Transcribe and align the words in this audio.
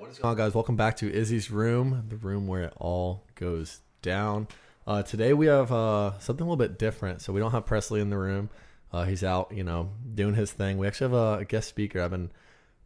What 0.00 0.08
is 0.08 0.18
going 0.18 0.30
on, 0.30 0.36
guys? 0.38 0.54
Welcome 0.54 0.76
back 0.76 0.96
to 0.96 1.12
Izzy's 1.12 1.50
room, 1.50 2.06
the 2.08 2.16
room 2.16 2.46
where 2.46 2.62
it 2.62 2.72
all 2.78 3.22
goes 3.34 3.80
down. 4.00 4.48
Uh, 4.86 5.02
today 5.02 5.34
we 5.34 5.44
have 5.44 5.70
uh, 5.70 6.18
something 6.20 6.42
a 6.42 6.48
little 6.48 6.56
bit 6.56 6.78
different. 6.78 7.20
So 7.20 7.34
we 7.34 7.38
don't 7.38 7.50
have 7.50 7.66
Presley 7.66 8.00
in 8.00 8.08
the 8.08 8.16
room. 8.16 8.48
Uh, 8.94 9.04
he's 9.04 9.22
out, 9.22 9.52
you 9.52 9.62
know, 9.62 9.90
doing 10.14 10.34
his 10.34 10.52
thing. 10.52 10.78
We 10.78 10.86
actually 10.86 11.12
have 11.12 11.40
a, 11.40 11.44
guest 11.44 11.68
speaker. 11.68 12.00
I've 12.00 12.12
been 12.12 12.30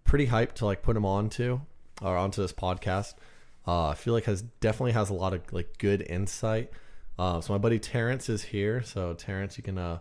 pretty 0.02 0.26
hyped 0.26 0.54
to 0.54 0.66
like 0.66 0.82
put 0.82 0.96
him 0.96 1.06
on 1.06 1.28
to 1.30 1.60
or 2.02 2.16
onto 2.16 2.42
this 2.42 2.52
podcast. 2.52 3.14
Uh, 3.64 3.90
I 3.90 3.94
feel 3.94 4.12
like 4.12 4.24
has 4.24 4.42
definitely 4.42 4.92
has 4.92 5.08
a 5.08 5.14
lot 5.14 5.34
of 5.34 5.52
like 5.52 5.78
good 5.78 6.02
insight. 6.02 6.72
Uh, 7.16 7.40
so 7.40 7.52
my 7.52 7.58
buddy 7.58 7.78
Terrance 7.78 8.28
is 8.28 8.42
here. 8.42 8.82
So 8.82 9.14
Terrance, 9.14 9.56
you 9.56 9.62
can, 9.62 9.78
uh, 9.78 10.00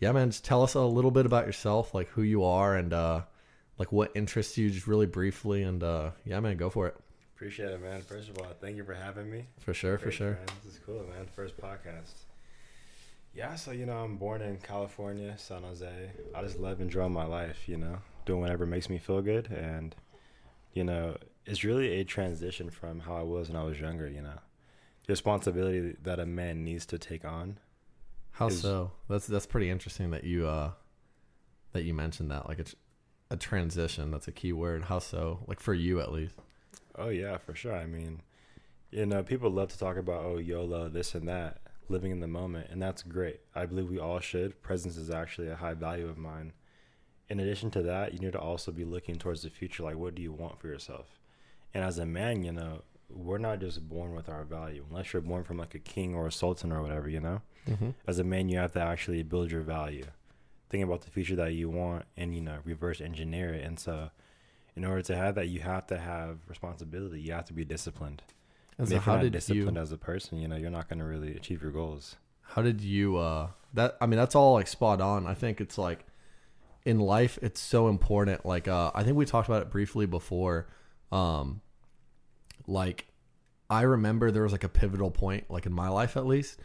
yeah, 0.00 0.12
man, 0.12 0.30
just 0.30 0.46
tell 0.46 0.62
us 0.62 0.72
a 0.72 0.80
little 0.80 1.10
bit 1.10 1.26
about 1.26 1.44
yourself, 1.44 1.92
like 1.92 2.08
who 2.08 2.22
you 2.22 2.42
are 2.42 2.74
and 2.74 2.94
uh, 2.94 3.20
like 3.78 3.92
what 3.92 4.10
interests 4.14 4.58
you, 4.58 4.70
just 4.70 4.86
really 4.86 5.06
briefly. 5.06 5.62
And 5.62 5.82
uh, 5.82 6.10
yeah, 6.24 6.40
man, 6.40 6.56
go 6.56 6.70
for 6.70 6.86
it. 6.88 6.96
Appreciate 7.34 7.70
it, 7.70 7.80
man. 7.80 8.02
First 8.02 8.28
of 8.30 8.38
all, 8.38 8.46
thank 8.60 8.76
you 8.76 8.84
for 8.84 8.94
having 8.94 9.30
me. 9.30 9.46
For 9.60 9.72
sure, 9.72 9.96
for 9.98 10.10
sure. 10.10 10.32
Man. 10.32 10.46
This 10.64 10.74
is 10.74 10.80
cool, 10.84 11.04
man. 11.08 11.26
First 11.36 11.56
podcast. 11.56 12.24
Yeah, 13.34 13.54
so 13.54 13.70
you 13.70 13.86
know, 13.86 13.98
I'm 13.98 14.16
born 14.16 14.42
in 14.42 14.56
California, 14.58 15.34
San 15.38 15.62
Jose. 15.62 16.10
I 16.34 16.42
just 16.42 16.58
love 16.58 16.80
enjoying 16.80 17.12
my 17.12 17.26
life, 17.26 17.68
you 17.68 17.76
know, 17.76 17.98
doing 18.26 18.40
whatever 18.40 18.66
makes 18.66 18.88
me 18.90 18.98
feel 18.98 19.22
good, 19.22 19.48
and 19.50 19.94
you 20.72 20.82
know, 20.82 21.16
it's 21.46 21.62
really 21.62 22.00
a 22.00 22.04
transition 22.04 22.70
from 22.70 22.98
how 23.00 23.16
I 23.16 23.22
was 23.22 23.48
when 23.48 23.56
I 23.56 23.62
was 23.62 23.78
younger. 23.78 24.08
You 24.08 24.22
know, 24.22 24.38
the 25.06 25.12
responsibility 25.12 25.94
that 26.02 26.18
a 26.18 26.26
man 26.26 26.64
needs 26.64 26.86
to 26.86 26.98
take 26.98 27.24
on. 27.24 27.58
How 28.32 28.48
is- 28.48 28.60
so? 28.60 28.90
That's 29.08 29.28
that's 29.28 29.46
pretty 29.46 29.70
interesting 29.70 30.10
that 30.10 30.24
you 30.24 30.48
uh 30.48 30.72
that 31.72 31.82
you 31.84 31.94
mentioned 31.94 32.32
that 32.32 32.48
like 32.48 32.64
tr- 32.64 32.74
a 33.30 33.36
transition. 33.36 34.10
That's 34.10 34.28
a 34.28 34.32
key 34.32 34.52
word. 34.52 34.84
How 34.84 34.98
so? 34.98 35.40
Like 35.46 35.60
for 35.60 35.74
you 35.74 36.00
at 36.00 36.12
least. 36.12 36.34
Oh 36.96 37.08
yeah, 37.08 37.38
for 37.38 37.54
sure. 37.54 37.74
I 37.74 37.86
mean, 37.86 38.22
you 38.90 39.06
know, 39.06 39.22
people 39.22 39.50
love 39.50 39.68
to 39.70 39.78
talk 39.78 39.96
about 39.96 40.24
oh 40.24 40.38
YOLO, 40.38 40.88
this 40.88 41.14
and 41.14 41.28
that, 41.28 41.58
living 41.88 42.10
in 42.10 42.20
the 42.20 42.26
moment, 42.26 42.68
and 42.70 42.80
that's 42.80 43.02
great. 43.02 43.40
I 43.54 43.66
believe 43.66 43.88
we 43.88 43.98
all 43.98 44.20
should. 44.20 44.62
Presence 44.62 44.96
is 44.96 45.10
actually 45.10 45.48
a 45.48 45.56
high 45.56 45.74
value 45.74 46.08
of 46.08 46.18
mine. 46.18 46.52
In 47.28 47.40
addition 47.40 47.70
to 47.72 47.82
that, 47.82 48.14
you 48.14 48.18
need 48.18 48.32
to 48.32 48.40
also 48.40 48.72
be 48.72 48.84
looking 48.84 49.16
towards 49.16 49.42
the 49.42 49.50
future. 49.50 49.82
Like, 49.82 49.96
what 49.96 50.14
do 50.14 50.22
you 50.22 50.32
want 50.32 50.58
for 50.58 50.68
yourself? 50.68 51.18
And 51.74 51.84
as 51.84 51.98
a 51.98 52.06
man, 52.06 52.42
you 52.42 52.52
know, 52.52 52.82
we're 53.10 53.38
not 53.38 53.60
just 53.60 53.86
born 53.86 54.14
with 54.14 54.28
our 54.30 54.44
value. 54.44 54.84
Unless 54.88 55.12
you're 55.12 55.22
born 55.22 55.44
from 55.44 55.58
like 55.58 55.74
a 55.74 55.78
king 55.78 56.14
or 56.14 56.26
a 56.26 56.32
sultan 56.32 56.72
or 56.72 56.82
whatever, 56.82 57.08
you 57.08 57.20
know. 57.20 57.42
Mm-hmm. 57.68 57.90
As 58.06 58.18
a 58.18 58.24
man, 58.24 58.48
you 58.48 58.58
have 58.58 58.72
to 58.72 58.80
actually 58.80 59.22
build 59.22 59.50
your 59.50 59.60
value. 59.60 60.06
Think 60.70 60.84
about 60.84 61.02
the 61.02 61.10
future 61.10 61.36
that 61.36 61.54
you 61.54 61.70
want, 61.70 62.04
and 62.16 62.34
you 62.34 62.40
know, 62.40 62.58
reverse 62.64 63.00
engineer 63.00 63.54
it. 63.54 63.64
And 63.64 63.78
so, 63.78 64.10
in 64.76 64.84
order 64.84 65.02
to 65.02 65.16
have 65.16 65.34
that, 65.36 65.48
you 65.48 65.60
have 65.60 65.86
to 65.88 65.98
have 65.98 66.38
responsibility. 66.46 67.20
You 67.20 67.32
have 67.32 67.46
to 67.46 67.52
be 67.52 67.64
disciplined. 67.64 68.22
And 68.78 68.88
so 68.88 68.94
if 68.94 69.06
you're 69.06 69.14
how 69.14 69.16
not 69.16 69.22
did 69.22 69.32
disciplined 69.32 69.76
you 69.76 69.82
as 69.82 69.92
a 69.92 69.98
person, 69.98 70.38
you 70.38 70.46
know, 70.46 70.56
you're 70.56 70.70
not 70.70 70.88
going 70.88 71.00
to 71.00 71.04
really 71.04 71.34
achieve 71.34 71.62
your 71.62 71.72
goals. 71.72 72.16
how 72.42 72.62
did 72.62 72.80
you 72.80 73.16
uh 73.16 73.48
that 73.74 73.96
I 74.00 74.06
mean 74.06 74.18
that's 74.18 74.34
all 74.34 74.54
like 74.54 74.68
spot 74.68 75.00
on. 75.00 75.26
I 75.26 75.34
think 75.34 75.60
it's 75.60 75.76
like 75.78 76.06
in 76.84 77.00
life 77.00 77.38
it's 77.42 77.60
so 77.60 77.88
important. 77.88 78.46
Like 78.46 78.68
uh 78.68 78.90
I 78.94 79.02
think 79.02 79.16
we 79.16 79.24
talked 79.26 79.48
about 79.48 79.62
it 79.62 79.70
briefly 79.70 80.06
before. 80.06 80.68
Um 81.10 81.60
like 82.66 83.06
I 83.68 83.82
remember 83.82 84.30
there 84.30 84.44
was 84.44 84.52
like 84.52 84.64
a 84.64 84.68
pivotal 84.68 85.10
point 85.10 85.50
like 85.50 85.66
in 85.66 85.72
my 85.72 85.88
life 85.88 86.16
at 86.16 86.24
least 86.26 86.58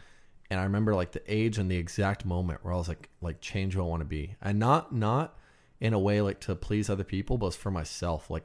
and 0.50 0.60
I 0.60 0.64
remember 0.64 0.94
like 0.94 1.12
the 1.12 1.22
age 1.26 1.58
and 1.58 1.70
the 1.70 1.76
exact 1.76 2.24
moment 2.24 2.64
where 2.64 2.74
I 2.74 2.76
was 2.76 2.88
like 2.88 3.08
like 3.20 3.40
change 3.40 3.74
who 3.74 3.80
I 3.80 3.86
want 3.86 4.00
to 4.00 4.06
be. 4.06 4.36
And 4.42 4.58
not 4.58 4.94
not 4.94 5.36
in 5.80 5.92
a 5.92 5.98
way 5.98 6.20
like 6.20 6.40
to 6.40 6.54
please 6.54 6.90
other 6.90 7.04
people, 7.04 7.38
but 7.38 7.54
for 7.54 7.70
myself. 7.70 8.30
Like 8.30 8.44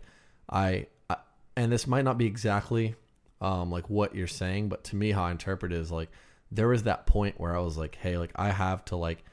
I, 0.50 0.88
I 1.10 1.18
and 1.56 1.72
this 1.72 1.88
might 1.88 2.06
not 2.06 2.18
be 2.18 2.26
exactly 2.26 2.96
um 3.42 3.70
like 3.70 3.90
what 3.90 4.16
you're 4.16 4.28
saying, 4.28 4.70
but 4.70 4.84
to 4.86 4.96
me 4.96 5.12
how 5.12 5.24
I 5.24 5.32
interpret 5.32 5.72
it 5.72 5.78
is 5.78 5.92
like 5.92 6.10
there 6.52 6.68
was 6.68 6.84
that 6.84 7.06
point 7.06 7.40
where 7.40 7.56
I 7.56 7.60
was 7.60 7.78
like, 7.78 7.96
hey, 7.96 8.18
like 8.18 8.32
I 8.36 8.50
have 8.50 8.84
to 8.86 8.96
like 8.96 9.24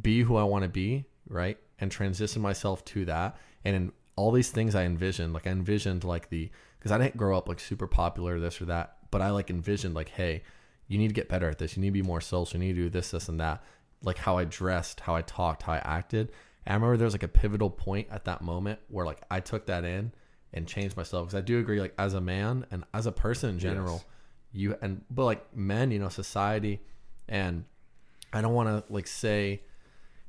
be 0.00 0.22
who 0.22 0.36
I 0.36 0.44
want 0.44 0.62
to 0.62 0.68
be, 0.68 1.04
right? 1.28 1.58
And 1.78 1.90
transition 1.90 2.40
myself 2.40 2.84
to 2.86 3.04
that. 3.06 3.36
And 3.64 3.76
in 3.76 3.92
all 4.16 4.30
these 4.30 4.50
things 4.50 4.74
I 4.74 4.84
envisioned, 4.84 5.34
like 5.34 5.46
I 5.46 5.50
envisioned 5.50 6.04
like 6.04 6.30
the 6.30 6.50
because 6.78 6.92
I 6.92 6.98
didn't 6.98 7.16
grow 7.16 7.36
up 7.36 7.48
like 7.48 7.60
super 7.60 7.86
popular, 7.86 8.38
this 8.38 8.60
or 8.60 8.66
that, 8.66 8.96
but 9.10 9.20
I 9.22 9.30
like 9.30 9.50
envisioned 9.50 9.94
like, 9.94 10.10
hey, 10.10 10.42
you 10.88 10.98
need 10.98 11.08
to 11.08 11.14
get 11.14 11.28
better 11.28 11.48
at 11.48 11.58
this. 11.58 11.76
You 11.76 11.80
need 11.80 11.88
to 11.88 11.92
be 11.92 12.02
more 12.02 12.20
social. 12.20 12.60
You 12.60 12.66
need 12.66 12.74
to 12.74 12.82
do 12.82 12.90
this, 12.90 13.10
this, 13.10 13.28
and 13.28 13.40
that. 13.40 13.62
Like 14.02 14.18
how 14.18 14.36
I 14.38 14.44
dressed, 14.44 15.00
how 15.00 15.14
I 15.14 15.22
talked, 15.22 15.62
how 15.62 15.72
I 15.72 15.78
acted. 15.78 16.30
And 16.66 16.72
I 16.72 16.74
remember 16.74 16.96
there 16.98 17.06
was 17.06 17.14
like 17.14 17.22
a 17.22 17.28
pivotal 17.28 17.70
point 17.70 18.08
at 18.10 18.24
that 18.26 18.42
moment 18.42 18.78
where 18.88 19.06
like 19.06 19.22
I 19.30 19.40
took 19.40 19.66
that 19.66 19.84
in 19.84 20.12
and 20.52 20.66
changed 20.68 20.96
myself. 20.96 21.26
Because 21.28 21.38
I 21.38 21.40
do 21.42 21.58
agree, 21.58 21.80
like 21.80 21.94
as 21.98 22.14
a 22.14 22.20
man 22.20 22.66
and 22.70 22.84
as 22.92 23.06
a 23.06 23.12
person 23.12 23.50
in 23.50 23.58
general, 23.58 23.94
Yes. 23.96 24.04
you 24.52 24.76
and 24.82 25.02
but 25.10 25.24
like 25.24 25.56
men, 25.56 25.90
you 25.90 25.98
know, 25.98 26.08
society, 26.10 26.80
and 27.28 27.64
I 28.32 28.40
don't 28.42 28.52
want 28.54 28.68
to 28.86 28.92
like 28.92 29.06
say 29.06 29.62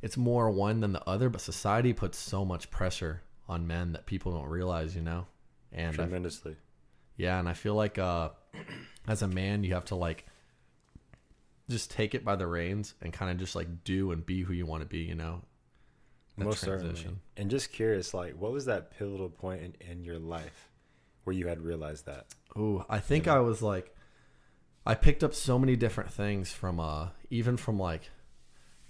it's 0.02 0.18
more 0.18 0.50
one 0.52 0.80
than 0.82 0.94
the 0.94 1.04
other, 1.10 1.30
but 1.30 1.42
society 1.42 1.92
puts 1.94 2.18
so 2.18 2.46
much 2.46 2.70
pressure 2.72 3.22
on 3.50 3.68
men 3.68 3.92
that 3.94 4.06
people 4.06 4.32
don't 4.32 4.48
realize, 4.50 4.96
you 4.96 5.02
know. 5.02 5.26
And 5.72 5.90
I 5.94 5.96
Tremendously. 5.96 6.56
yeah, 7.18 7.40
and 7.40 7.50
I 7.50 7.54
feel 7.54 7.76
like 7.76 7.98
uh 8.00 8.30
as 9.08 9.22
a 9.22 9.28
man 9.28 9.64
you 9.64 9.74
have 9.74 9.86
to 9.86 9.96
like 9.96 10.26
just 11.70 11.92
take 11.92 12.14
it 12.14 12.24
by 12.24 12.36
the 12.36 12.48
reins 12.48 12.94
and 13.02 13.12
kind 13.12 13.32
of 13.32 13.38
just 13.38 13.56
like 13.56 13.84
do 13.84 14.12
and 14.12 14.26
be 14.26 14.44
who 14.44 14.54
you 14.54 14.66
want 14.66 14.82
to 14.82 14.88
be, 14.88 15.00
you 15.00 15.16
know. 15.16 15.42
That 16.38 16.46
Most 16.46 16.62
certainly. 16.62 17.08
And 17.38 17.50
just 17.50 17.72
curious, 17.72 18.14
like, 18.14 18.34
what 18.34 18.52
was 18.52 18.66
that 18.66 18.92
pivotal 18.92 19.30
point 19.30 19.62
in, 19.62 19.92
in 19.92 20.04
your 20.04 20.20
life 20.20 20.70
where 21.24 21.36
you 21.36 21.48
had 21.48 21.62
realized 21.62 22.06
that? 22.06 22.28
Ooh, 22.58 22.84
I 22.90 23.00
think 23.00 23.26
know? 23.26 23.36
I 23.36 23.40
was 23.40 23.62
like 23.62 23.94
I 24.86 24.96
picked 24.96 25.24
up 25.24 25.34
so 25.34 25.58
many 25.58 25.76
different 25.76 26.12
things 26.12 26.52
from 26.52 26.80
uh 26.80 27.10
even 27.30 27.58
from 27.58 27.80
like 27.80 28.10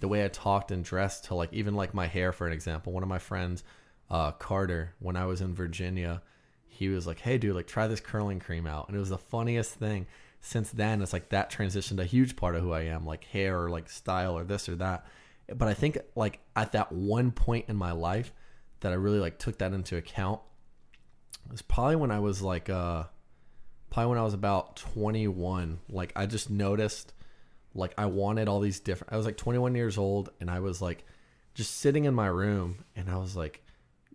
the 0.00 0.08
way 0.08 0.24
I 0.24 0.28
talked 0.28 0.70
and 0.70 0.84
dressed 0.84 1.24
to 1.24 1.34
like 1.34 1.52
even 1.52 1.74
like 1.74 1.94
my 1.94 2.06
hair 2.06 2.32
for 2.32 2.46
an 2.46 2.52
example. 2.52 2.92
One 2.92 3.02
of 3.02 3.08
my 3.08 3.18
friends, 3.18 3.64
uh 4.10 4.32
Carter, 4.32 4.94
when 4.98 5.16
I 5.16 5.26
was 5.26 5.40
in 5.40 5.54
Virginia, 5.54 6.22
he 6.68 6.88
was 6.88 7.06
like, 7.06 7.20
"Hey 7.20 7.38
dude, 7.38 7.54
like 7.54 7.66
try 7.66 7.86
this 7.86 8.00
curling 8.00 8.40
cream 8.40 8.66
out." 8.66 8.88
And 8.88 8.96
it 8.96 9.00
was 9.00 9.08
the 9.08 9.18
funniest 9.18 9.74
thing. 9.74 10.06
Since 10.46 10.70
then, 10.70 11.02
it's 11.02 11.12
like 11.12 11.30
that 11.30 11.50
transitioned 11.50 11.98
a 11.98 12.04
huge 12.04 12.36
part 12.36 12.54
of 12.54 12.62
who 12.62 12.72
I 12.72 12.82
am, 12.82 13.04
like 13.04 13.24
hair 13.24 13.60
or 13.60 13.68
like 13.68 13.90
style 13.90 14.38
or 14.38 14.44
this 14.44 14.68
or 14.68 14.76
that. 14.76 15.04
But 15.52 15.66
I 15.66 15.74
think 15.74 15.98
like 16.14 16.38
at 16.54 16.70
that 16.70 16.92
one 16.92 17.32
point 17.32 17.64
in 17.66 17.74
my 17.74 17.90
life 17.90 18.32
that 18.78 18.92
I 18.92 18.94
really 18.94 19.18
like 19.18 19.40
took 19.40 19.58
that 19.58 19.72
into 19.72 19.96
account 19.96 20.40
was 21.50 21.62
probably 21.62 21.96
when 21.96 22.12
I 22.12 22.20
was 22.20 22.42
like 22.42 22.70
uh 22.70 23.04
probably 23.90 24.10
when 24.10 24.18
I 24.18 24.22
was 24.22 24.34
about 24.34 24.76
21 24.76 25.80
like 25.88 26.12
I 26.14 26.26
just 26.26 26.48
noticed 26.48 27.12
like 27.74 27.92
I 27.98 28.06
wanted 28.06 28.46
all 28.46 28.60
these 28.60 28.78
different 28.78 29.12
I 29.12 29.16
was 29.16 29.26
like 29.26 29.36
21 29.36 29.74
years 29.74 29.98
old 29.98 30.30
and 30.40 30.48
I 30.48 30.60
was 30.60 30.80
like 30.80 31.04
just 31.54 31.78
sitting 31.78 32.04
in 32.04 32.14
my 32.14 32.28
room 32.28 32.84
and 32.94 33.10
I 33.10 33.16
was 33.16 33.34
like 33.34 33.64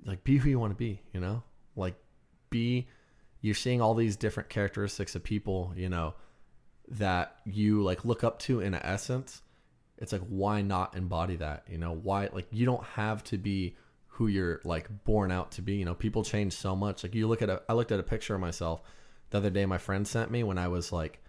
like 0.06 0.24
be 0.24 0.38
who 0.38 0.50
you 0.50 0.59
want 0.59 0.72
to 0.72 0.78
be 0.78 1.02
you 1.14 1.20
know 1.20 1.44
like 1.75 1.96
be 2.50 2.88
you're 3.41 3.56
seeing 3.56 3.81
all 3.81 3.96
these 3.96 4.16
different 4.16 4.50
characteristics 4.50 5.16
of 5.16 5.24
people 5.24 5.74
you 5.75 5.90
know 5.90 6.13
that 6.91 7.38
you 7.46 7.84
like 7.84 8.06
look 8.06 8.24
up 8.24 8.40
to 8.40 8.59
in 8.59 8.74
essence. 8.74 9.41
It's 9.97 10.12
like 10.12 10.22
why 10.28 10.62
not 10.62 10.96
embody 10.96 11.38
that 11.38 11.63
you 11.69 11.78
know? 11.78 11.94
Why 11.94 12.29
like 12.31 12.47
you 12.52 12.66
don't 12.66 12.84
have 12.84 13.24
to 13.25 13.38
be 13.38 13.75
who 14.07 14.28
you're 14.28 14.62
like 14.63 14.90
born 15.06 15.31
out 15.31 15.52
to 15.53 15.62
be 15.62 15.75
you 15.75 15.85
know? 15.85 15.96
People 15.96 16.24
change 16.24 16.53
so 16.53 16.75
much. 16.75 17.03
Like 17.03 17.16
you 17.16 17.28
look 17.28 17.41
at 17.41 17.50
a 17.50 17.62
i 17.69 17.74
looked 17.74 17.91
at 17.91 18.00
a 18.00 18.03
picture 18.03 18.35
of 18.35 18.41
myself 18.41 18.81
the 19.29 19.38
other 19.38 19.50
day 19.50 19.66
my 19.66 19.78
friend 19.78 20.06
sent 20.06 20.29
me 20.29 20.44
when 20.44 20.58
i 20.58 20.68
was 20.68 20.91
like 20.91 21.23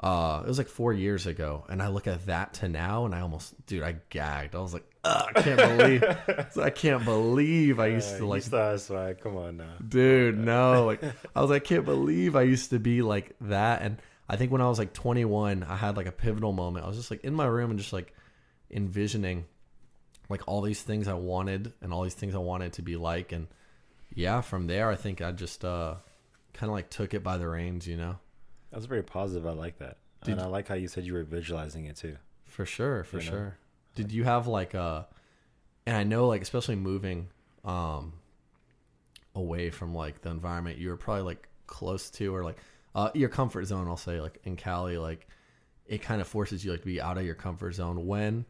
uh 0.00 0.40
it 0.44 0.48
was 0.48 0.58
like 0.58 0.68
four 0.68 0.92
years 0.92 1.26
ago 1.26 1.64
and 1.68 1.82
i 1.82 1.88
look 1.88 2.06
at 2.06 2.26
that 2.26 2.54
to 2.54 2.68
now 2.68 3.04
and 3.04 3.14
i 3.14 3.20
almost 3.20 3.54
dude 3.66 3.82
i 3.82 3.96
gagged. 4.10 4.54
I 4.54 4.60
was 4.60 4.72
like 4.72 4.88
Ugh, 5.04 5.32
i 5.36 5.42
can't 5.42 5.58
believe 5.78 6.04
i 6.62 6.70
can't 6.70 7.04
believe 7.04 7.78
i 7.80 7.86
used 7.88 8.14
Uh, 8.14 8.18
to 8.18 8.26
like 8.26 8.42
swag. 8.78 9.20
Come 9.20 9.36
on 9.36 9.56
now. 9.58 9.74
dude 9.86 10.38
no 10.38 10.86
like 10.90 11.02
i 11.34 11.40
was 11.40 11.50
like 11.50 11.62
i 11.62 11.64
can't 11.66 11.84
believe 11.84 12.36
i 12.36 12.42
used 12.42 12.70
to 12.70 12.78
be 12.78 13.02
like 13.02 13.34
that 13.42 13.82
and 13.82 14.00
i 14.28 14.36
think 14.36 14.50
when 14.50 14.60
i 14.60 14.68
was 14.68 14.78
like 14.78 14.92
21 14.94 15.62
i 15.62 15.76
had 15.76 15.96
like 15.96 16.06
a 16.06 16.12
pivotal 16.12 16.52
moment 16.52 16.84
i 16.84 16.88
was 16.88 16.96
just 16.96 17.10
like 17.10 17.22
in 17.24 17.34
my 17.34 17.44
room 17.46 17.70
and 17.70 17.78
just 17.78 17.92
like 17.92 18.14
envisioning 18.70 19.44
like 20.28 20.42
all 20.46 20.62
these 20.62 20.82
things 20.82 21.06
i 21.08 21.14
wanted 21.14 21.72
and 21.82 21.92
all 21.92 22.02
these 22.02 22.14
things 22.14 22.34
i 22.34 22.38
wanted 22.38 22.72
to 22.72 22.82
be 22.82 22.96
like 22.96 23.32
and 23.32 23.46
yeah 24.14 24.40
from 24.40 24.66
there 24.66 24.88
i 24.90 24.96
think 24.96 25.20
i 25.20 25.30
just 25.32 25.64
uh 25.64 25.94
kind 26.54 26.70
of 26.70 26.74
like 26.74 26.88
took 26.88 27.14
it 27.14 27.22
by 27.22 27.36
the 27.36 27.46
reins 27.48 27.86
you 27.86 27.96
know 27.96 28.16
That's 28.72 28.86
very 28.86 29.02
positive. 29.04 29.46
I 29.46 29.52
like 29.52 29.78
that. 29.78 29.98
Did- 30.24 30.32
and 30.32 30.40
I 30.40 30.46
like 30.46 30.66
how 30.68 30.74
you 30.76 30.88
said 30.88 31.04
you 31.04 31.12
were 31.14 31.22
visualizing 31.24 31.84
it 31.86 31.96
too. 31.96 32.16
For 32.46 32.64
sure, 32.66 33.04
for 33.04 33.18
You 33.18 33.24
know? 33.24 33.30
sure. 33.30 33.58
Did 33.94 34.12
you 34.12 34.24
have 34.24 34.46
like 34.46 34.74
a 34.74 35.06
and 35.86 35.96
I 35.96 36.04
know 36.04 36.28
like 36.28 36.42
especially 36.42 36.76
moving 36.76 37.28
um 37.64 38.14
away 39.34 39.70
from 39.70 39.94
like 39.94 40.20
the 40.22 40.30
environment 40.30 40.78
you 40.78 40.88
were 40.88 40.96
probably 40.96 41.22
like 41.22 41.48
close 41.66 42.10
to 42.10 42.34
or 42.34 42.44
like 42.44 42.58
uh 42.94 43.10
your 43.14 43.28
comfort 43.28 43.64
zone, 43.66 43.88
I'll 43.88 43.96
say 43.96 44.20
like 44.20 44.40
in 44.44 44.56
Cali, 44.56 44.98
like 44.98 45.26
it 45.86 46.02
kind 46.02 46.20
of 46.20 46.28
forces 46.28 46.64
you 46.64 46.70
like 46.70 46.80
to 46.80 46.86
be 46.86 47.00
out 47.00 47.18
of 47.18 47.24
your 47.24 47.34
comfort 47.34 47.72
zone. 47.72 48.06
When 48.06 48.44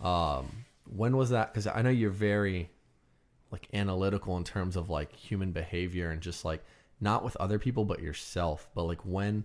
um 0.00 0.64
when 0.88 1.16
was 1.16 1.30
that 1.30 1.54
cuz 1.54 1.66
I 1.66 1.82
know 1.82 1.90
you're 1.90 2.10
very 2.10 2.70
like 3.50 3.68
analytical 3.74 4.36
in 4.36 4.44
terms 4.44 4.76
of 4.76 4.88
like 4.90 5.14
human 5.14 5.52
behavior 5.52 6.10
and 6.10 6.20
just 6.20 6.44
like 6.44 6.64
not 7.00 7.22
with 7.22 7.36
other 7.36 7.58
people 7.58 7.84
but 7.84 8.00
yourself. 8.00 8.70
But 8.74 8.84
like 8.84 9.04
when 9.04 9.44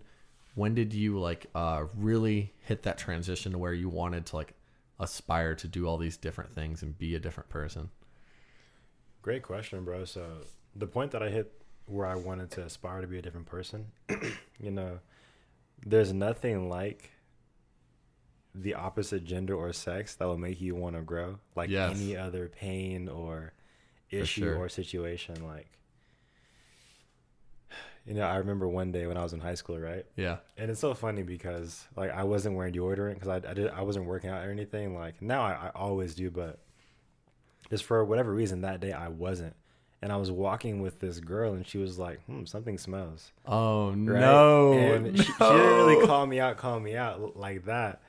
when 0.55 0.73
did 0.73 0.93
you 0.93 1.19
like 1.19 1.45
uh 1.53 1.85
really 1.95 2.53
hit 2.61 2.83
that 2.83 2.97
transition 2.97 3.51
to 3.51 3.57
where 3.57 3.73
you 3.73 3.89
wanted 3.89 4.25
to 4.27 4.35
like 4.37 4.53
aspire 4.99 5.55
to 5.55 5.67
do 5.67 5.85
all 5.87 5.97
these 5.97 6.17
different 6.17 6.55
things 6.55 6.81
and 6.81 6.97
be 6.97 7.15
a 7.15 7.19
different 7.19 7.49
person? 7.49 7.89
Great 9.21 9.43
question, 9.43 9.83
bro. 9.83 10.05
So 10.05 10.25
the 10.75 10.87
point 10.87 11.11
that 11.11 11.21
I 11.21 11.29
hit 11.29 11.51
where 11.85 12.05
I 12.05 12.15
wanted 12.15 12.51
to 12.51 12.63
aspire 12.63 13.01
to 13.01 13.07
be 13.07 13.17
a 13.17 13.21
different 13.21 13.47
person, 13.47 13.87
you 14.59 14.71
know, 14.71 14.99
there's 15.85 16.11
nothing 16.13 16.69
like 16.69 17.11
the 18.55 18.73
opposite 18.73 19.23
gender 19.23 19.53
or 19.55 19.71
sex 19.71 20.15
that 20.15 20.25
will 20.25 20.37
make 20.37 20.59
you 20.59 20.75
want 20.75 20.95
to 20.95 21.01
grow, 21.01 21.37
like 21.55 21.69
Yes. 21.69 21.95
any 21.95 22.17
other 22.17 22.47
pain 22.49 23.07
or 23.07 23.53
issue 24.09 24.41
sure. 24.45 24.55
or 24.57 24.67
situation. 24.69 25.45
Like, 25.45 25.76
you 28.07 28.13
know, 28.13 28.23
I 28.25 28.37
remember 28.37 28.67
one 28.67 28.91
day 28.91 29.05
when 29.05 29.17
I 29.17 29.23
was 29.23 29.33
in 29.33 29.39
high 29.39 29.55
school, 29.55 29.77
right? 29.77 30.05
Yeah. 30.15 30.37
And 30.57 30.71
it's 30.71 30.79
so 30.79 30.93
funny 30.93 31.23
because 31.23 31.85
like 31.95 32.11
I 32.11 32.23
wasn't 32.23 32.55
wearing 32.55 32.73
deodorant 32.73 33.15
because 33.15 33.27
I, 33.27 33.49
I 33.49 33.53
did 33.53 33.69
I 33.69 33.81
wasn't 33.81 34.05
working 34.05 34.29
out 34.29 34.45
or 34.45 34.49
anything. 34.51 34.95
Like 34.97 35.21
now 35.21 35.41
I, 35.43 35.67
I 35.67 35.69
always 35.75 36.15
do, 36.15 36.31
but 36.31 36.59
just 37.69 37.83
for 37.83 38.03
whatever 38.05 38.31
reason 38.31 38.61
that 38.61 38.79
day 38.79 38.93
I 38.93 39.09
wasn't. 39.09 39.55
And 40.01 40.11
I 40.11 40.17
was 40.17 40.29
walking 40.31 40.81
with 40.81 40.99
this 40.99 41.19
girl 41.19 41.53
and 41.53 41.65
she 41.67 41.79
was 41.79 41.97
like, 41.97 42.23
"Hmm, 42.27 42.45
something 42.45 42.77
smells." 42.77 43.31
Oh 43.47 43.87
Right? 43.89 43.97
no. 43.97 44.73
And 44.73 45.17
she, 45.17 45.23
she 45.23 45.31
didn't 45.39 45.75
really 45.75 46.05
call 46.05 46.25
me 46.27 46.39
out, 46.39 46.57
call 46.57 46.79
me 46.79 46.95
out 46.95 47.35
like 47.35 47.65
that, 47.65 48.01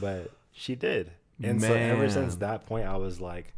but 0.00 0.30
she 0.52 0.74
did. 0.74 1.12
And 1.42 1.62
so 1.62 1.72
ever 1.72 2.10
since 2.10 2.34
that 2.36 2.66
point, 2.66 2.86
I 2.86 2.96
was 2.96 3.20
like, 3.20 3.54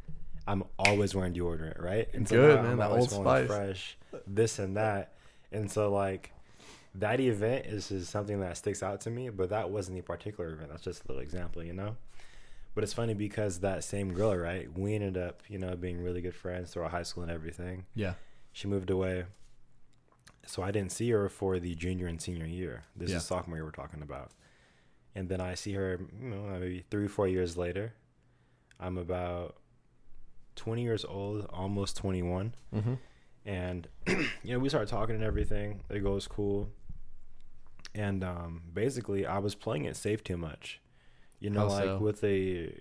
I'm 0.46 0.62
always 0.78 1.14
wearing 1.14 1.32
deodorant, 1.34 1.80
right? 1.82 2.08
And 2.12 2.28
so 2.28 2.36
Good, 2.36 2.56
now 2.56 2.62
man, 2.62 2.72
I'm 2.72 2.78
that 2.78 2.90
Old 2.90 3.10
Spice. 3.10 3.46
fresh, 3.46 3.96
this 4.26 4.58
and 4.60 4.76
that. 4.76 5.14
And 5.52 5.70
so 5.70 5.90
like 5.92 6.32
that 6.94 7.20
event 7.20 7.66
is, 7.66 7.90
is 7.90 8.08
something 8.08 8.40
that 8.40 8.56
sticks 8.56 8.82
out 8.82 9.00
to 9.02 9.10
me, 9.10 9.28
but 9.30 9.50
that 9.50 9.70
wasn't 9.70 9.96
the 9.96 10.02
particular 10.02 10.52
event. 10.52 10.70
That's 10.70 10.82
just 10.82 11.04
a 11.04 11.08
little 11.08 11.22
example, 11.22 11.62
you 11.62 11.72
know. 11.72 11.96
But 12.74 12.84
it's 12.84 12.92
funny 12.92 13.14
because 13.14 13.60
that 13.60 13.84
same 13.84 14.14
girl, 14.14 14.34
right? 14.36 14.66
We 14.76 14.94
ended 14.94 15.16
up, 15.18 15.42
you 15.48 15.58
know, 15.58 15.76
being 15.76 16.02
really 16.02 16.22
good 16.22 16.34
friends 16.34 16.72
throughout 16.72 16.90
high 16.90 17.02
school 17.02 17.22
and 17.22 17.32
everything 17.32 17.84
yeah. 17.94 18.14
she 18.52 18.66
moved 18.66 18.88
away. 18.90 19.24
So 20.46 20.62
I 20.62 20.70
didn't 20.70 20.90
see 20.92 21.10
her 21.10 21.28
for 21.28 21.58
the 21.58 21.74
junior 21.74 22.06
and 22.06 22.20
senior 22.20 22.46
year. 22.46 22.84
This 22.96 23.10
Yeah. 23.10 23.18
is 23.18 23.24
sophomore 23.24 23.56
year 23.58 23.64
we're 23.64 23.70
talking 23.72 24.02
about. 24.02 24.30
And 25.14 25.28
then 25.28 25.40
I 25.40 25.54
see 25.54 25.74
her, 25.74 26.00
you 26.20 26.28
know, 26.30 26.58
maybe 26.58 26.84
three, 26.90 27.08
four 27.08 27.28
years 27.28 27.56
later. 27.58 27.92
I'm 28.80 28.96
about 28.96 29.56
20 30.56 30.82
years 30.82 31.04
old, 31.04 31.46
almost 31.52 31.96
21. 31.98 32.54
Mm-hmm. 32.74 32.94
And, 33.44 33.88
you 34.06 34.24
know, 34.44 34.58
we 34.58 34.68
started 34.68 34.88
talking 34.88 35.14
and 35.16 35.24
everything. 35.24 35.80
It 35.90 36.00
goes 36.00 36.26
cool. 36.26 36.68
And 37.94 38.24
um, 38.24 38.62
basically, 38.72 39.26
I 39.26 39.38
was 39.38 39.54
playing 39.54 39.84
it 39.84 39.96
safe 39.96 40.24
too 40.24 40.36
much. 40.36 40.80
You 41.40 41.50
know, 41.50 41.66
like 41.90 42.00
with 42.00 42.24
a 42.24 42.72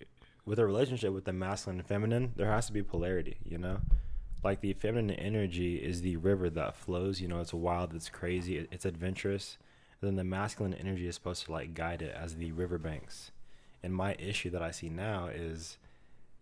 with 0.45 0.59
a 0.59 0.65
relationship 0.65 1.13
with 1.13 1.25
the 1.25 1.33
masculine 1.33 1.79
and 1.79 1.87
feminine, 1.87 2.33
there 2.35 2.51
has 2.51 2.67
to 2.67 2.73
be 2.73 2.83
polarity. 2.83 3.37
You 3.43 3.57
know, 3.57 3.79
like 4.43 4.61
the 4.61 4.73
feminine 4.73 5.15
energy 5.15 5.77
is 5.77 6.01
the 6.01 6.17
river 6.17 6.49
that 6.51 6.75
flows. 6.75 7.19
You 7.21 7.27
know, 7.27 7.39
it's 7.39 7.53
wild, 7.53 7.93
it's 7.93 8.09
crazy, 8.09 8.57
it- 8.57 8.69
it's 8.71 8.85
adventurous. 8.85 9.57
And 9.99 10.07
then 10.07 10.15
the 10.15 10.23
masculine 10.23 10.73
energy 10.73 11.07
is 11.07 11.15
supposed 11.15 11.45
to 11.45 11.51
like 11.51 11.73
guide 11.73 12.01
it 12.01 12.15
as 12.15 12.35
the 12.35 12.51
riverbanks. 12.51 13.31
And 13.83 13.93
my 13.95 14.15
issue 14.19 14.49
that 14.51 14.61
I 14.61 14.71
see 14.71 14.89
now 14.89 15.27
is, 15.27 15.77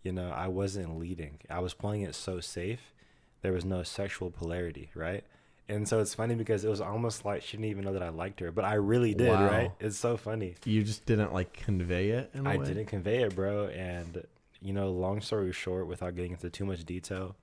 you 0.02 0.12
know, 0.12 0.30
I 0.30 0.48
wasn't 0.48 0.98
leading. 0.98 1.38
I 1.50 1.58
was 1.60 1.74
playing 1.74 2.02
it 2.02 2.14
so 2.14 2.40
safe. 2.40 2.92
There 3.42 3.52
was 3.52 3.64
no 3.64 3.82
sexual 3.82 4.30
polarity, 4.30 4.90
right? 4.94 5.24
And 5.68 5.86
so 5.86 6.00
it's 6.00 6.14
funny 6.14 6.34
because 6.34 6.64
it 6.64 6.68
was 6.68 6.80
almost 6.80 7.24
like 7.24 7.42
she 7.42 7.56
didn't 7.56 7.70
even 7.70 7.84
know 7.84 7.92
that 7.92 8.02
I 8.02 8.08
liked 8.08 8.40
her, 8.40 8.50
but 8.50 8.64
I 8.64 8.74
really 8.74 9.14
did, 9.14 9.28
Wow. 9.28 9.46
right? 9.46 9.70
It's 9.78 9.96
so 9.98 10.16
funny. 10.16 10.56
You 10.64 10.82
just 10.82 11.06
didn't 11.06 11.32
like 11.32 11.52
convey 11.52 12.10
it 12.10 12.30
in 12.34 12.46
a 12.46 12.50
I 12.50 12.56
way? 12.56 12.64
I 12.64 12.68
didn't 12.68 12.86
convey 12.86 13.22
it, 13.22 13.36
bro. 13.36 13.66
And 13.68 14.24
you 14.60 14.72
know, 14.72 14.90
long 14.90 15.20
story 15.20 15.52
short, 15.52 15.86
without 15.86 16.16
getting 16.16 16.32
into 16.32 16.50
too 16.50 16.64
much 16.66 16.84
detail, 16.84 17.36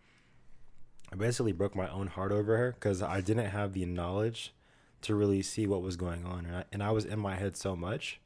I 1.11 1.15
basically 1.15 1.53
broke 1.53 1.73
my 1.75 1.89
own 1.89 2.07
heart 2.07 2.31
over 2.31 2.57
her 2.57 2.73
because 2.73 3.01
I 3.01 3.21
didn't 3.21 3.45
have 3.49 3.73
the 3.73 3.85
knowledge 3.85 4.53
to 5.03 5.15
really 5.15 5.41
see 5.41 5.65
what 5.67 5.81
was 5.81 5.95
going 5.95 6.25
on, 6.25 6.45
and 6.45 6.55
I, 6.57 6.63
and 6.71 6.83
I 6.83 6.91
was 6.91 7.05
in 7.05 7.19
my 7.19 7.35
head 7.35 7.55
so 7.55 7.75
much 7.75 8.19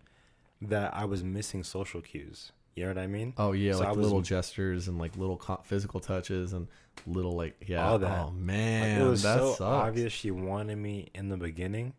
that 0.62 0.94
I 0.95 1.06
was 1.06 1.23
missing 1.23 1.63
social 1.63 2.01
cues. 2.01 2.51
You 2.75 2.83
know 2.83 2.89
what 2.91 2.97
I 3.00 3.07
mean? 3.07 3.33
Oh 3.38 3.51
yeah, 3.51 3.73
So 3.73 3.79
like 3.79 3.89
was- 3.95 4.06
little 4.06 4.21
gestures 4.21 4.88
and 4.88 4.97
like 4.97 5.18
little 5.18 5.38
co- 5.38 5.62
physical 5.63 6.00
touches 6.00 6.53
and 6.53 6.68
little 7.06 7.33
like 7.33 7.56
yeah. 7.68 7.85
All 7.88 8.00
that. 8.00 8.19
Oh 8.21 8.25
Like, 8.27 8.33
man, 8.35 9.01
it 9.01 9.06
was 9.06 9.23
that 9.23 9.39
so 9.39 9.50
sucks. 9.51 9.62
obvious 9.62 10.13
she 10.13 10.31
wanted 10.31 10.77
me 10.77 11.09
in 11.13 11.29
the 11.29 11.38
beginning, 11.38 11.94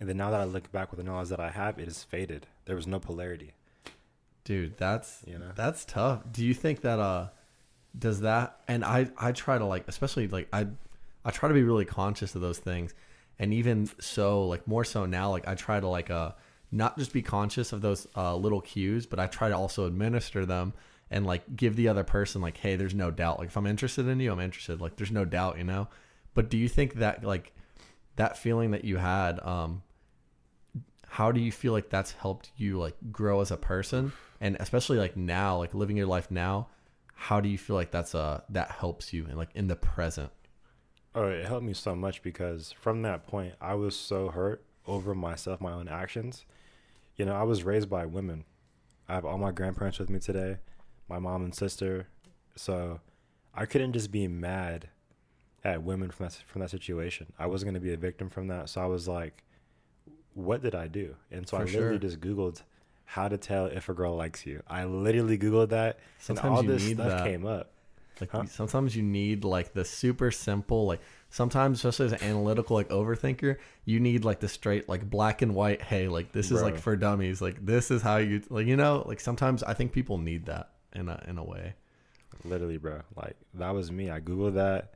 and 0.00 0.08
then 0.08 0.16
now 0.16 0.30
that 0.30 0.40
I 0.40 0.44
look 0.44 0.70
back 0.72 0.90
with 0.90 0.98
the 0.98 1.04
knowledge 1.04 1.28
that 1.28 1.40
I 1.40 1.50
have, 1.50 1.78
it 1.78 1.86
is 1.88 2.02
faded. 2.02 2.46
There 2.64 2.74
was 2.76 2.86
no 2.86 2.98
polarity. 2.98 3.54
Dude, 4.44 4.76
that's 4.76 5.22
You 5.26 5.38
know? 5.38 5.52
that's 5.54 5.84
tough. 5.84 6.22
Do 6.32 6.44
you 6.44 6.54
think 6.54 6.80
that 6.82 6.98
uh 6.98 7.28
does 7.98 8.20
that 8.20 8.60
and 8.68 8.84
I 8.84 9.10
I 9.18 9.32
try 9.32 9.58
to 9.58 9.64
like 9.64 9.86
especially 9.88 10.26
like 10.28 10.48
I 10.52 10.66
I 11.24 11.30
try 11.30 11.48
to 11.48 11.54
be 11.54 11.62
really 11.62 11.84
conscious 11.84 12.34
of 12.34 12.40
those 12.40 12.58
things. 12.58 12.94
And 13.38 13.52
even 13.54 13.88
so 14.00 14.46
like 14.46 14.66
more 14.66 14.84
so 14.84 15.06
now 15.06 15.30
like 15.30 15.46
I 15.46 15.54
try 15.54 15.78
to 15.78 15.86
like 15.88 16.10
uh 16.10 16.32
not 16.70 16.98
just 16.98 17.12
be 17.12 17.22
conscious 17.22 17.72
of 17.72 17.80
those 17.80 18.06
uh 18.16 18.36
little 18.36 18.60
cues, 18.60 19.06
but 19.06 19.18
I 19.18 19.26
try 19.26 19.48
to 19.48 19.56
also 19.56 19.86
administer 19.86 20.44
them 20.44 20.74
and 21.10 21.26
like 21.26 21.56
give 21.56 21.76
the 21.76 21.88
other 21.88 22.04
person 22.04 22.40
like 22.40 22.58
hey, 22.58 22.76
there's 22.76 22.94
no 22.94 23.10
doubt. 23.10 23.38
Like 23.38 23.48
if 23.48 23.56
I'm 23.56 23.66
interested 23.66 24.06
in 24.06 24.20
you, 24.20 24.32
I'm 24.32 24.40
interested. 24.40 24.80
Like 24.80 24.96
there's 24.96 25.10
no 25.10 25.24
doubt, 25.24 25.58
you 25.58 25.64
know? 25.64 25.88
But 26.34 26.50
do 26.50 26.56
you 26.56 26.68
think 26.68 26.94
that 26.94 27.24
like 27.24 27.52
that 28.16 28.36
feeling 28.36 28.72
that 28.72 28.84
you 28.84 28.96
had 28.96 29.40
um 29.40 29.82
how 31.10 31.32
do 31.32 31.40
you 31.40 31.50
feel 31.50 31.72
like 31.72 31.88
that's 31.88 32.12
helped 32.12 32.50
you 32.56 32.78
like 32.78 32.94
grow 33.10 33.40
as 33.40 33.50
a 33.50 33.56
person 33.56 34.12
and 34.40 34.56
especially 34.60 34.98
like 34.98 35.16
now 35.16 35.56
like 35.56 35.74
living 35.74 35.96
your 35.96 36.06
life 36.06 36.30
now 36.30 36.68
how 37.14 37.40
do 37.40 37.48
you 37.48 37.56
feel 37.56 37.74
like 37.74 37.90
that's 37.90 38.14
uh 38.14 38.40
that 38.50 38.70
helps 38.70 39.12
you 39.12 39.24
and 39.24 39.36
like 39.36 39.48
in 39.54 39.68
the 39.68 39.74
present 39.74 40.30
Oh, 41.14 41.26
it 41.26 41.46
helped 41.46 41.64
me 41.64 41.74
so 41.74 41.96
much 41.96 42.22
because 42.22 42.70
from 42.70 43.02
that 43.02 43.26
point, 43.26 43.54
I 43.60 43.74
was 43.74 43.96
so 43.96 44.28
hurt 44.28 44.62
over 44.86 45.16
myself, 45.16 45.60
my 45.60 45.72
own 45.72 45.88
actions. 45.88 46.44
You 47.18 47.24
know, 47.24 47.34
I 47.34 47.42
was 47.42 47.64
raised 47.64 47.90
by 47.90 48.06
women. 48.06 48.44
I 49.08 49.14
have 49.14 49.24
all 49.24 49.38
my 49.38 49.50
grandparents 49.50 49.98
with 49.98 50.08
me 50.08 50.20
today, 50.20 50.58
my 51.08 51.18
mom 51.18 51.44
and 51.44 51.54
sister. 51.54 52.06
So 52.56 53.00
I 53.54 53.66
couldn't 53.66 53.92
just 53.92 54.10
be 54.12 54.28
mad 54.28 54.88
at 55.64 55.82
women 55.82 56.10
from 56.10 56.26
that 56.26 56.34
from 56.46 56.60
that 56.62 56.70
situation. 56.70 57.26
I 57.38 57.46
wasn't 57.46 57.72
going 57.72 57.80
to 57.82 57.86
be 57.86 57.92
a 57.92 57.96
victim 57.96 58.28
from 58.30 58.48
that. 58.48 58.68
So 58.68 58.80
I 58.80 58.86
was 58.86 59.08
like, 59.08 59.42
what 60.34 60.62
did 60.62 60.74
I 60.74 60.86
do? 60.86 61.16
And 61.32 61.48
so 61.48 61.56
I 61.56 61.64
literally 61.64 61.94
sure. 61.94 61.98
just 61.98 62.20
Googled 62.20 62.62
how 63.04 63.26
to 63.26 63.36
tell 63.36 63.66
if 63.66 63.88
a 63.88 63.94
girl 63.94 64.14
likes 64.14 64.46
you. 64.46 64.62
I 64.68 64.84
literally 64.84 65.38
Googled 65.38 65.70
that, 65.70 65.98
Sometimes 66.18 66.46
and 66.46 66.56
all 66.56 66.62
this 66.62 66.84
stuff 66.84 67.08
that. 67.08 67.24
came 67.24 67.46
up. 67.46 67.72
like 68.20 68.30
Huh? 68.30 68.44
sometimes 68.44 68.94
you 68.94 69.02
need 69.02 69.44
like 69.44 69.72
the 69.72 69.84
super 69.84 70.30
simple 70.30 70.86
like 70.86 71.00
sometimes 71.30 71.78
especially 71.78 72.06
as 72.06 72.12
an 72.12 72.22
analytical 72.22 72.74
like 72.74 72.88
overthinker 72.88 73.56
you 73.84 74.00
need 74.00 74.24
like 74.24 74.40
the 74.40 74.48
straight 74.48 74.88
like 74.88 75.08
black 75.08 75.42
and 75.42 75.54
white 75.54 75.82
hey 75.82 76.08
like 76.08 76.32
this 76.32 76.46
is 76.46 76.60
Bro. 76.60 76.62
like 76.62 76.78
for 76.78 76.96
dummies 76.96 77.42
like 77.42 77.64
this 77.64 77.90
is 77.90 78.00
how 78.00 78.16
you 78.16 78.42
like 78.48 78.66
you 78.66 78.76
know 78.76 79.04
like 79.06 79.20
sometimes 79.20 79.62
i 79.62 79.74
think 79.74 79.92
people 79.92 80.16
need 80.16 80.46
that 80.46 80.70
in 80.94 81.08
a 81.08 81.22
in 81.28 81.36
a 81.36 81.44
way 81.44 81.74
Literally, 82.44 82.78
bro. 82.78 83.00
Like 83.16 83.36
that 83.54 83.70
was 83.70 83.90
me. 83.90 84.10
I 84.10 84.20
googled 84.20 84.54
that, 84.54 84.94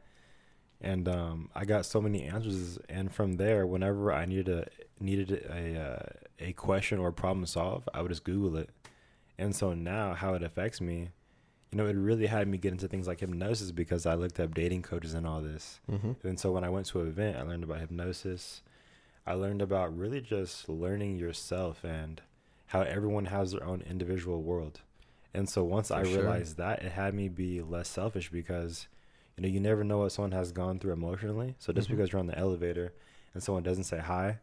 and 0.80 1.08
um, 1.08 1.50
I 1.54 1.64
got 1.64 1.86
so 1.86 2.00
many 2.00 2.24
answers. 2.24 2.78
And 2.88 3.12
from 3.12 3.34
there, 3.34 3.66
whenever 3.66 4.12
I 4.12 4.26
needed 4.26 4.48
a 4.48 4.66
needed 5.02 5.32
a 5.32 5.80
uh, 5.80 6.02
a 6.38 6.52
question 6.52 6.98
or 6.98 7.08
a 7.08 7.12
problem 7.12 7.46
solved, 7.46 7.88
I 7.92 8.02
would 8.02 8.10
just 8.10 8.24
Google 8.24 8.56
it. 8.56 8.70
And 9.38 9.56
so 9.56 9.74
now, 9.74 10.14
how 10.14 10.34
it 10.34 10.42
affects 10.42 10.80
me, 10.80 11.10
you 11.72 11.78
know, 11.78 11.86
it 11.86 11.96
really 11.96 12.26
had 12.26 12.46
me 12.46 12.58
get 12.58 12.72
into 12.72 12.86
things 12.86 13.06
like 13.08 13.20
hypnosis 13.20 13.72
because 13.72 14.04
I 14.04 14.14
looked 14.14 14.38
up 14.38 14.54
dating 14.54 14.82
coaches 14.82 15.14
and 15.14 15.26
all 15.26 15.40
this. 15.40 15.80
mm-hmm. 15.90 16.12
And 16.26 16.38
so 16.38 16.52
when 16.52 16.64
I 16.64 16.68
went 16.68 16.86
to 16.86 17.00
an 17.00 17.08
event, 17.08 17.38
I 17.38 17.42
learned 17.42 17.64
about 17.64 17.80
hypnosis. 17.80 18.60
I 19.26 19.32
learned 19.34 19.62
about 19.62 19.96
really 19.96 20.20
just 20.20 20.68
learning 20.68 21.16
yourself 21.16 21.82
and 21.82 22.20
how 22.66 22.82
everyone 22.82 23.26
has 23.26 23.52
their 23.52 23.64
own 23.64 23.82
individual 23.88 24.42
world. 24.42 24.80
And 25.32 25.48
so 25.48 25.64
once 25.64 25.88
For 25.88 25.94
I 25.94 26.02
sure. 26.04 26.18
realized 26.18 26.58
that, 26.58 26.82
it 26.82 26.92
had 26.92 27.14
me 27.14 27.28
be 27.28 27.62
less 27.62 27.88
selfish 27.88 28.30
because, 28.30 28.86
you 29.36 29.42
know, 29.42 29.48
you 29.48 29.60
never 29.60 29.82
know 29.82 29.98
what 29.98 30.12
someone 30.12 30.32
has 30.32 30.52
gone 30.52 30.78
through 30.78 30.92
emotionally. 30.92 31.54
So 31.58 31.72
just 31.72 31.88
Mhm. 31.88 31.92
because 31.92 32.12
you're 32.12 32.20
on 32.20 32.26
the 32.26 32.38
elevator 32.38 32.92
and 33.32 33.42
someone 33.42 33.62
doesn't 33.62 33.84
say 33.84 33.98
hi, 33.98 34.40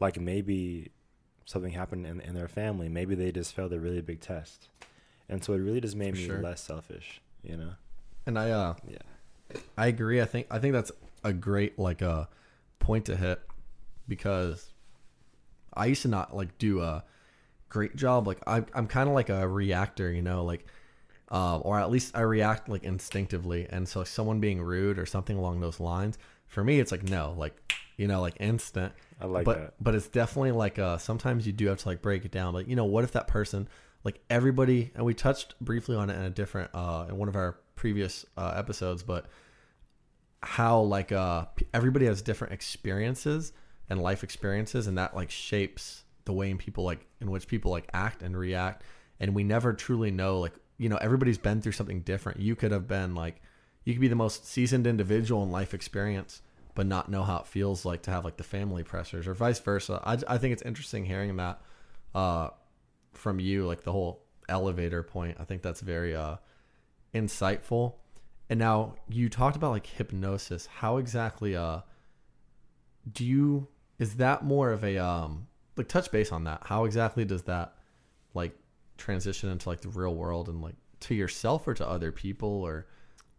like 0.00 0.20
maybe 0.20 0.90
something 1.46 1.72
happened 1.72 2.06
in, 2.06 2.20
in 2.20 2.34
their 2.34 2.48
family, 2.48 2.90
maybe 2.90 3.14
they 3.14 3.32
just 3.32 3.54
failed 3.54 3.72
a 3.72 3.80
really 3.80 4.02
big 4.02 4.20
test. 4.20 4.68
And 5.28 5.42
so 5.44 5.52
it 5.52 5.58
really 5.58 5.80
just 5.80 5.96
made 5.96 6.14
For 6.14 6.20
me 6.20 6.26
sure. 6.26 6.42
less 6.42 6.60
selfish, 6.60 7.20
you 7.42 7.56
know? 7.56 7.72
and 8.26 8.38
i 8.38 8.50
uh 8.50 8.74
Yeah. 8.86 8.98
I 9.78 9.86
agree. 9.86 10.20
I 10.20 10.26
think 10.26 10.46
I 10.50 10.58
think 10.58 10.74
that's 10.74 10.92
a 11.24 11.32
great 11.32 11.78
like 11.78 12.02
uh 12.02 12.26
point 12.78 13.06
to 13.06 13.16
hit 13.16 13.40
because 14.06 14.72
I 15.72 15.86
used 15.86 16.02
to 16.02 16.08
not 16.08 16.36
like 16.36 16.58
do 16.58 16.82
a 16.82 17.04
great 17.68 17.96
job. 17.96 18.26
Like 18.26 18.40
I 18.46 18.64
I'm 18.74 18.86
kind 18.86 19.08
of 19.08 19.14
like 19.14 19.30
a 19.30 19.48
reactor, 19.48 20.12
you 20.12 20.22
know, 20.22 20.44
like 20.44 20.66
um 21.30 21.62
or 21.64 21.78
at 21.78 21.90
least 21.90 22.16
I 22.16 22.20
react 22.20 22.68
like 22.68 22.84
instinctively. 22.84 23.66
And 23.70 23.88
so 23.88 24.04
someone 24.04 24.40
being 24.40 24.60
rude 24.60 24.98
or 24.98 25.06
something 25.06 25.36
along 25.38 25.60
those 25.60 25.80
lines, 25.80 26.18
for 26.46 26.62
me 26.62 26.80
it's 26.80 26.92
like 26.92 27.02
no, 27.04 27.34
like 27.38 27.54
you 27.96 28.06
know, 28.06 28.20
like 28.20 28.36
instant. 28.40 28.92
I 29.20 29.26
like 29.26 29.44
but 29.46 29.58
that. 29.58 29.74
but 29.80 29.94
it's 29.94 30.08
definitely 30.08 30.52
like 30.52 30.78
uh 30.78 30.98
sometimes 30.98 31.46
you 31.46 31.52
do 31.52 31.66
have 31.68 31.78
to 31.78 31.88
like 31.88 32.02
break 32.02 32.24
it 32.26 32.30
down. 32.30 32.52
Like 32.52 32.68
you 32.68 32.76
know, 32.76 32.84
what 32.84 33.04
if 33.04 33.12
that 33.12 33.26
person 33.26 33.68
like 34.04 34.20
everybody 34.30 34.90
and 34.94 35.04
we 35.04 35.14
touched 35.14 35.58
briefly 35.60 35.96
on 35.96 36.10
it 36.10 36.16
in 36.16 36.22
a 36.22 36.30
different 36.30 36.70
uh 36.74 37.06
in 37.08 37.16
one 37.16 37.28
of 37.28 37.36
our 37.36 37.58
previous 37.74 38.26
uh, 38.36 38.54
episodes, 38.56 39.02
but 39.02 39.26
how 40.42 40.80
like 40.80 41.12
uh 41.12 41.46
everybody 41.74 42.06
has 42.06 42.22
different 42.22 42.52
experiences 42.52 43.52
and 43.90 44.00
life 44.00 44.22
experiences 44.22 44.86
and 44.86 44.98
that 44.98 45.14
like 45.16 45.30
shapes 45.30 46.04
the 46.26 46.32
way 46.32 46.50
in 46.50 46.58
people 46.58 46.84
like 46.84 47.06
in 47.20 47.30
which 47.30 47.48
people 47.48 47.70
like 47.70 47.88
act 47.92 48.22
and 48.22 48.36
react 48.36 48.84
and 49.18 49.34
we 49.34 49.42
never 49.42 49.72
truly 49.72 50.10
know 50.10 50.38
like 50.38 50.52
you 50.76 50.88
know 50.88 50.96
everybody's 50.98 51.38
been 51.38 51.60
through 51.60 51.72
something 51.72 52.00
different. 52.02 52.40
You 52.40 52.54
could 52.54 52.70
have 52.70 52.86
been 52.86 53.14
like 53.14 53.40
you 53.84 53.94
could 53.94 54.00
be 54.00 54.08
the 54.08 54.14
most 54.14 54.46
seasoned 54.46 54.86
individual 54.86 55.42
in 55.42 55.50
life 55.50 55.74
experience 55.74 56.42
but 56.74 56.86
not 56.86 57.08
know 57.08 57.24
how 57.24 57.38
it 57.38 57.46
feels 57.46 57.84
like 57.84 58.02
to 58.02 58.12
have 58.12 58.24
like 58.24 58.36
the 58.36 58.44
family 58.44 58.84
pressures 58.84 59.26
or 59.26 59.34
vice 59.34 59.58
versa. 59.58 60.00
I, 60.04 60.18
I 60.28 60.38
think 60.38 60.52
it's 60.52 60.62
interesting 60.62 61.04
hearing 61.04 61.36
that 61.36 61.60
uh 62.14 62.50
from 63.18 63.40
you 63.40 63.66
like 63.66 63.82
the 63.82 63.92
whole 63.92 64.22
elevator 64.48 65.02
point. 65.02 65.36
I 65.40 65.44
think 65.44 65.62
that's 65.62 65.80
very 65.80 66.14
uh 66.14 66.36
insightful. 67.14 67.94
And 68.50 68.58
now 68.58 68.94
you 69.08 69.28
talked 69.28 69.56
about 69.56 69.72
like 69.72 69.86
hypnosis. 69.86 70.66
How 70.66 70.96
exactly 70.96 71.56
uh 71.56 71.80
do 73.10 73.24
you 73.24 73.68
is 73.98 74.16
that 74.16 74.44
more 74.44 74.70
of 74.70 74.84
a 74.84 74.98
um 74.98 75.46
like 75.76 75.88
touch 75.88 76.10
base 76.10 76.32
on 76.32 76.44
that. 76.44 76.62
How 76.64 76.84
exactly 76.84 77.24
does 77.24 77.42
that 77.44 77.74
like 78.34 78.52
transition 78.96 79.48
into 79.50 79.68
like 79.68 79.80
the 79.80 79.88
real 79.88 80.14
world 80.14 80.48
and 80.48 80.60
like 80.60 80.74
to 81.00 81.14
yourself 81.14 81.66
or 81.68 81.74
to 81.74 81.88
other 81.88 82.12
people? 82.12 82.48
Or 82.48 82.86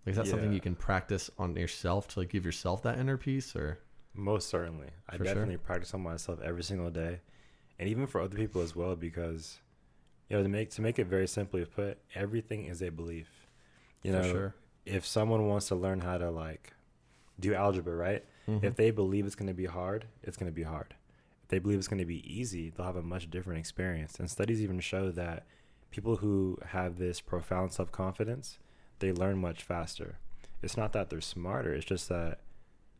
like 0.05 0.11
is 0.11 0.17
that 0.17 0.27
something 0.27 0.53
you 0.53 0.61
can 0.61 0.75
practice 0.75 1.29
on 1.37 1.55
yourself 1.55 2.07
to 2.09 2.19
like 2.19 2.29
give 2.29 2.45
yourself 2.45 2.83
that 2.83 2.97
inner 2.97 3.17
peace? 3.17 3.55
Or 3.55 3.79
Most 4.13 4.49
certainly. 4.49 4.87
I 5.09 5.17
For 5.17 5.25
sure. 5.25 5.33
definitely 5.33 5.57
practice 5.57 5.93
on 5.93 6.01
myself 6.01 6.39
every 6.41 6.63
single 6.63 6.89
day. 6.89 7.19
And 7.77 7.87
even 7.89 8.07
for 8.07 8.21
other 8.21 8.35
people 8.35 8.61
as 8.61 8.75
well 8.75 8.95
because 8.95 9.59
you 10.29 10.37
know, 10.37 10.43
to 10.43 10.49
make 10.49 10.69
to 10.71 10.81
make 10.81 10.99
it 10.99 11.07
very 11.07 11.27
simply 11.27 11.65
put, 11.65 11.97
everything 12.15 12.65
is 12.65 12.81
a 12.81 12.89
belief. 12.89 13.47
You 14.03 14.13
know, 14.13 14.23
for 14.23 14.29
sure 14.29 14.55
if 14.85 15.05
someone 15.05 15.47
wants 15.47 15.67
to 15.67 15.75
learn 15.75 16.01
how 16.01 16.17
to 16.17 16.31
like 16.31 16.73
do 17.39 17.53
algebra, 17.53 17.95
right? 17.95 18.25
Mhm. 18.47 18.63
If 18.63 18.75
they 18.75 18.91
believe 18.91 19.25
it's 19.25 19.35
going 19.35 19.47
to 19.47 19.53
be 19.53 19.65
hard, 19.65 20.05
it's 20.23 20.35
going 20.35 20.51
to 20.51 20.55
be 20.55 20.63
hard. 20.63 20.95
If 21.43 21.49
they 21.49 21.59
believe 21.59 21.77
it's 21.77 21.87
going 21.87 21.99
to 21.99 22.05
be 22.05 22.23
easy, 22.31 22.69
they'll 22.69 22.85
have 22.85 22.95
a 22.95 23.01
much 23.03 23.29
different 23.29 23.59
experience. 23.59 24.19
And 24.19 24.29
studies 24.29 24.61
even 24.61 24.79
show 24.79 25.11
that 25.11 25.45
people 25.91 26.17
who 26.17 26.57
have 26.67 26.97
this 26.97 27.21
profound 27.21 27.71
self 27.71 27.91
confidence, 27.91 28.57
they 28.99 29.11
learn 29.11 29.37
much 29.37 29.63
faster. 29.63 30.17
It's 30.61 30.75
not 30.75 30.91
that 30.93 31.09
they're 31.09 31.21
smarter, 31.21 31.73
it's 31.73 31.85
just 31.85 32.09
that 32.09 32.39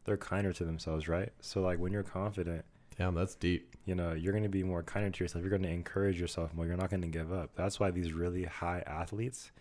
they're 0.05 0.17
kinder 0.17 0.53
to 0.53 0.63
themselves, 0.65 1.07
right? 1.07 1.33
So, 1.41 1.61
like, 1.61 1.79
when 1.79 1.91
you're 1.91 2.03
confident, 2.03 2.65
damn 2.99 3.15
that's 3.15 3.33
deep 3.33 3.69
you 3.89 3.95
know, 3.95 4.13
you're 4.13 4.33
going 4.33 4.43
to 4.43 4.49
be 4.49 4.61
more 4.61 4.83
kinder 4.83 5.09
to 5.09 5.23
yourself. 5.23 5.41
You're 5.41 5.49
going 5.49 5.63
to 5.63 5.69
encourage 5.69 6.21
yourself 6.21 6.53
more. 6.53 6.67
You're 6.67 6.77
not 6.77 6.91
going 6.91 7.01
to 7.01 7.07
give 7.07 7.33
up. 7.33 7.49
That's 7.55 7.79
why 7.79 7.89
these 7.89 8.13
really 8.13 8.43
high 8.43 8.83
athletes 8.85 9.51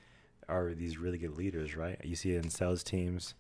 are 0.51 0.75
these 0.75 0.99
really 0.99 1.17
good 1.17 1.39
leaders, 1.39 1.75
right? 1.75 1.99
You 2.05 2.15
see 2.15 2.33
it 2.33 2.45
in 2.45 2.51
sales 2.51 2.83
teams, 2.83 3.33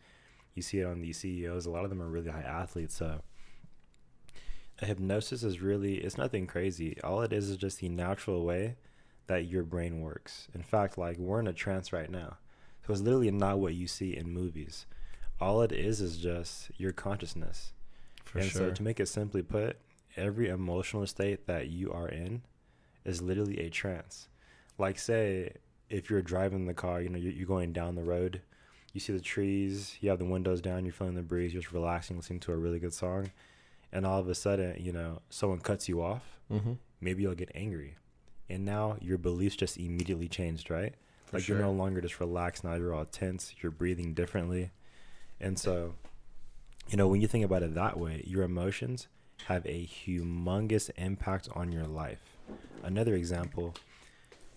you 0.54 0.62
see 0.62 0.80
it 0.80 0.86
on 0.86 1.02
these 1.02 1.18
CEOs. 1.18 1.66
A 1.66 1.70
lot 1.70 1.84
of 1.84 1.90
them 1.90 2.00
are 2.00 2.08
really 2.08 2.30
high 2.30 2.40
athletes. 2.40 2.96
So, 2.96 3.20
a 4.80 4.86
hypnosis 4.86 5.42
is 5.42 5.60
really, 5.60 5.96
it's 5.96 6.16
nothing 6.16 6.46
crazy. 6.46 6.98
All 7.04 7.20
it 7.20 7.34
is 7.34 7.50
is 7.50 7.58
just 7.58 7.80
the 7.80 7.90
natural 7.90 8.46
way 8.46 8.76
that 9.26 9.44
your 9.44 9.64
brain 9.64 10.00
works. 10.00 10.48
In 10.54 10.62
fact, 10.62 10.96
like, 10.96 11.18
we're 11.18 11.40
in 11.40 11.48
a 11.48 11.52
trance 11.52 11.92
right 11.92 12.10
now. 12.10 12.38
So, 12.86 12.94
it's 12.94 13.02
literally 13.02 13.30
not 13.30 13.58
what 13.58 13.74
you 13.74 13.86
see 13.86 14.16
in 14.16 14.30
movies. 14.30 14.86
All 15.38 15.60
it 15.60 15.72
is 15.72 16.00
is 16.00 16.16
just 16.16 16.70
your 16.78 16.92
consciousness. 16.92 17.74
for 18.24 18.38
and 18.38 18.48
sure 18.48 18.68
so, 18.68 18.72
to 18.72 18.82
make 18.82 19.00
it 19.00 19.08
simply 19.08 19.42
put, 19.42 19.76
every 20.18 20.48
emotional 20.48 21.06
state 21.06 21.46
that 21.46 21.68
you 21.68 21.92
are 21.92 22.08
in 22.08 22.42
is 23.04 23.22
literally 23.22 23.60
a 23.60 23.70
trance. 23.70 24.28
Like, 24.76 24.98
say, 24.98 25.52
if 25.88 26.10
you're 26.10 26.22
driving 26.22 26.66
the 26.66 26.74
car, 26.74 27.00
you 27.00 27.08
know, 27.08 27.18
you're, 27.18 27.32
you're 27.32 27.46
going 27.46 27.72
down 27.72 27.94
the 27.94 28.02
road, 28.02 28.42
you 28.92 29.00
see 29.00 29.12
the 29.12 29.20
trees, 29.20 29.96
you 30.00 30.10
have 30.10 30.18
the 30.18 30.24
windows 30.24 30.60
down, 30.60 30.84
you're 30.84 30.92
feeling 30.92 31.14
the 31.14 31.22
breeze, 31.22 31.52
you're 31.52 31.62
just 31.62 31.72
relaxing, 31.72 32.16
listening 32.16 32.40
to 32.40 32.52
a 32.52 32.56
really 32.56 32.78
good 32.78 32.94
song, 32.94 33.30
and 33.92 34.06
all 34.06 34.18
of 34.18 34.28
a 34.28 34.34
sudden, 34.34 34.76
you 34.78 34.92
know, 34.92 35.20
someone 35.30 35.60
cuts 35.60 35.88
you 35.88 36.02
off, 36.02 36.38
mm-hmm. 36.52 36.74
maybe 37.00 37.22
you'll 37.22 37.34
get 37.34 37.50
angry. 37.54 37.96
And 38.50 38.64
now 38.64 38.96
your 39.00 39.18
beliefs 39.18 39.56
just 39.56 39.76
immediately 39.76 40.28
changed, 40.28 40.70
right? 40.70 40.94
For 41.26 41.36
like 41.36 41.44
sure. 41.44 41.56
you're 41.56 41.64
no 41.64 41.72
longer 41.72 42.00
just 42.00 42.20
relaxed, 42.20 42.64
now 42.64 42.74
you're 42.74 42.94
all 42.94 43.04
tense, 43.04 43.54
you're 43.60 43.72
breathing 43.72 44.14
differently. 44.14 44.70
And 45.40 45.58
so, 45.58 45.94
you 46.88 46.96
know, 46.96 47.08
when 47.08 47.20
you 47.20 47.28
think 47.28 47.44
about 47.44 47.62
it 47.62 47.74
that 47.74 47.98
way, 47.98 48.24
your 48.26 48.42
emotions 48.42 49.08
have 49.46 49.64
a 49.66 49.86
humongous 49.86 50.90
impact 50.96 51.48
on 51.54 51.72
your 51.72 51.86
life. 51.86 52.20
Another 52.82 53.14
example, 53.14 53.74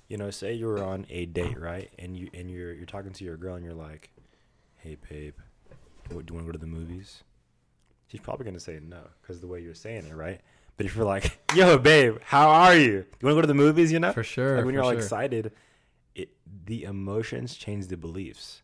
you 0.08 0.18
know, 0.18 0.30
say 0.30 0.54
you 0.54 0.68
were 0.68 0.84
on 0.84 1.06
a 1.10 1.26
date, 1.26 1.60
right? 1.60 1.90
And 1.98 2.18
you 2.18 2.30
and 2.34 2.50
you're 2.52 2.74
you're 2.74 2.86
talking 2.86 3.12
to 3.14 3.24
your 3.24 3.38
girl 3.38 3.56
and 3.56 3.66
you're 3.66 3.74
like, 3.74 4.12
"Hey, 4.78 4.98
babe, 5.10 5.36
do 6.10 6.16
you 6.16 6.16
want 6.16 6.28
to 6.28 6.46
go 6.46 6.52
to 6.52 6.58
the 6.58 6.68
movies?" 6.68 7.24
She's 8.08 8.20
probably 8.20 8.46
gonna 8.46 8.60
say 8.60 8.80
no 8.82 9.02
because 9.22 9.40
the 9.40 9.48
way 9.48 9.62
you're 9.62 9.74
saying 9.74 10.06
it, 10.06 10.16
right? 10.16 10.42
But 10.78 10.86
if 10.86 10.96
you're 10.96 11.06
like, 11.06 11.40
"Yo, 11.56 11.78
babe, 11.78 12.18
how 12.24 12.50
are 12.50 12.76
you? 12.76 13.06
You 13.22 13.26
want 13.26 13.32
to 13.32 13.36
go 13.36 13.42
to 13.42 13.48
the 13.48 13.54
movies?" 13.54 13.92
You 13.92 14.00
know, 14.00 14.12
for 14.12 14.24
sure 14.24 14.58
like 14.58 14.66
when 14.66 14.74
you're 14.74 14.84
all 14.84 14.92
sure. 14.92 15.00
excited, 15.00 15.52
it 16.16 16.30
the 16.66 16.84
emotions 16.84 17.56
change 17.56 17.88
the 17.88 17.98
beliefs. 17.98 18.62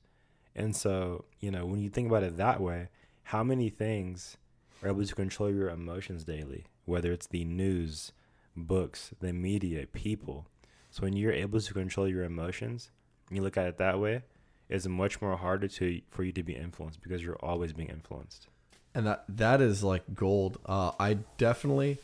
And 0.55 0.75
so, 0.75 1.25
you 1.39 1.51
know, 1.51 1.65
when 1.65 1.79
you 1.79 1.89
think 1.89 2.07
about 2.07 2.23
it 2.23 2.37
that 2.37 2.59
way, 2.59 2.89
how 3.23 3.43
many 3.43 3.69
things 3.69 4.37
are 4.81 4.89
able 4.89 5.05
to 5.05 5.15
control 5.15 5.49
your 5.51 5.69
emotions 5.69 6.23
daily? 6.23 6.65
Whether 6.85 7.11
it's 7.11 7.27
the 7.27 7.43
news, 7.45 8.11
books, 8.55 9.11
the 9.19 9.33
media, 9.33 9.87
people. 9.87 10.45
So 10.91 11.03
when 11.03 11.13
you're 11.13 11.33
able 11.33 11.59
to 11.61 11.73
control 11.73 12.07
your 12.07 12.23
emotions, 12.23 12.91
and 13.29 13.37
you 13.37 13.43
look 13.43 13.57
at 13.57 13.67
it 13.67 13.77
that 13.77 13.99
way, 13.99 14.23
it's 14.69 14.87
much 14.87 15.21
more 15.21 15.37
harder 15.37 15.67
to 15.67 16.01
for 16.09 16.23
you 16.23 16.31
to 16.33 16.43
be 16.43 16.53
influenced 16.55 17.01
because 17.01 17.23
you're 17.23 17.35
always 17.37 17.73
being 17.73 17.89
influenced. 17.89 18.47
and 18.95 19.05
that 19.05 19.23
that 19.29 19.61
is 19.61 19.83
like 19.83 20.03
gold 20.15 20.57
uh 20.65 20.91
i 20.99 21.13
definitely 21.37 21.99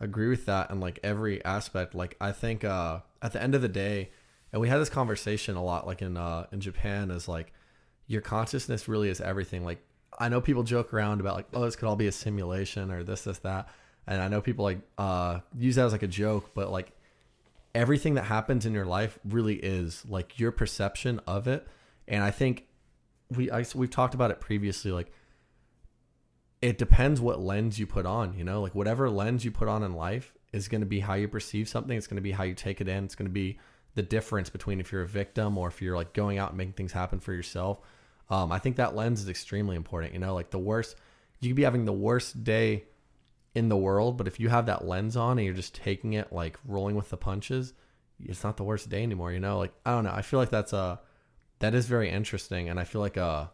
agree 0.00 0.28
with 0.28 0.44
that 0.46 0.70
in 0.70 0.78
like 0.80 0.98
every 1.02 1.42
aspect 1.44 1.94
like 1.94 2.16
i 2.20 2.30
think 2.32 2.62
uh 2.64 3.00
at 3.22 3.32
the 3.32 3.42
end 3.42 3.54
of 3.54 3.62
the 3.62 3.68
day 3.68 4.10
and 4.52 4.60
we 4.60 4.68
had 4.68 4.78
this 4.78 4.90
conversation 4.90 5.56
a 5.56 5.64
lot 5.64 5.86
like 5.86 6.02
in 6.02 6.16
uh 6.16 6.44
in 6.52 6.60
japan 6.60 7.10
is 7.10 7.26
like 7.28 7.52
your 8.06 8.20
consciousness 8.20 8.86
really 8.88 9.08
is 9.08 9.20
everything 9.20 9.64
like 9.64 9.80
i 10.18 10.28
know 10.28 10.40
people 10.40 10.62
joke 10.62 10.92
around 10.92 11.20
about 11.20 11.34
like 11.34 11.46
oh 11.54 11.64
this 11.64 11.76
could 11.76 11.86
all 11.86 11.96
be 11.96 12.06
a 12.06 12.12
simulation 12.12 12.90
or 12.90 13.02
this 13.02 13.22
this 13.22 13.38
that 13.38 13.68
and 14.06 14.20
i 14.20 14.28
know 14.28 14.40
people 14.40 14.64
like 14.64 14.80
uh 14.98 15.40
use 15.56 15.76
that 15.76 15.86
as 15.86 15.92
like 15.92 16.02
a 16.02 16.08
joke 16.08 16.50
but 16.54 16.70
like 16.70 16.92
everything 17.74 18.14
that 18.14 18.24
happens 18.24 18.64
in 18.64 18.72
your 18.72 18.86
life 18.86 19.18
really 19.24 19.56
is 19.56 20.04
like 20.08 20.38
your 20.38 20.50
perception 20.50 21.20
of 21.26 21.46
it 21.46 21.66
and 22.08 22.22
i 22.22 22.30
think 22.30 22.66
we 23.30 23.50
I, 23.50 23.64
we've 23.74 23.90
talked 23.90 24.14
about 24.14 24.30
it 24.30 24.40
previously 24.40 24.92
like 24.92 25.12
it 26.62 26.78
depends 26.78 27.20
what 27.20 27.40
lens 27.40 27.78
you 27.78 27.86
put 27.86 28.06
on, 28.06 28.36
you 28.36 28.44
know, 28.44 28.62
like 28.62 28.74
whatever 28.74 29.10
lens 29.10 29.44
you 29.44 29.50
put 29.50 29.68
on 29.68 29.82
in 29.82 29.94
life 29.94 30.32
is 30.52 30.68
going 30.68 30.80
to 30.80 30.86
be 30.86 31.00
how 31.00 31.14
you 31.14 31.28
perceive 31.28 31.68
something. 31.68 31.96
It's 31.96 32.06
going 32.06 32.16
to 32.16 32.22
be 32.22 32.32
how 32.32 32.44
you 32.44 32.54
take 32.54 32.80
it 32.80 32.88
in. 32.88 33.04
It's 33.04 33.14
going 33.14 33.28
to 33.28 33.32
be 33.32 33.58
the 33.94 34.02
difference 34.02 34.50
between 34.50 34.80
if 34.80 34.90
you're 34.90 35.02
a 35.02 35.06
victim 35.06 35.58
or 35.58 35.68
if 35.68 35.82
you're 35.82 35.96
like 35.96 36.12
going 36.12 36.38
out 36.38 36.50
and 36.50 36.58
making 36.58 36.72
things 36.72 36.92
happen 36.92 37.20
for 37.20 37.32
yourself. 37.32 37.80
Um, 38.28 38.50
I 38.50 38.58
think 38.58 38.76
that 38.76 38.96
lens 38.96 39.20
is 39.20 39.28
extremely 39.28 39.76
important. 39.76 40.12
You 40.12 40.18
know, 40.18 40.34
like 40.34 40.50
the 40.50 40.58
worst, 40.58 40.96
you 41.40 41.50
could 41.50 41.56
be 41.56 41.62
having 41.62 41.84
the 41.84 41.92
worst 41.92 42.42
day 42.44 42.84
in 43.54 43.68
the 43.68 43.76
world, 43.76 44.18
but 44.18 44.26
if 44.26 44.40
you 44.40 44.48
have 44.48 44.66
that 44.66 44.86
lens 44.86 45.16
on 45.16 45.38
and 45.38 45.44
you're 45.44 45.54
just 45.54 45.74
taking 45.74 46.12
it 46.12 46.32
like 46.32 46.58
rolling 46.66 46.96
with 46.96 47.10
the 47.10 47.16
punches, 47.16 47.72
it's 48.24 48.44
not 48.44 48.56
the 48.56 48.64
worst 48.64 48.88
day 48.88 49.02
anymore. 49.02 49.32
You 49.32 49.40
know, 49.40 49.58
like 49.58 49.72
I 49.84 49.92
don't 49.92 50.04
know. 50.04 50.12
I 50.12 50.22
feel 50.22 50.40
like 50.40 50.50
that's 50.50 50.72
a 50.72 51.00
that 51.58 51.74
is 51.74 51.86
very 51.86 52.10
interesting, 52.10 52.68
and 52.68 52.78
I 52.78 52.84
feel 52.84 53.00
like 53.00 53.16
uh, 53.16 53.46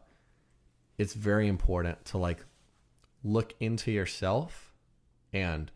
it's 0.98 1.14
very 1.14 1.48
important 1.48 2.04
to 2.06 2.18
like 2.18 2.44
look 3.22 3.54
into 3.60 3.92
yourself 3.92 4.72
and 5.32 5.70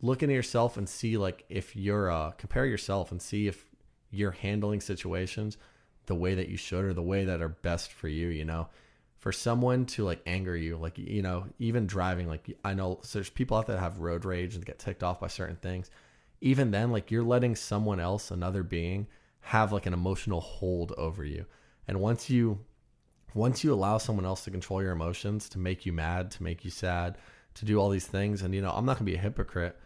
look 0.00 0.22
into 0.22 0.34
yourself 0.34 0.76
and 0.76 0.88
see 0.88 1.16
like 1.16 1.44
if 1.48 1.76
you're 1.76 2.10
uh 2.10 2.30
compare 2.32 2.66
yourself 2.66 3.12
and 3.12 3.22
see 3.22 3.46
if 3.46 3.66
you're 4.10 4.32
handling 4.32 4.80
situations 4.80 5.56
the 6.06 6.14
way 6.14 6.34
that 6.34 6.48
you 6.48 6.56
should 6.56 6.84
or 6.84 6.92
the 6.92 7.02
way 7.02 7.24
that 7.24 7.42
are 7.42 7.48
best 7.48 7.92
for 7.92 8.08
you 8.08 8.28
you 8.28 8.44
know? 8.44 8.68
For 9.18 9.30
someone 9.30 9.86
to 9.86 10.04
like 10.04 10.20
anger 10.26 10.56
you 10.56 10.76
like 10.76 10.98
you 10.98 11.22
know 11.22 11.46
even 11.60 11.86
driving 11.86 12.26
like 12.26 12.58
i 12.64 12.74
know 12.74 12.98
so 13.02 13.20
there's 13.20 13.30
people 13.30 13.56
out 13.56 13.68
there 13.68 13.76
that 13.76 13.82
have 13.82 14.00
road 14.00 14.24
rage 14.24 14.56
and 14.56 14.66
get 14.66 14.80
ticked 14.80 15.04
off 15.04 15.20
by 15.20 15.28
certain 15.28 15.56
things. 15.56 15.90
Even 16.40 16.72
then 16.72 16.90
like 16.90 17.12
you're 17.12 17.22
letting 17.22 17.54
someone 17.54 18.00
else 18.00 18.32
another 18.32 18.64
being 18.64 19.06
have 19.42 19.72
like 19.72 19.86
an 19.86 19.92
emotional 19.92 20.40
hold 20.40 20.90
over 20.98 21.24
you. 21.24 21.46
And 21.86 22.00
once 22.00 22.28
you 22.28 22.58
once 23.34 23.62
you 23.62 23.72
allow 23.72 23.98
someone 23.98 24.26
else 24.26 24.42
to 24.44 24.50
control 24.50 24.82
your 24.82 24.92
emotions 24.92 25.48
to 25.50 25.58
make 25.60 25.86
you 25.86 25.92
mad 25.92 26.32
to 26.32 26.42
make 26.42 26.64
you 26.64 26.70
sad 26.72 27.16
to 27.54 27.64
do 27.64 27.78
all 27.78 27.90
these 27.90 28.06
things 28.06 28.42
and 28.42 28.54
you 28.54 28.60
know 28.60 28.70
i'm 28.70 28.84
not 28.84 28.98
to 28.98 29.04
be 29.04 29.14
a 29.14 29.18
hypocrite. 29.18 29.78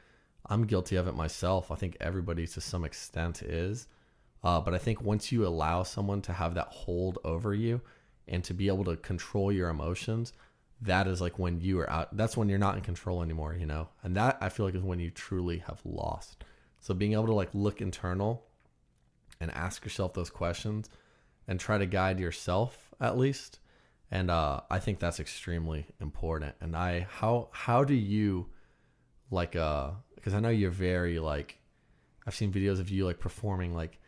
I'm 0.49 0.65
guilty 0.67 0.97
of 0.97 1.09
it 1.09 1.15
myself. 1.15 1.71
I 1.71 1.75
think 1.75 1.97
everybody 2.01 2.47
to 2.47 2.61
some 2.61 2.85
extent 2.85 3.43
is 3.43 3.89
uh, 4.47 4.61
but 4.61 4.75
i 4.75 4.79
think 4.79 5.03
once 5.03 5.33
you 5.33 5.47
allow 5.47 5.83
someone 5.83 6.23
to 6.23 6.33
have 6.33 6.55
that 6.55 6.69
hold 6.69 7.19
over 7.25 7.53
you 7.53 7.81
and 8.29 8.43
to 8.45 8.55
be 8.55 8.69
able 8.69 8.85
to 8.85 8.97
control 8.97 9.51
your 9.51 9.69
emotions 9.69 10.33
that 10.81 11.07
is 11.07 11.21
like 11.21 11.39
when 11.39 11.61
you 11.61 11.79
are 11.81 11.89
out 11.91 12.17
that's 12.17 12.37
when 12.37 12.49
you're 12.49 12.59
not 12.59 12.77
in 12.77 12.83
control 12.83 13.23
anymore 13.23 13.57
you 13.59 13.67
know? 13.67 13.89
And 14.03 14.17
that 14.17 14.39
i 14.41 14.49
feel 14.49 14.67
like 14.67 14.75
is 14.75 14.83
when 14.83 15.01
you 15.01 15.11
truly 15.11 15.59
have 15.59 15.81
lost. 15.85 16.45
So 16.81 16.95
being 16.95 17.15
able 17.15 17.27
to 17.27 17.33
like 17.33 17.51
look 17.55 17.81
internal 17.81 18.45
and 19.41 19.51
ask 19.51 19.85
yourself 19.85 20.15
those 20.15 20.31
questions 20.31 20.89
and 21.49 21.59
try 21.59 21.79
to 21.79 21.87
guide 21.87 22.21
yourself 22.21 22.95
at 23.01 23.19
least. 23.19 23.59
And 24.11 24.31
uh 24.31 24.61
i 24.71 24.79
think 24.79 24.99
that's 24.99 25.21
extremely 25.21 25.87
important. 26.01 26.55
And 26.61 26.77
i 26.77 27.07
how 27.11 27.49
how 27.53 27.85
do 27.85 27.95
you 27.95 28.47
like 29.31 29.57
uh 29.57 29.91
because 30.15 30.35
i 30.35 30.41
know 30.41 30.49
you're 30.51 30.71
very 30.71 31.19
like 31.19 31.59
i've 32.27 32.35
seen 32.35 32.53
videos 32.53 32.81
of 32.81 32.91
you 32.91 33.05
like 33.05 33.19
performing 33.19 33.75
like 33.75 33.99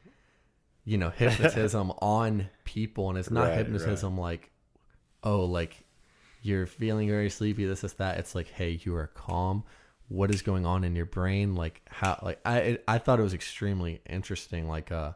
you 0.89 0.97
know 0.97 1.11
hypnotism 1.17 1.93
on 2.01 2.49
people 2.65 3.11
and 3.11 3.19
it's 3.19 3.31
not 3.31 3.49
Right, 3.49 3.59
hypnotism 3.59 4.17
like 4.17 4.51
oh 5.23 5.45
like 5.45 5.85
you're 6.41 6.67
feeling 6.67 7.09
very 7.09 7.29
sleepy 7.29 7.67
this 7.67 7.85
is 7.85 7.93
that 7.95 8.19
it's 8.19 8.35
like 8.35 8.49
hey 8.49 8.81
you 8.83 8.95
are 8.95 9.09
calm 9.09 9.65
what 10.09 10.31
is 10.31 10.41
going 10.41 10.65
on 10.65 10.85
in 10.85 10.97
your 10.97 11.05
brain 11.05 11.55
like 11.55 11.83
how 11.91 12.19
like 12.23 12.41
i 12.47 12.59
it, 12.59 12.85
i 12.89 12.97
thought 12.97 13.21
it 13.21 13.23
was 13.23 13.35
extremely 13.35 14.01
interesting 14.09 14.67
like 14.67 14.91
uh 14.91 15.13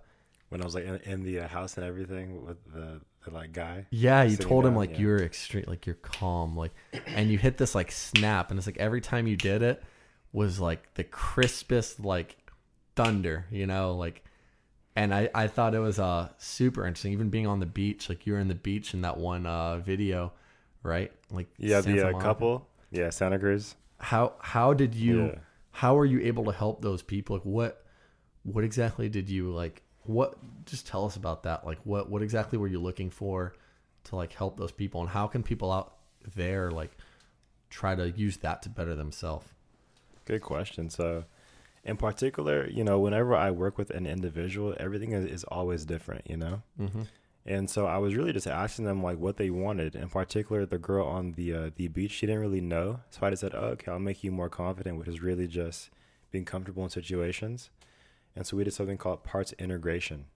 when 0.50 0.61
I 0.61 0.67
was 0.67 0.75
like 0.75 0.85
in, 0.85 0.97
in 1.11 1.23
the 1.23 1.41
uh, 1.41 1.49
house 1.49 1.79
and 1.79 1.87
everything 1.87 2.45
with 2.45 2.62
the, 2.75 3.00
the 3.25 3.31
like 3.31 3.55
guy. 3.55 3.87
yeah 3.91 4.23
you 4.23 4.37
told 4.37 4.67
him 4.67 4.73
down, 4.73 4.79
like 4.79 4.91
yeah. 4.91 4.99
you're 4.99 5.23
extreme 5.23 5.64
like 5.67 5.87
you're 5.87 5.95
calm 5.95 6.55
like 6.55 6.73
and 7.07 7.31
you 7.31 7.38
hit 7.38 7.57
this 7.57 7.75
like 7.75 7.91
snap 7.91 8.50
and 8.50 8.59
it's 8.59 8.67
like 8.67 8.76
every 8.76 9.00
time 9.00 9.26
you 9.26 9.37
did 9.38 9.62
it 9.62 9.83
was 10.35 10.61
like 10.61 10.93
the 10.93 11.05
crispest 11.05 12.00
like 12.00 12.37
thunder 12.95 13.47
you 13.50 13.67
know 13.67 13.95
like 13.95 14.23
and 14.96 15.14
i 15.14 15.28
i 15.34 15.46
thought 15.46 15.75
it 15.75 15.78
was 15.78 15.99
uh 15.99 16.28
super 16.38 16.87
interesting 16.87 17.12
even 17.12 17.28
being 17.30 17.46
on 17.46 17.61
the 17.61 17.66
beach 17.66 18.08
like 18.08 18.26
you 18.26 18.32
were 18.34 18.38
in 18.38 18.49
the 18.49 18.54
beach 18.54 18.94
in 18.94 19.00
that 19.02 19.16
one 19.16 19.46
uh 19.46 19.78
video 19.78 20.32
right 20.82 21.12
like 21.30 21.49
Yeah, 21.58 21.80
Santa 21.80 21.96
the 22.02 22.16
uh, 22.16 22.20
couple. 22.20 22.68
Yeah, 22.90 23.08
Santa 23.11 23.38
Cruz. 23.38 23.75
how 23.99 24.34
how 24.40 24.75
did 24.75 24.94
you 24.94 25.26
Yeah. 25.28 25.38
how 25.70 25.96
are 25.99 26.04
you 26.04 26.20
able 26.20 26.44
to 26.44 26.52
help 26.52 26.82
those 26.82 27.02
people 27.02 27.37
like 27.37 27.44
what 27.44 27.84
what 28.42 28.64
exactly 28.64 29.08
did 29.08 29.30
you 29.30 29.50
like 29.52 29.82
what 30.02 30.37
just 30.66 30.87
tell 30.87 31.04
us 31.06 31.16
about 31.16 31.44
that 31.44 31.64
like 31.64 31.78
what 31.84 32.11
what 32.11 32.22
exactly 32.22 32.58
were 32.58 32.66
you 32.66 32.80
looking 32.80 33.08
for 33.08 33.54
to 34.04 34.16
like 34.16 34.32
help 34.32 34.58
those 34.58 34.72
people 34.72 35.00
and 35.00 35.08
how 35.11 35.26
can 35.28 35.42
people 35.42 35.70
out 35.70 35.94
there 36.34 36.70
like 36.72 36.90
try 37.70 37.94
to 37.94 38.11
use 38.11 38.37
that 38.38 38.61
to 38.62 38.68
better 38.68 38.94
themselves 38.94 39.46
Good 40.25 40.42
question. 40.42 40.88
So, 40.88 41.25
in 41.84 41.96
particular, 41.96 42.68
you 42.68 42.84
know, 42.84 42.98
whenever 42.98 43.34
I 43.34 43.50
work 43.50 43.76
with 43.76 43.90
an 43.90 44.06
individual, 44.06 44.74
everything 44.78 45.12
is, 45.12 45.24
is 45.26 45.44
always 45.44 45.84
different, 45.84 46.28
you 46.28 46.36
know? 46.36 46.62
mm-hmm. 46.80 47.02
And 47.44 47.68
so 47.68 47.86
I 47.86 47.98
was 47.98 48.14
really 48.14 48.32
just 48.32 48.46
asking 48.46 48.84
them 48.84 49.02
like 49.02 49.18
what 49.18 49.36
they 49.36 49.50
wanted. 49.50 49.96
In 49.96 50.08
particular, 50.08 50.64
the 50.64 50.78
girl 50.78 51.06
on 51.06 51.32
the 51.32 51.52
uh, 51.52 51.70
the 51.74 51.88
beach, 51.88 52.12
she 52.12 52.26
didn't 52.26 52.40
really 52.40 52.60
know. 52.60 53.00
So 53.10 53.26
I 53.26 53.30
just 53.30 53.40
said, 53.40 53.52
oh, 53.52 53.74
"Okay, 53.74 53.90
I'll 53.90 53.98
make 53.98 54.22
you 54.22 54.30
more 54.30 54.48
confident," 54.48 54.96
which 54.96 55.08
is 55.08 55.20
really 55.20 55.48
just 55.48 55.90
being 56.30 56.44
comfortable 56.44 56.84
in 56.84 56.90
situations. 56.90 57.70
And 58.36 58.46
so 58.46 58.56
we 58.56 58.62
did 58.62 58.72
something 58.72 58.96
called 58.96 59.24
parts 59.24 59.52
integration. 59.58 60.26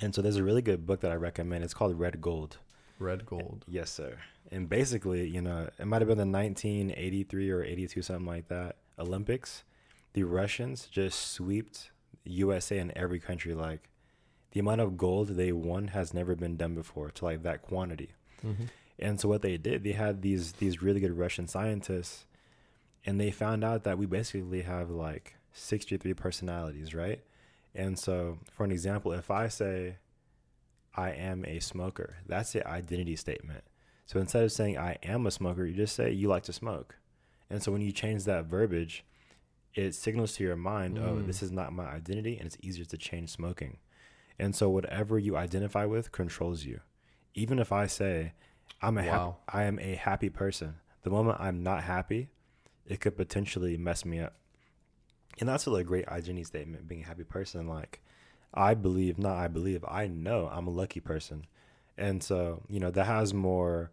And 0.00 0.14
so 0.14 0.22
there's 0.22 0.36
a 0.36 0.44
really 0.44 0.62
good 0.62 0.86
book 0.86 1.00
that 1.00 1.10
I 1.10 1.16
recommend. 1.16 1.64
It's 1.64 1.74
called 1.74 1.98
Red 1.98 2.20
Gold. 2.20 2.58
red 2.98 3.26
gold 3.26 3.64
Yes, 3.68 3.90
sir. 3.90 4.18
And 4.50 4.68
basically, 4.68 5.26
you 5.28 5.40
know, 5.40 5.68
it 5.78 5.86
might 5.86 6.02
have 6.02 6.08
been 6.08 6.18
the 6.18 6.26
1983 6.26 7.50
or 7.50 7.64
82, 7.64 8.02
something 8.02 8.26
like 8.26 8.48
that, 8.48 8.76
Olympics. 8.98 9.64
The 10.16 10.24
Russians 10.24 10.88
just 10.90 11.32
swept 11.32 11.90
USA 12.24 12.78
and 12.78 12.90
every 12.96 13.20
country. 13.20 13.52
Like, 13.52 13.90
the 14.52 14.60
amount 14.60 14.80
of 14.80 14.96
gold 14.96 15.28
they 15.28 15.52
won 15.52 15.88
has 15.88 16.14
never 16.14 16.34
been 16.34 16.56
done 16.56 16.74
before 16.74 17.10
to 17.10 17.24
like 17.26 17.42
that 17.42 17.60
quantity. 17.60 18.14
mm-hmm. 18.44 18.64
And 18.98 19.20
so 19.20 19.28
what 19.28 19.42
they 19.42 19.58
did, 19.58 19.84
they 19.84 19.92
had 19.92 20.22
these 20.22 20.52
these 20.52 20.80
really 20.80 21.00
good 21.00 21.18
Russian 21.18 21.46
scientists, 21.46 22.24
and 23.04 23.20
they 23.20 23.30
found 23.30 23.62
out 23.62 23.84
that 23.84 23.98
we 23.98 24.06
basically 24.06 24.62
have 24.62 24.88
like 24.88 25.36
63 25.52 26.14
personalities, 26.14 26.94
right? 26.94 27.20
And 27.74 27.98
so, 27.98 28.38
for 28.50 28.64
an 28.64 28.72
example, 28.72 29.12
if 29.12 29.30
I 29.30 29.48
say 29.48 29.96
I 30.94 31.10
am 31.10 31.44
a 31.44 31.60
smoker, 31.60 32.16
that's 32.26 32.54
the 32.54 32.66
identity 32.66 33.16
statement. 33.16 33.64
So 34.06 34.18
instead 34.18 34.44
of 34.44 34.52
saying 34.52 34.78
I 34.78 34.96
am 35.02 35.26
a 35.26 35.30
smoker, 35.30 35.66
you 35.66 35.74
just 35.74 35.94
say 35.94 36.10
you 36.10 36.28
like 36.28 36.44
to 36.44 36.54
smoke. 36.54 36.96
And 37.50 37.62
so 37.62 37.70
when 37.72 37.82
you 37.82 37.92
change 37.92 38.24
that 38.24 38.46
verbiage, 38.46 39.04
it 39.76 39.94
signals 39.94 40.32
to 40.36 40.42
your 40.44 40.56
mind, 40.56 40.98
oh, 40.98 41.16
Mm. 41.16 41.26
this 41.26 41.42
is 41.42 41.52
not 41.52 41.72
my 41.72 41.84
identity, 41.86 42.36
and 42.38 42.46
it's 42.46 42.56
easier 42.62 42.84
to 42.86 42.96
change 42.96 43.30
smoking. 43.30 43.76
And 44.38 44.54
so 44.56 44.68
whatever 44.70 45.18
you 45.18 45.36
identify 45.36 45.84
with 45.84 46.10
controls 46.12 46.64
you. 46.64 46.80
Even 47.34 47.58
if 47.58 47.70
I 47.72 47.86
say 47.86 48.32
I'm 48.82 48.98
a 48.98 49.02
hap- 49.02 49.40
I 49.48 49.62
am 49.64 49.78
a 49.78 49.94
happy 49.94 50.30
person, 50.30 50.76
the 51.02 51.10
moment 51.10 51.38
I'm 51.40 51.62
not 51.62 51.84
happy, 51.84 52.30
it 52.86 53.00
could 53.00 53.16
potentially 53.16 53.76
mess 53.76 54.04
me 54.04 54.18
up. 54.20 54.34
And 55.38 55.48
that's 55.48 55.66
really 55.66 55.82
a 55.82 55.84
great 55.84 56.08
identity 56.08 56.44
statement, 56.44 56.88
being 56.88 57.02
a 57.02 57.06
happy 57.06 57.24
person. 57.24 57.66
Like, 57.68 58.00
I 58.54 58.74
believe, 58.74 59.18
not 59.18 59.36
I 59.36 59.48
believe, 59.48 59.84
I 59.86 60.06
know 60.06 60.48
I'm 60.50 60.66
a 60.66 60.70
lucky 60.70 61.00
person. 61.00 61.46
And 61.98 62.22
so, 62.22 62.62
you 62.68 62.80
know, 62.80 62.90
that 62.90 63.04
has 63.06 63.34
more 63.34 63.90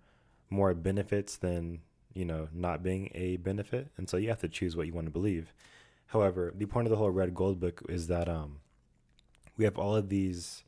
more 0.50 0.74
benefits 0.74 1.36
than, 1.36 1.82
you 2.14 2.26
know, 2.26 2.48
not 2.54 2.84
being 2.84 3.10
a 3.14 3.38
benefit. 3.38 3.90
And 3.98 4.10
so 4.10 4.18
you 4.18 4.30
have 4.30 4.42
to 4.42 4.50
choose 4.50 4.76
what 4.76 4.88
you 4.88 4.94
want 4.94 5.08
to 5.08 5.12
believe. 5.12 5.54
However, 6.08 6.54
the 6.56 6.66
point 6.66 6.86
of 6.88 6.92
the 6.92 6.98
whole 6.98 7.10
red 7.12 7.34
gold 7.34 7.60
book 7.60 7.82
is 7.90 8.08
that 8.08 8.28
um 8.30 8.60
we 9.58 9.66
have 9.66 9.78
all 9.78 9.96
of 9.96 10.10
these 10.10 10.64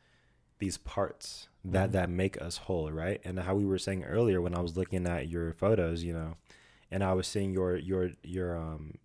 these 0.60 0.78
parts 0.78 1.50
that 1.64 1.90
Mhm. 1.90 1.94
that 1.94 2.10
make 2.10 2.42
us 2.42 2.58
whole, 2.58 2.92
right? 2.92 3.20
And 3.26 3.40
how 3.40 3.56
we 3.56 3.66
were 3.66 3.78
saying 3.80 4.04
earlier 4.06 4.42
when 4.42 4.56
I 4.56 4.62
was 4.62 4.78
looking 4.78 5.06
at 5.08 5.28
your 5.28 5.54
photos, 5.54 6.04
you 6.04 6.14
know, 6.14 6.38
and 6.92 7.04
I 7.04 7.14
was 7.14 7.28
seeing 7.28 7.52
your 7.52 7.76
your 7.78 8.12
your 8.24 8.58
um 8.58 8.96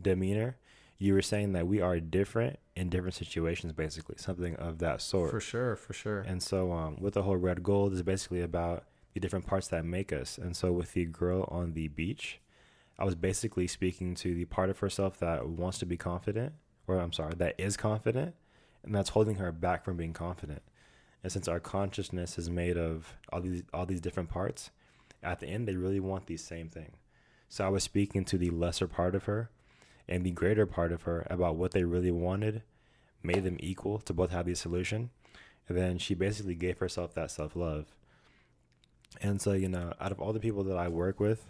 demeanor, 0.00 0.56
you 0.98 1.12
were 1.14 1.22
saying 1.22 1.52
that 1.52 1.66
we 1.66 1.80
are 1.80 2.00
different 2.00 2.58
in 2.74 2.88
different 2.88 3.14
situations 3.14 3.72
basically, 3.72 4.16
something 4.18 4.54
of 4.56 4.78
that 4.78 5.00
sort. 5.00 5.30
for 5.30 5.40
sure 5.40 5.76
for 5.76 5.92
sure 5.92 6.20
And 6.20 6.42
so, 6.42 6.72
um, 6.72 6.96
with 7.00 7.14
the 7.14 7.22
whole 7.22 7.36
red 7.36 7.62
gold 7.62 7.92
is 7.94 8.02
basically 8.02 8.42
about 8.42 8.84
the 9.16 9.20
different 9.20 9.46
parts 9.46 9.68
that 9.68 9.86
make 9.86 10.12
us. 10.12 10.36
And 10.36 10.54
so, 10.54 10.72
with 10.72 10.92
the 10.92 11.06
girl 11.06 11.48
on 11.50 11.72
the 11.72 11.88
beach, 11.88 12.38
I 12.98 13.04
was 13.06 13.14
basically 13.14 13.66
speaking 13.66 14.14
to 14.16 14.34
the 14.34 14.44
part 14.44 14.68
of 14.68 14.80
herself 14.80 15.18
that 15.20 15.48
wants 15.48 15.78
to 15.78 15.86
be 15.86 15.96
confident, 15.96 16.52
or 16.86 16.98
I'm 16.98 17.14
sorry, 17.14 17.34
that 17.36 17.54
is 17.56 17.78
confident, 17.78 18.34
and 18.84 18.94
that's 18.94 19.08
holding 19.08 19.36
her 19.36 19.50
back 19.52 19.86
from 19.86 19.96
being 19.96 20.12
confident. 20.12 20.60
And 21.22 21.32
since 21.32 21.48
our 21.48 21.60
consciousness 21.60 22.36
is 22.36 22.50
made 22.50 22.76
of 22.76 23.14
all 23.32 23.40
these 23.40 23.62
all 23.72 23.86
these 23.86 24.02
different 24.02 24.28
parts, 24.28 24.70
at 25.22 25.40
the 25.40 25.46
end 25.46 25.66
they 25.66 25.76
really 25.76 25.98
want 25.98 26.26
the 26.26 26.36
same 26.36 26.68
thing. 26.68 26.92
So 27.48 27.64
I 27.64 27.70
was 27.70 27.84
speaking 27.84 28.22
to 28.26 28.36
the 28.36 28.50
lesser 28.50 28.86
part 28.86 29.14
of 29.14 29.24
her 29.24 29.48
and 30.06 30.24
the 30.24 30.30
greater 30.30 30.66
part 30.66 30.92
of 30.92 31.02
her 31.02 31.26
about 31.30 31.56
what 31.56 31.70
they 31.70 31.84
really 31.84 32.10
wanted, 32.10 32.64
made 33.22 33.44
them 33.44 33.56
equal 33.60 33.98
to 34.00 34.12
both 34.12 34.30
have 34.30 34.44
the 34.44 34.54
solution. 34.54 35.08
And 35.68 35.78
then 35.78 35.96
she 35.96 36.14
basically 36.14 36.54
gave 36.54 36.78
herself 36.78 37.14
that 37.14 37.30
self 37.30 37.56
love. 37.56 37.95
And 39.20 39.40
so, 39.40 39.52
you 39.52 39.68
know, 39.68 39.92
out 40.00 40.12
of 40.12 40.20
all 40.20 40.32
the 40.32 40.40
people 40.40 40.64
that 40.64 40.76
I 40.76 40.88
work 40.88 41.20
with, 41.20 41.44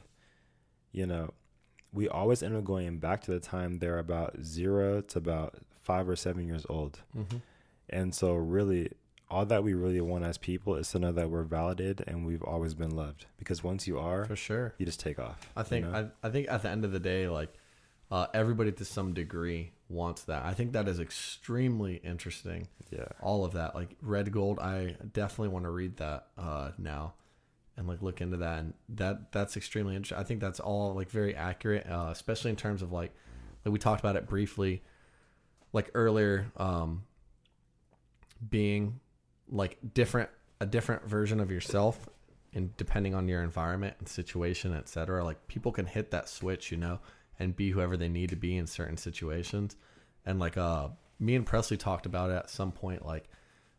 you 0.92 1.07
know, 1.07 1.33
we 1.92 2.09
always 2.09 2.42
end 2.42 2.57
up 2.57 2.64
going 2.64 2.99
back 2.99 3.23
to 3.23 3.31
the 3.31 3.40
time 3.40 3.79
they're 3.79 3.99
about 3.99 4.37
zero 4.42 5.01
to 5.01 5.19
about 5.19 5.57
five 5.83 6.09
or 6.09 6.16
seven 6.16 6.47
years 6.47 6.66
old. 6.69 7.01
mm-hmm. 7.16 7.38
And 7.88 8.12
so, 8.14 8.35
really, 8.35 8.90
all 9.31 9.47
that 9.47 9.62
we 9.62 9.75
really 9.75 10.01
want 10.01 10.25
as 10.25 10.38
people 10.38 10.77
is 10.77 10.90
to 10.90 10.99
know 10.99 11.12
that 11.12 11.31
we're 11.31 11.45
validated 11.45 12.05
and 12.07 12.27
we've 12.27 12.42
always 12.42 12.75
been 12.75 12.95
loved. 12.95 13.27
Because 13.38 13.62
once 13.62 13.87
you 13.87 13.99
are, 13.99 14.25
for 14.25 14.37
sure 14.37 14.75
you 14.79 14.87
just 14.87 15.01
take 15.01 15.19
off. 15.19 15.49
I 15.57 15.61
you 15.61 15.66
think 15.66 15.87
know? 15.87 16.11
I, 16.23 16.27
I 16.27 16.31
think 16.31 16.49
at 16.49 16.62
the 16.62 16.69
end 16.69 16.85
of 16.85 16.92
the 16.92 17.01
day, 17.01 17.29
like 17.29 17.53
uh, 18.11 18.27
everybody 18.35 18.73
to 18.73 18.85
some 18.85 19.14
degree 19.14 19.73
wants 19.88 20.23
that. 20.25 20.45
I 20.45 20.55
think 20.55 20.73
that 20.73 20.88
is 20.88 21.01
extremely 21.01 21.97
interesting. 21.97 22.69
yeah. 22.90 23.07
All 23.21 23.45
of 23.45 23.53
that, 23.53 23.75
like 23.75 23.97
red 24.03 24.33
gold, 24.33 24.59
I 24.59 24.97
definitely 25.12 25.49
want 25.49 25.64
to 25.64 25.71
read 25.71 25.97
that 25.99 26.27
uh, 26.38 26.71
now 26.79 27.14
and 27.77 27.87
like 27.87 28.03
look 28.03 28.21
into 28.21 28.39
that. 28.39 28.59
And 28.59 28.75
that 28.91 29.33
that's 29.33 29.57
extremely 29.57 29.95
interesting. 29.95 30.19
I 30.19 30.25
think 30.25 30.41
that's 30.41 30.61
all 30.61 30.95
like 30.95 31.11
very 31.11 31.35
accurate, 31.35 31.87
uh, 31.89 32.09
especially 32.11 32.51
in 32.51 32.57
terms 32.57 32.83
of 32.83 32.93
like 32.93 33.12
like 33.65 33.73
we 33.73 33.79
talked 33.79 34.01
about 34.01 34.17
it 34.17 34.27
briefly, 34.27 34.83
like 35.73 35.91
earlier, 35.95 36.47
um, 36.57 37.03
being 38.49 39.01
like 39.49 39.79
different 39.95 40.31
a 40.61 40.67
different 40.67 41.07
version 41.07 41.41
of 41.41 41.51
yourself 41.51 42.09
and 42.55 42.77
depending 42.77 43.15
on 43.15 43.29
your 43.29 43.43
environment 43.43 43.95
and 43.99 44.09
situation 44.09 44.75
etc 44.75 45.25
like 45.25 45.47
people 45.47 45.71
can 45.71 45.87
hit 45.87 46.11
that 46.11 46.29
switch 46.29 46.71
you 46.71 46.77
know 46.77 46.99
and 47.39 47.55
be 47.55 47.71
whoever 47.71 47.97
they 47.97 48.09
need 48.09 48.31
to 48.31 48.37
be 48.37 48.57
in 48.57 48.67
certain 48.67 48.97
situations 48.97 49.77
and 50.25 50.39
like 50.39 50.57
uh 50.57 50.89
me 51.19 51.35
and 51.35 51.47
presley 51.47 51.77
talked 51.77 52.07
about 52.07 52.31
it 52.31 52.35
at 52.35 52.51
some 52.51 52.73
point 52.73 53.05
like 53.05 53.29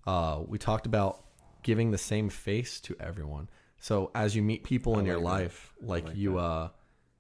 uh 0.06 0.42
we 0.48 0.58
talked 0.58 0.86
about 0.86 1.24
giving 1.64 1.92
the 1.92 1.98
same 1.98 2.30
face 2.30 2.80
to 2.80 2.96
everyone 3.00 3.50
so 3.80 4.12
as 4.16 4.36
you 4.36 4.42
meet 4.42 4.64
people 4.64 4.96
I 4.96 5.00
in 5.00 5.06
your 5.06 5.18
that. 5.18 5.24
life 5.24 5.74
like, 5.82 6.06
like 6.06 6.16
you 6.16 6.34
that. 6.34 6.40
uh 6.40 6.70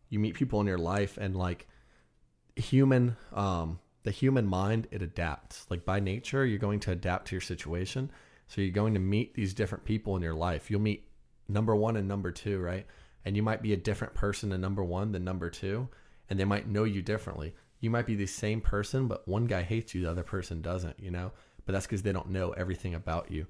you 0.10 0.20
meet 0.20 0.36
people 0.36 0.62
in 0.62 0.68
your 0.68 0.78
life 0.78 1.18
and 1.18 1.36
like 1.36 1.68
human 2.56 3.16
um 3.34 3.80
the 4.04 4.12
human 4.12 4.48
mind 4.48 4.88
it 4.92 5.02
adapts 5.02 5.66
like 5.70 5.86
by 5.86 6.00
nature 6.00 6.46
you're 6.46 6.58
going 6.58 6.80
to 6.80 6.92
adapt 6.92 7.28
to 7.28 7.36
your 7.36 7.42
situation 7.42 8.10
so 8.48 8.62
you're 8.62 8.72
going 8.72 8.94
to 8.94 9.00
meet 9.00 9.34
these 9.36 9.54
different 9.54 9.84
people 9.86 10.16
in 10.16 10.22
your 10.22 10.34
life 10.34 10.72
you'll 10.72 10.82
meet 10.82 11.08
number 11.48 11.76
one 11.76 11.96
and 11.98 12.08
number 12.08 12.32
two 12.32 12.60
right 12.60 12.86
and 13.28 13.36
you 13.36 13.44
might 13.44 13.62
be 13.62 13.74
a 13.74 13.78
different 13.78 14.14
person 14.14 14.54
in 14.54 14.62
number 14.62 14.82
one 14.86 15.12
than 15.12 15.26
number 15.26 15.50
two, 15.50 15.90
and 16.30 16.40
they 16.40 16.46
might 16.46 16.70
know 16.70 16.86
you 16.86 17.02
differently. 17.02 17.54
You 17.82 17.90
might 17.90 18.06
be 18.06 18.16
the 18.16 18.26
same 18.26 18.62
person, 18.62 19.10
but 19.10 19.28
one 19.28 19.48
guy 19.48 19.64
hates 19.64 19.94
you, 19.94 20.02
the 20.04 20.12
other 20.12 20.24
person 20.24 20.62
doesn't, 20.62 20.98
you 20.98 21.12
know? 21.12 21.34
But 21.66 21.74
that's 21.74 21.86
because 21.86 22.04
they 22.04 22.14
don't 22.14 22.30
know 22.30 22.52
everything 22.52 22.96
about 22.96 23.30
you. 23.30 23.46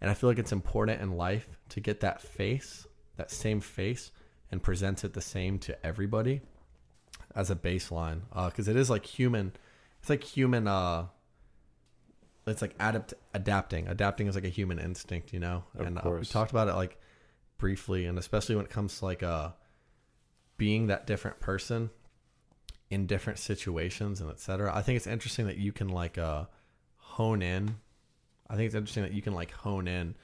And 0.00 0.10
I 0.10 0.14
feel 0.14 0.28
like 0.28 0.38
it's 0.38 0.52
important 0.52 1.00
in 1.00 1.16
life 1.16 1.48
to 1.70 1.80
get 1.80 2.00
that 2.00 2.20
face, 2.20 2.86
that 3.16 3.30
same 3.30 3.60
face, 3.60 4.10
and 4.50 4.62
present 4.62 5.04
it 5.04 5.14
the 5.14 5.20
same 5.20 5.58
to 5.60 5.86
everybody 5.86 6.42
as 7.34 7.50
a 7.50 7.56
baseline. 7.56 8.20
Because 8.34 8.68
it 8.68 8.76
is 8.76 8.90
like 8.90 9.06
human, 9.06 9.52
it's 10.00 10.10
like 10.10 10.22
human, 10.22 10.68
uh, 10.68 11.06
it's 12.46 12.62
like 12.62 12.74
adapt 12.78 13.14
adapting. 13.34 13.88
Adapting 13.88 14.28
is 14.28 14.34
like 14.34 14.44
a 14.44 14.50
human 14.50 14.78
instinct, 14.78 15.32
you 15.32 15.40
know. 15.40 15.64
Of 15.74 15.86
and 15.86 15.98
uh, 15.98 16.10
we 16.20 16.24
talked 16.24 16.52
about 16.52 16.68
it 16.68 16.74
like 16.74 16.98
briefly, 17.58 18.06
and 18.06 18.18
especially 18.18 18.54
when 18.54 18.64
it 18.64 18.70
comes 18.70 18.98
to 18.98 19.04
like 19.04 19.22
uh 19.22 19.50
being 20.56 20.86
that 20.86 21.06
different 21.06 21.40
person 21.40 21.90
in 22.88 23.06
different 23.06 23.38
situations 23.38 24.20
and 24.20 24.30
etc. 24.30 24.72
I 24.74 24.82
think 24.82 24.96
it's 24.96 25.06
interesting 25.06 25.46
that 25.46 25.56
you 25.56 25.72
can 25.72 25.88
like 25.88 26.18
uh 26.18 26.44
hone 26.96 27.42
in. 27.42 27.76
I 28.48 28.56
think 28.56 28.66
it's 28.66 28.74
interesting 28.74 29.02
that 29.02 29.12
you 29.12 29.22
can 29.22 29.34
like 29.34 29.50
hone 29.50 29.88
in 29.88 30.14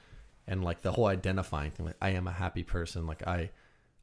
and 0.47 0.63
like 0.63 0.81
the 0.81 0.91
whole 0.91 1.07
identifying 1.07 1.71
thing. 1.71 1.85
Like 1.87 1.97
I 2.01 2.09
am 2.11 2.27
a 2.27 2.31
happy 2.31 2.63
person. 2.63 3.07
Like 3.07 3.25
I 3.27 3.49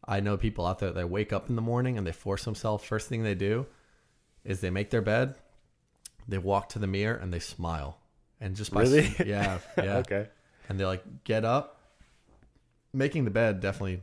I 0.07 0.21
know 0.21 0.37
people 0.37 0.67
out 0.67 0.79
there 0.79 0.93
that 0.93 1.11
wake 1.11 1.33
up 1.33 1.49
in 1.49 1.57
the 1.57 1.63
morning 1.63 1.99
and 1.99 2.07
they 2.07 2.13
force 2.13 2.45
themselves. 2.45 2.85
First 2.85 3.09
thing 3.09 3.23
they 3.23 3.35
do 3.35 3.67
is 4.45 4.61
they 4.61 4.71
make 4.71 4.91
their 4.91 5.03
bed, 5.03 5.35
they 6.27 6.39
walk 6.39 6.71
to 6.71 6.79
the 6.79 6.87
mirror 6.87 7.17
and 7.17 7.33
they 7.33 7.39
smile. 7.39 7.99
And 8.41 8.57
just 8.57 8.73
by 8.73 8.83
Really? 8.83 9.15
yeah, 9.27 9.59
yeah. 9.77 9.99
okay. 9.99 10.29
And 10.69 10.81
they 10.81 10.85
like 10.87 11.05
get 11.25 11.45
up. 11.45 11.77
Making 12.93 13.25
the 13.25 13.31
bed 13.31 13.61
definitely 13.61 14.03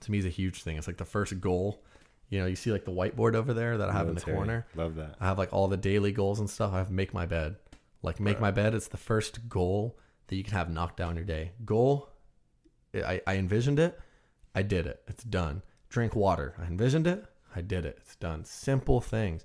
to 0.00 0.10
me 0.10 0.18
is 0.18 0.24
a 0.24 0.30
huge 0.30 0.62
thing. 0.62 0.76
It's 0.78 0.86
like 0.86 0.96
the 0.96 1.04
first 1.04 1.38
goal. 1.40 1.82
You 2.30 2.40
know, 2.40 2.46
you 2.46 2.56
see 2.56 2.72
like 2.72 2.84
the 2.84 2.92
whiteboard 2.92 3.34
over 3.34 3.52
there 3.52 3.78
that 3.78 3.88
I 3.88 3.92
have 3.92 4.08
in 4.08 4.14
the 4.14 4.20
corner. 4.20 4.66
Love 4.74 4.96
that. 4.96 5.16
I 5.20 5.26
have 5.26 5.38
like 5.38 5.52
all 5.52 5.68
the 5.68 5.76
daily 5.76 6.12
goals 6.12 6.40
and 6.40 6.48
stuff. 6.48 6.72
I 6.72 6.78
have 6.78 6.90
make 6.90 7.12
my 7.12 7.26
bed. 7.26 7.56
Like 8.06 8.20
make 8.20 8.36
Right. 8.36 8.42
my 8.42 8.50
bed. 8.52 8.72
It's 8.72 8.88
the 8.88 8.96
first 8.96 9.48
goal 9.48 9.98
that 10.28 10.36
you 10.36 10.44
can 10.44 10.54
have 10.54 10.70
knocked 10.70 10.96
down 10.96 11.16
your 11.16 11.24
day. 11.24 11.52
Goal. 11.64 12.08
I, 12.94 13.20
I 13.26 13.36
envisioned 13.36 13.78
it. 13.80 13.98
I 14.54 14.62
did 14.62 14.86
it. 14.86 15.02
It's 15.08 15.24
done. 15.24 15.62
Drink 15.88 16.14
water. 16.14 16.54
I 16.58 16.66
envisioned 16.66 17.06
it. 17.06 17.26
I 17.54 17.60
did 17.62 17.84
it. 17.84 17.98
It's 18.00 18.16
done. 18.16 18.44
Simple 18.44 19.00
things. 19.00 19.42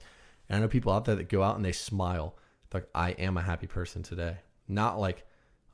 And 0.47 0.58
I 0.58 0.62
know 0.62 0.67
people 0.67 0.93
out 0.93 1.06
there 1.06 1.15
that 1.15 1.28
go 1.28 1.41
out 1.43 1.56
and 1.56 1.65
they 1.65 1.71
smile. 1.71 2.38
They're 2.69 2.82
like, 2.82 2.89
I 2.93 3.12
am 3.12 3.36
a 3.36 3.41
happy 3.41 3.67
person 3.67 4.04
today. 4.04 4.38
Not 4.67 5.00
like 5.00 5.26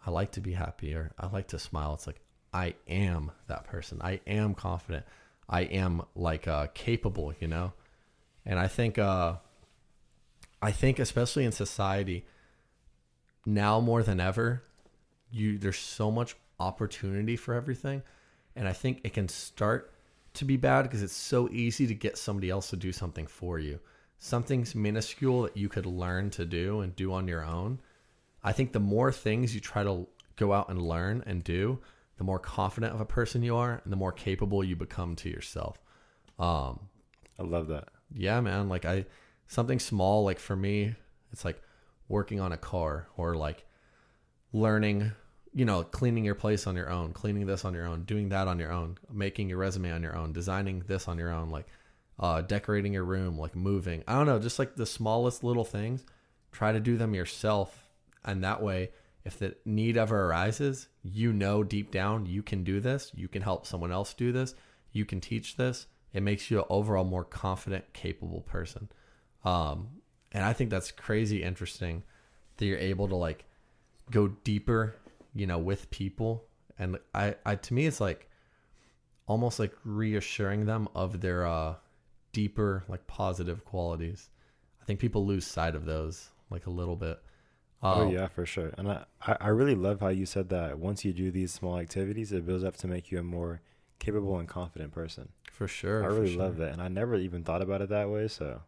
I 0.06 0.10
like 0.12 0.32
to 0.32 0.42
be 0.42 0.54
happy 0.54 0.94
or 0.96 1.12
I 1.20 1.28
like 1.28 1.48
to 1.50 1.60
smile. 1.60 1.94
It's 1.94 2.08
like 2.08 2.22
I 2.54 2.76
am 2.88 3.32
that 3.48 3.66
person. 3.66 4.00
I 4.02 4.22
am 4.26 4.56
confident. 4.56 5.06
I 5.50 5.62
am 5.64 6.04
like 6.16 6.48
uh, 6.48 6.68
capable, 6.74 7.34
you 7.40 7.48
know? 7.48 7.74
And 8.46 8.58
I 8.60 8.68
think 8.68 8.98
uh 8.98 9.36
I 10.62 10.72
think 10.72 11.00
especially 11.00 11.44
in 11.44 11.52
society 11.52 12.26
now 13.48 13.80
more 13.80 14.04
than 14.04 14.20
ever, 14.20 14.62
you 15.32 15.58
there's 15.58 15.78
so 15.78 16.12
much 16.12 16.36
opportunity 16.60 17.36
for 17.38 17.54
everything. 17.54 18.04
And 18.56 18.68
I 18.68 18.74
think 18.74 19.02
it 19.04 19.14
can 19.14 19.30
start 19.30 19.94
to 20.34 20.46
be 20.46 20.58
bad 20.58 20.84
because 20.84 21.02
it's 21.02 21.16
so 21.16 21.50
easy 21.50 21.88
to 21.88 21.96
get 21.96 22.18
somebody 22.18 22.50
else 22.50 22.70
to 22.72 22.76
do 22.76 22.92
something 22.92 23.26
for 23.26 23.58
you. 23.58 23.80
Something's 24.20 24.76
minuscule 24.76 25.44
that 25.44 25.56
you 25.56 25.70
could 25.70 25.86
learn 25.86 26.30
to 26.32 26.46
do 26.46 26.82
and 26.82 26.96
do 26.96 27.14
on 27.14 27.28
your 27.28 27.46
own. 27.46 27.80
I 28.44 28.52
think 28.52 28.74
the 28.74 28.80
more 28.80 29.12
things 29.12 29.56
you 29.56 29.62
try 29.62 29.84
to 29.84 30.08
go 30.36 30.52
out 30.52 30.70
and 30.70 30.82
learn 30.82 31.24
and 31.26 31.44
do, 31.44 31.80
the 32.18 32.24
more 32.24 32.40
confident 32.40 32.94
of 32.94 33.02
a 33.02 33.06
person 33.06 33.44
you 33.44 33.56
are 33.56 33.82
and 33.84 33.94
the 33.94 33.98
more 33.98 34.12
capable 34.12 34.64
you 34.64 34.76
become 34.76 35.16
to 35.18 35.30
yourself. 35.30 35.80
Um, 36.38 36.80
I 37.40 37.44
love 37.44 37.68
that. 37.68 37.90
yeah, 38.14 38.42
man. 38.42 38.68
Like 38.68 38.86
I, 38.86 39.06
something 39.48 39.80
small. 39.80 40.26
Like 40.26 40.40
for 40.40 40.56
me, 40.56 40.96
it's 41.32 41.46
like 41.46 41.62
working 42.08 42.40
on 42.40 42.52
a 42.52 42.58
car 42.58 43.08
or 43.18 43.36
like 43.36 43.66
learning. 44.52 45.12
You 45.54 45.66
know, 45.66 45.84
cleaning 45.84 46.24
your 46.24 46.36
place 46.36 46.68
on 46.68 46.76
your 46.76 46.92
own, 46.92 47.14
cleaning 47.14 47.48
this 47.48 47.66
on 47.66 47.74
your 47.74 47.88
own, 47.88 48.04
doing 48.04 48.30
that 48.30 48.48
on 48.48 48.60
your 48.60 48.72
own, 48.72 49.00
making 49.12 49.50
your 49.50 49.58
resume 49.58 49.92
on 49.92 50.04
your 50.04 50.16
own, 50.16 50.32
designing 50.32 50.84
this 50.86 51.08
on 51.08 51.18
your 51.18 51.32
own, 51.32 51.50
like 51.50 51.66
uh, 52.20 52.42
decorating 52.42 52.94
your 52.94 53.06
room, 53.06 53.40
like 53.40 53.56
moving. 53.56 54.04
I 54.08 54.14
don't 54.14 54.28
know, 54.28 54.40
just 54.40 54.60
like 54.60 54.76
the 54.76 54.86
smallest 54.86 55.44
little 55.44 55.66
things. 55.66 56.06
Try 56.52 56.74
to 56.74 56.80
do 56.80 56.96
them 56.96 57.16
yourself, 57.16 57.88
and 58.24 58.44
that 58.44 58.62
way, 58.62 58.92
if 59.26 59.40
the 59.40 59.56
need 59.66 59.98
ever 59.98 60.26
arises, 60.26 60.88
you 61.04 61.34
know 61.34 61.64
deep 61.64 61.92
down 61.92 62.26
you 62.26 62.42
can 62.42 62.64
do 62.64 62.80
this. 62.80 63.12
You 63.14 63.28
can 63.28 63.42
help 63.42 63.66
someone 63.66 63.92
else 63.92 64.14
do 64.14 64.32
this. 64.32 64.56
You 64.92 65.06
can 65.06 65.20
teach 65.20 65.58
this. 65.58 65.88
It 66.14 66.24
makes 66.24 66.50
you 66.50 66.60
an 66.60 66.66
overall 66.70 67.04
more 67.04 67.26
confident, 67.26 67.94
capable 67.94 68.42
person. 68.42 68.90
Um, 69.44 69.90
and 70.32 70.44
I 70.44 70.54
think 70.54 70.70
that's 70.70 70.92
crazy 70.92 71.44
interesting 71.44 72.04
that 72.58 72.66
you're 72.66 72.78
able 72.80 73.08
to 73.10 73.16
like 73.16 73.46
go 74.12 74.28
deeper, 74.44 74.96
you 75.36 75.48
know, 75.48 75.58
with 75.58 75.90
people. 75.92 76.46
And 76.80 76.98
I, 77.14 77.36
I 77.46 77.56
to 77.56 77.74
me, 77.74 77.86
it's 77.88 78.00
like 78.02 78.30
almost 79.28 79.60
like 79.60 79.74
reassuring 79.84 80.66
them 80.66 80.88
of 80.96 81.22
their 81.22 81.46
uh, 81.46 81.76
deeper, 82.34 82.84
like 82.88 83.08
positive 83.08 83.66
qualities. 83.66 84.30
I 84.82 84.86
think 84.86 85.00
people 85.00 85.26
lose 85.26 85.46
sight 85.46 85.76
of 85.76 85.86
those 85.86 86.30
like 86.50 86.66
a 86.66 86.72
little 86.72 86.96
bit. 86.96 87.20
Oh 87.82 88.04
Um, 88.04 88.10
yeah, 88.10 88.28
for 88.28 88.46
sure. 88.46 88.74
And 88.78 88.92
I, 88.92 89.06
I 89.22 89.38
I 89.42 89.48
really 89.50 89.76
love 89.76 90.00
how 90.02 90.08
you 90.10 90.26
said 90.26 90.50
that 90.50 90.80
once 90.80 91.06
you 91.06 91.14
do 91.14 91.32
these 91.32 91.52
small 91.54 91.78
activities, 91.78 92.32
it 92.32 92.46
builds 92.46 92.64
up 92.64 92.78
to 92.78 92.88
make 92.88 93.12
you 93.12 93.20
a 93.20 93.24
more 93.24 93.62
capable 94.00 94.38
and 94.40 94.48
confident 94.48 94.92
person. 94.92 95.30
for 95.52 95.68
sure. 95.68 96.04
I 96.04 96.08
really 96.08 96.28
sure. 96.28 96.44
love 96.44 96.58
that, 96.58 96.72
and 96.74 96.82
I 96.82 96.88
never 96.88 97.16
even 97.16 97.44
thought 97.44 97.62
about 97.62 97.82
it 97.82 97.90
that 97.90 98.10
way. 98.10 98.28
So 98.28 98.62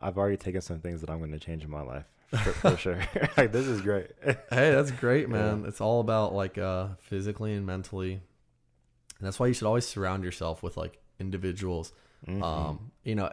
I've 0.00 0.18
already 0.18 0.36
taken 0.36 0.60
some 0.60 0.80
things 0.80 1.00
that 1.00 1.10
I'm 1.10 1.18
going 1.18 1.32
to 1.32 1.38
change 1.38 1.64
in 1.64 1.70
my 1.70 1.82
life 1.82 2.06
for, 2.30 2.52
for 2.52 2.76
sure. 2.76 3.00
like 3.36 3.52
this 3.52 3.66
is 3.66 3.80
great. 3.80 4.10
hey, 4.24 4.36
that's 4.72 4.90
great, 4.90 5.28
man. 5.28 5.64
It's 5.66 5.80
all 5.80 6.00
about 6.00 6.34
like 6.34 6.58
uh 6.58 6.88
physically 6.98 7.54
and 7.54 7.66
mentally. 7.66 8.12
And 8.12 9.26
that's 9.26 9.38
why 9.38 9.48
you 9.48 9.52
should 9.54 9.66
always 9.66 9.86
surround 9.86 10.24
yourself 10.24 10.62
with 10.62 10.76
like 10.76 10.98
individuals. 11.18 11.92
Mhm. 12.26 12.42
Um, 12.42 12.92
you 13.04 13.14
know, 13.14 13.32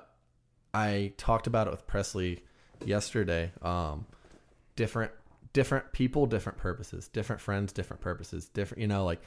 I 0.73 1.13
talked 1.17 1.47
about 1.47 1.67
it 1.67 1.71
with 1.71 1.87
Presley 1.87 2.43
yesterday. 2.85 3.51
Um, 3.61 4.05
different 4.75 5.11
different 5.53 5.91
people, 5.93 6.25
different 6.25 6.57
purposes, 6.57 7.07
different 7.07 7.41
friends, 7.41 7.71
different 7.71 8.01
purposes, 8.01 8.49
different 8.49 8.81
you 8.81 8.87
know, 8.87 9.05
like 9.05 9.21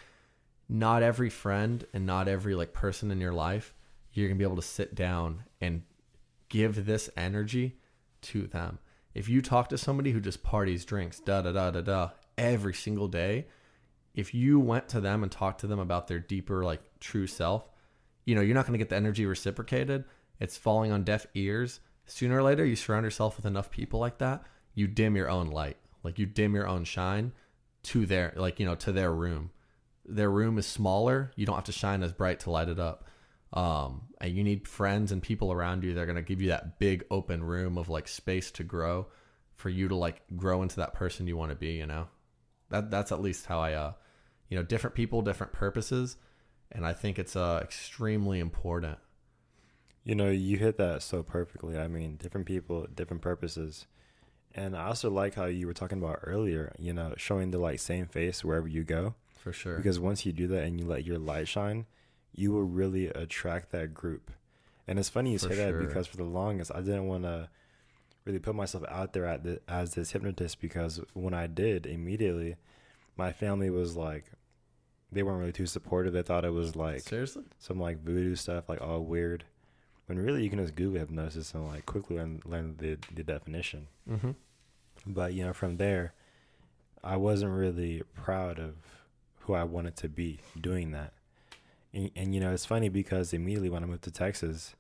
not 0.69 1.03
every 1.03 1.31
friend 1.31 1.85
and 1.93 2.07
not 2.07 2.29
every 2.29 2.55
like 2.55 2.73
person 2.73 3.11
in 3.11 3.21
your 3.21 3.33
life 3.33 3.75
you're 4.13 4.29
gonna 4.29 4.39
be 4.39 4.45
able 4.45 4.57
to 4.57 4.63
sit 4.63 4.95
down 4.95 5.45
and 5.61 5.83
give 6.51 6.85
this 6.85 7.09
energy 7.17 7.79
to 8.21 8.47
them. 8.47 8.79
If 9.15 9.29
you 9.29 9.41
talk 9.41 9.71
to 9.71 9.79
somebody 9.79 10.13
who 10.13 10.21
just 10.21 10.43
parties, 10.43 10.85
drinks, 10.85 11.19
da 11.19 11.41
da 11.41 11.53
da 11.53 11.71
da 11.71 11.81
da 11.81 12.11
every 12.37 12.75
single 12.75 13.09
day, 13.09 13.47
if 14.15 14.35
you 14.35 14.61
went 14.61 14.89
to 14.91 15.01
them 15.01 15.23
and 15.23 15.33
talked 15.33 15.61
to 15.61 15.67
them 15.67 15.79
about 15.79 16.07
their 16.07 16.19
deeper, 16.19 16.65
like 16.65 16.83
true 17.01 17.27
self, 17.27 17.69
you 18.25 18.35
know, 18.35 18.41
you're 18.41 18.55
not 18.55 18.67
going 18.67 18.75
to 18.75 18.79
get 18.79 18.91
the 18.91 18.97
energy 18.97 19.25
reciprocated. 19.25 20.05
It's 20.39 20.57
falling 20.57 20.93
on 20.93 21.05
deaf 21.05 21.27
ears. 21.35 21.81
Sooner 22.07 22.39
or 22.39 22.43
later, 22.43 22.65
you 22.65 22.77
surround 22.77 23.05
yourself 23.05 23.37
with 23.37 23.47
enough 23.47 23.71
people 23.71 24.01
like 24.01 24.19
that, 24.19 24.43
you 24.75 24.87
dim 24.87 25.17
your 25.17 25.31
own 25.31 25.49
light. 25.49 25.77
Like 26.03 26.19
you 26.19 26.27
dim 26.27 26.55
your 26.55 26.67
own 26.67 26.85
shine 26.85 27.33
to 27.85 28.07
their, 28.07 28.33
like, 28.37 28.59
you 28.59 28.67
know, 28.67 28.75
to 28.77 28.93
their 28.93 29.13
room. 29.13 29.51
Their 30.05 30.31
room 30.31 30.59
is 30.59 30.67
smaller. 30.67 31.31
You 31.37 31.47
don't 31.47 31.55
have 31.55 31.65
to 31.65 31.73
shine 31.73 32.03
as 32.03 32.13
bright 32.13 32.41
to 32.41 32.51
light 32.51 32.69
it 32.69 32.81
up. 32.81 33.05
Um, 33.53 34.03
and 34.21 34.33
you 34.33 34.45
need 34.45 34.69
friends 34.69 35.11
and 35.11 35.23
people 35.23 35.51
around 35.53 35.83
you 35.83 35.95
that 35.95 36.01
are 36.01 36.07
going 36.07 36.17
to 36.17 36.23
give 36.23 36.41
you 36.41 36.49
that 36.49 36.79
big 36.79 37.05
open 37.11 37.43
room 37.43 37.79
of 37.79 37.89
like 37.89 38.07
space 38.07 38.51
to 38.53 38.65
grow 38.65 39.09
for 39.57 39.69
you 39.69 39.89
to 39.89 39.95
like 39.95 40.23
grow 40.37 40.63
into 40.63 40.77
that 40.77 40.95
person 40.95 41.27
you 41.27 41.37
want 41.37 41.51
to 41.51 41.57
be, 41.57 41.73
you 41.73 41.87
know? 41.87 42.09
That 42.71 42.91
that's 42.91 43.11
at 43.11 43.21
least 43.21 43.47
how 43.47 43.61
I 43.61 43.73
uh 43.73 43.93
you 44.49 44.57
know, 44.57 44.63
different 44.63 44.97
people, 44.97 45.23
different 45.23 45.53
purposes, 45.53 46.17
and 46.73 46.85
I 46.85 46.93
think 46.93 47.19
it's 47.19 47.37
uh 47.37 47.61
extremely 47.63 48.39
important. 48.41 48.99
You 50.05 50.15
know, 50.15 50.31
you 50.31 50.57
hit 50.57 50.79
that 50.79 51.03
so 51.03 51.23
perfectly. 51.23 51.79
I 51.79 51.89
mean, 51.89 52.17
different 52.17 52.47
people, 52.47 52.87
different 52.95 53.23
purposes. 53.23 53.87
And 54.55 54.77
I 54.77 54.87
also 54.87 55.11
like 55.11 55.35
how 55.35 55.45
you 55.45 55.67
were 55.67 55.75
talking 55.75 55.99
about 55.99 56.21
earlier, 56.23 56.75
you 56.79 56.93
know, 56.93 57.15
showing 57.17 57.51
the 57.51 57.59
like 57.59 57.79
same 57.79 58.07
face 58.07 58.45
wherever 58.45 58.67
you 58.67 58.83
go. 58.83 59.15
For 59.39 59.53
sure. 59.53 59.77
Because 59.77 60.01
once 60.01 60.27
you 60.27 60.33
do 60.33 60.49
that 60.49 60.65
and 60.65 60.81
you 60.81 60.87
let 60.87 61.05
your 61.05 61.19
light 61.19 61.49
shine, 61.49 61.87
you 62.35 62.53
will 62.53 62.65
really 62.65 63.09
attract 63.09 63.71
that 63.73 63.95
group. 63.95 64.31
And 64.87 64.99
it's 64.99 65.09
funny 65.09 65.33
you 65.33 65.39
For 65.39 65.49
say 65.49 65.57
that 65.57 65.79
because 65.79 66.07
for 66.07 66.17
the 66.17 66.25
longest, 66.25 66.73
I 66.75 66.81
didn't 66.81 67.07
want 67.07 67.25
to 67.25 67.49
really 68.25 68.39
put 68.39 68.55
myself 68.55 68.85
out 68.89 69.13
there 69.13 69.27
at 69.27 69.45
the, 69.45 69.61
as 69.69 69.95
this 69.95 70.13
hypnotist 70.13 70.61
because 70.61 71.01
when 71.15 71.35
I 71.35 71.47
did, 71.47 71.87
immediately, 71.87 72.57
my 73.17 73.33
family 73.33 73.71
was 73.71 73.97
like, 73.97 74.25
they 75.13 75.23
weren't 75.23 75.41
really 75.41 75.53
too 75.53 75.67
supportive. 75.67 76.13
They 76.13 76.23
thought 76.23 76.45
it 76.45 76.53
was 76.53 76.77
like 76.77 77.01
Seriously? 77.01 77.45
some 77.59 77.81
like 77.81 78.03
voodoo 78.03 78.37
stuff, 78.37 78.69
like 78.69 78.81
all 78.81 79.01
weird. 79.01 79.45
When 80.07 80.19
really 80.19 80.43
you 80.43 80.51
can 80.51 80.59
just 80.59 80.75
Google 80.75 81.01
hypnosis 81.01 81.55
and 81.55 81.69
like 81.69 81.87
quickly 81.87 82.17
learn, 82.17 82.43
learn 82.45 82.77
the, 82.79 82.99
the 83.15 83.23
definition. 83.23 83.87
Mm-hmm. 84.09 84.31
But 85.07 85.35
you 85.35 85.45
know, 85.45 85.53
from 85.53 85.77
there, 85.77 86.15
I 87.03 87.17
wasn't 87.17 87.53
really 87.53 88.03
proud 88.15 88.59
of 88.59 88.75
who 89.41 89.55
I 89.55 89.65
wanted 89.65 89.97
to 89.97 90.09
be 90.09 90.41
doing 90.61 90.91
that. 90.93 91.13
And, 91.93 92.11
and 92.17 92.35
you 92.35 92.41
know, 92.41 92.53
it's 92.53 92.65
funny 92.67 92.89
because 92.89 93.33
immediately 93.33 93.71
when 93.71 93.83
I 93.83 93.87
moved 93.87 94.05
to 94.05 94.11
Texas, 94.11 94.75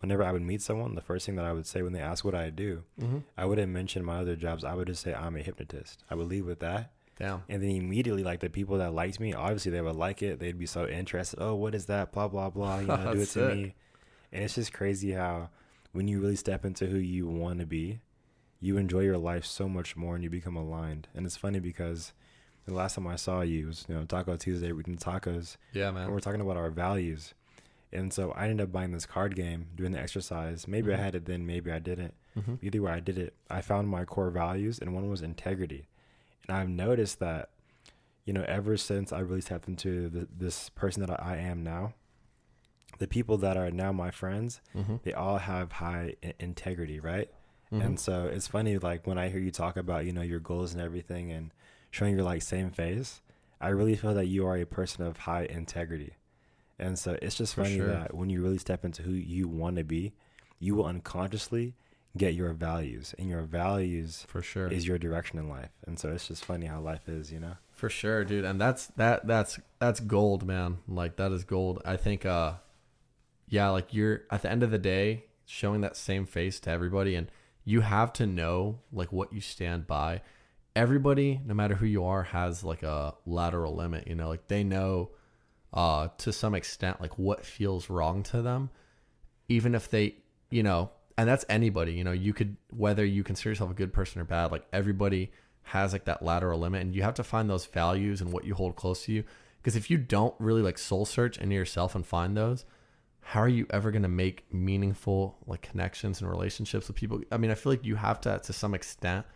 whenever 0.00 0.22
I 0.22 0.32
would 0.32 0.42
meet 0.42 0.62
someone, 0.62 0.94
the 0.94 1.00
first 1.00 1.26
thing 1.26 1.36
that 1.36 1.44
I 1.44 1.52
would 1.52 1.66
say 1.66 1.82
when 1.82 1.92
they 1.92 2.00
ask 2.00 2.24
what 2.24 2.34
I 2.34 2.50
do, 2.50 2.82
Mm-hmm. 3.00 3.18
I 3.36 3.44
wouldn't 3.46 3.72
mention 3.72 4.04
my 4.04 4.18
other 4.18 4.36
jobs. 4.36 4.64
I 4.64 4.74
would 4.74 4.88
just 4.88 5.02
say 5.02 5.14
I'm 5.14 5.36
a 5.36 5.40
hypnotist. 5.42 6.04
I 6.10 6.14
would 6.14 6.28
leave 6.28 6.46
with 6.46 6.60
that. 6.60 6.92
Damn. 7.18 7.42
And 7.50 7.62
then 7.62 7.70
immediately, 7.70 8.22
like 8.24 8.40
the 8.40 8.48
people 8.48 8.78
that 8.78 8.94
liked 8.94 9.20
me, 9.20 9.34
obviously 9.34 9.70
they 9.72 9.82
would 9.82 9.96
like 9.96 10.22
it. 10.22 10.38
They'd 10.40 10.58
be 10.58 10.64
so 10.66 10.86
interested. 10.86 11.38
Oh, 11.42 11.54
what 11.54 11.74
is 11.74 11.86
that? 11.86 12.12
Blah 12.12 12.28
blah 12.28 12.48
blah. 12.50 12.78
You 12.80 12.86
know, 12.86 12.96
do 13.12 13.20
it 13.20 13.26
to 13.26 13.26
Sick. 13.26 13.54
me. 13.56 13.74
And 14.32 14.44
it's 14.44 14.54
just 14.54 14.72
crazy 14.72 15.12
how 15.12 15.50
when 15.92 16.08
you 16.08 16.20
really 16.20 16.36
step 16.36 16.64
into 16.64 16.86
who 16.86 16.96
you 16.98 17.26
want 17.26 17.58
to 17.60 17.66
be, 17.66 18.00
you 18.58 18.76
enjoy 18.78 19.00
your 19.00 19.18
life 19.18 19.44
so 19.44 19.68
much 19.68 19.96
more 19.96 20.14
and 20.14 20.24
you 20.24 20.30
become 20.30 20.56
aligned. 20.56 21.08
And 21.14 21.26
it's 21.26 21.36
funny 21.36 21.58
because 21.60 22.12
the 22.70 22.78
last 22.78 22.94
time 22.94 23.06
I 23.06 23.16
saw 23.16 23.40
you 23.42 23.66
was 23.68 23.84
you 23.88 23.94
know 23.94 24.04
Taco 24.04 24.36
Tuesday. 24.36 24.72
We 24.72 24.82
did 24.82 24.98
tacos. 25.00 25.56
Yeah, 25.72 25.88
And 25.88 25.96
man. 25.96 26.10
we're 26.10 26.20
talking 26.20 26.40
about 26.40 26.56
our 26.56 26.70
values. 26.70 27.34
And 27.92 28.12
so 28.12 28.30
I 28.32 28.44
ended 28.48 28.60
up 28.66 28.72
buying 28.72 28.92
this 28.92 29.04
card 29.06 29.34
game, 29.34 29.66
doing 29.74 29.90
the 29.92 29.98
exercise. 29.98 30.68
Maybe 30.68 30.90
Mhm. 30.90 30.94
I 30.94 31.02
had 31.02 31.14
it 31.16 31.24
then, 31.24 31.44
maybe 31.44 31.72
I 31.72 31.80
didn't. 31.80 32.14
Mm-hmm. 32.38 32.54
Either 32.62 32.82
way, 32.82 32.92
I 32.92 33.00
did 33.00 33.18
it. 33.18 33.34
I 33.50 33.60
found 33.62 33.88
my 33.88 34.04
core 34.04 34.30
values, 34.30 34.78
and 34.78 34.94
one 34.94 35.10
was 35.10 35.22
integrity. 35.22 35.88
And 36.46 36.56
I've 36.56 36.68
noticed 36.68 37.18
that, 37.18 37.50
you 38.24 38.32
know, 38.32 38.44
ever 38.46 38.76
since 38.76 39.12
I 39.12 39.18
really 39.18 39.40
stepped 39.40 39.66
into 39.66 40.08
the, 40.08 40.28
this 40.30 40.68
person 40.68 41.04
that 41.04 41.20
I 41.20 41.36
am 41.38 41.64
now, 41.64 41.94
the 42.98 43.08
people 43.08 43.36
that 43.38 43.56
are 43.56 43.70
now 43.72 43.90
my 43.92 44.12
friends, 44.12 44.60
Mm-hmm. 44.76 44.96
they 45.02 45.12
all 45.12 45.38
have 45.38 45.72
high 45.72 46.14
i- 46.22 46.34
integrity, 46.38 47.00
right? 47.00 47.28
Mm-hmm. 47.72 47.82
And 47.84 48.00
so 48.00 48.26
it's 48.26 48.46
funny, 48.46 48.78
like 48.78 49.06
when 49.06 49.18
I 49.18 49.28
hear 49.30 49.40
you 49.40 49.50
talk 49.50 49.76
about, 49.76 50.04
you 50.06 50.12
know, 50.12 50.22
your 50.22 50.40
goals 50.40 50.72
and 50.74 50.80
everything 50.82 51.32
and 51.32 51.52
showing 51.90 52.14
your 52.14 52.24
like 52.24 52.42
same 52.42 52.70
face, 52.70 53.20
I 53.60 53.68
really 53.68 53.96
feel 53.96 54.14
that 54.14 54.26
you 54.26 54.46
are 54.46 54.56
a 54.56 54.66
person 54.66 55.04
of 55.04 55.18
high 55.18 55.44
integrity. 55.44 56.14
And 56.78 56.98
so 56.98 57.18
it's 57.20 57.36
just 57.36 57.54
funny 57.54 57.76
sure. 57.76 57.88
that 57.88 58.14
when 58.14 58.30
you 58.30 58.42
really 58.42 58.58
step 58.58 58.84
into 58.84 59.02
who 59.02 59.12
you 59.12 59.48
want 59.48 59.76
to 59.76 59.84
be, 59.84 60.12
you 60.58 60.74
will 60.74 60.86
unconsciously 60.86 61.74
get 62.16 62.34
your 62.34 62.52
values, 62.52 63.14
and 63.18 63.28
your 63.28 63.42
values 63.42 64.24
For 64.28 64.42
sure. 64.42 64.68
is 64.68 64.86
your 64.86 64.98
direction 64.98 65.38
in 65.38 65.48
life. 65.48 65.70
And 65.86 65.98
so 65.98 66.10
it's 66.10 66.28
just 66.28 66.44
funny 66.44 66.66
how 66.66 66.80
life 66.80 67.08
is, 67.08 67.30
you 67.30 67.38
know? 67.38 67.54
For 67.72 67.88
sure, 67.88 68.24
dude. 68.24 68.44
And 68.44 68.60
that's 68.60 68.86
that 68.96 69.26
that's 69.26 69.58
that's 69.78 70.00
gold, 70.00 70.46
man. 70.46 70.78
Like 70.88 71.16
that 71.16 71.32
is 71.32 71.44
gold. 71.44 71.80
I 71.84 71.96
think 71.96 72.26
uh 72.26 72.54
yeah, 73.48 73.70
like 73.70 73.94
you're 73.94 74.22
at 74.30 74.42
the 74.42 74.50
end 74.50 74.62
of 74.62 74.70
the 74.70 74.78
day 74.78 75.24
showing 75.46 75.80
that 75.80 75.96
same 75.96 76.26
face 76.26 76.60
to 76.60 76.70
everybody 76.70 77.14
and 77.14 77.30
you 77.64 77.80
have 77.80 78.12
to 78.14 78.26
know 78.26 78.80
like 78.92 79.12
what 79.12 79.32
you 79.32 79.40
stand 79.40 79.86
by. 79.86 80.20
Everybody, 80.76 81.40
no 81.44 81.54
matter 81.54 81.74
who 81.74 81.86
you 81.86 82.04
are, 82.04 82.22
has 82.22 82.62
like 82.62 82.82
a 82.82 83.14
lateral 83.26 83.74
limit, 83.74 84.06
you 84.06 84.14
know, 84.14 84.28
like 84.28 84.48
they 84.48 84.64
know 84.64 85.10
uh 85.72 86.08
to 86.18 86.32
some 86.32 86.54
extent 86.54 87.00
like 87.00 87.16
what 87.16 87.44
feels 87.44 87.90
wrong 87.90 88.22
to 88.24 88.42
them. 88.42 88.70
Even 89.48 89.74
if 89.74 89.90
they, 89.90 90.16
you 90.50 90.62
know, 90.62 90.90
and 91.18 91.28
that's 91.28 91.44
anybody, 91.48 91.92
you 91.92 92.04
know, 92.04 92.12
you 92.12 92.32
could 92.32 92.56
whether 92.70 93.04
you 93.04 93.24
consider 93.24 93.50
yourself 93.50 93.70
a 93.70 93.74
good 93.74 93.92
person 93.92 94.20
or 94.20 94.24
bad, 94.24 94.52
like 94.52 94.66
everybody 94.72 95.32
has 95.62 95.92
like 95.92 96.04
that 96.04 96.22
lateral 96.22 96.58
limit 96.58 96.82
and 96.82 96.94
you 96.94 97.02
have 97.02 97.14
to 97.14 97.24
find 97.24 97.48
those 97.48 97.66
values 97.66 98.20
and 98.20 98.32
what 98.32 98.44
you 98.44 98.54
hold 98.54 98.76
close 98.76 99.04
to 99.04 99.12
you. 99.12 99.24
Because 99.58 99.76
if 99.76 99.90
you 99.90 99.98
don't 99.98 100.34
really 100.38 100.62
like 100.62 100.78
soul 100.78 101.04
search 101.04 101.36
into 101.38 101.54
yourself 101.54 101.94
and 101.94 102.06
find 102.06 102.36
those 102.36 102.64
how 103.20 103.40
are 103.40 103.48
you 103.48 103.66
ever 103.70 103.90
going 103.90 104.02
to 104.02 104.08
make 104.08 104.52
meaningful 104.52 105.36
like 105.46 105.62
connections 105.62 106.20
and 106.20 106.30
relationships 106.30 106.88
with 106.88 106.96
people? 106.96 107.20
I 107.30 107.36
mean 107.36 107.50
i 107.50 107.54
feel 107.54 107.72
like 107.72 107.84
you 107.84 107.96
have 107.96 108.20
to 108.22 108.40
to 108.42 108.52
some 108.52 108.74
extent 108.74 109.26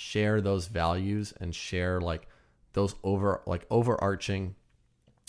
share 0.00 0.40
those 0.40 0.68
values 0.68 1.34
and 1.40 1.52
share 1.52 2.00
like 2.00 2.28
those 2.72 2.94
over 3.02 3.42
like 3.46 3.66
overarching 3.68 4.54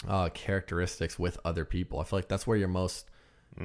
uh 0.07 0.29
characteristics 0.29 1.17
with 1.17 1.39
other 1.43 1.65
people. 1.65 1.99
I 1.99 2.03
feel 2.03 2.19
like 2.19 2.27
that's 2.27 2.45
where 2.45 2.55
your 2.55 2.67
most 2.67 3.09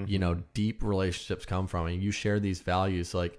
you 0.06 0.18
know 0.18 0.42
deep 0.54 0.82
relationships 0.82 1.44
come 1.44 1.66
from. 1.66 1.88
And 1.88 2.02
you 2.02 2.10
share 2.10 2.40
these 2.40 2.60
values 2.60 3.12
like 3.12 3.38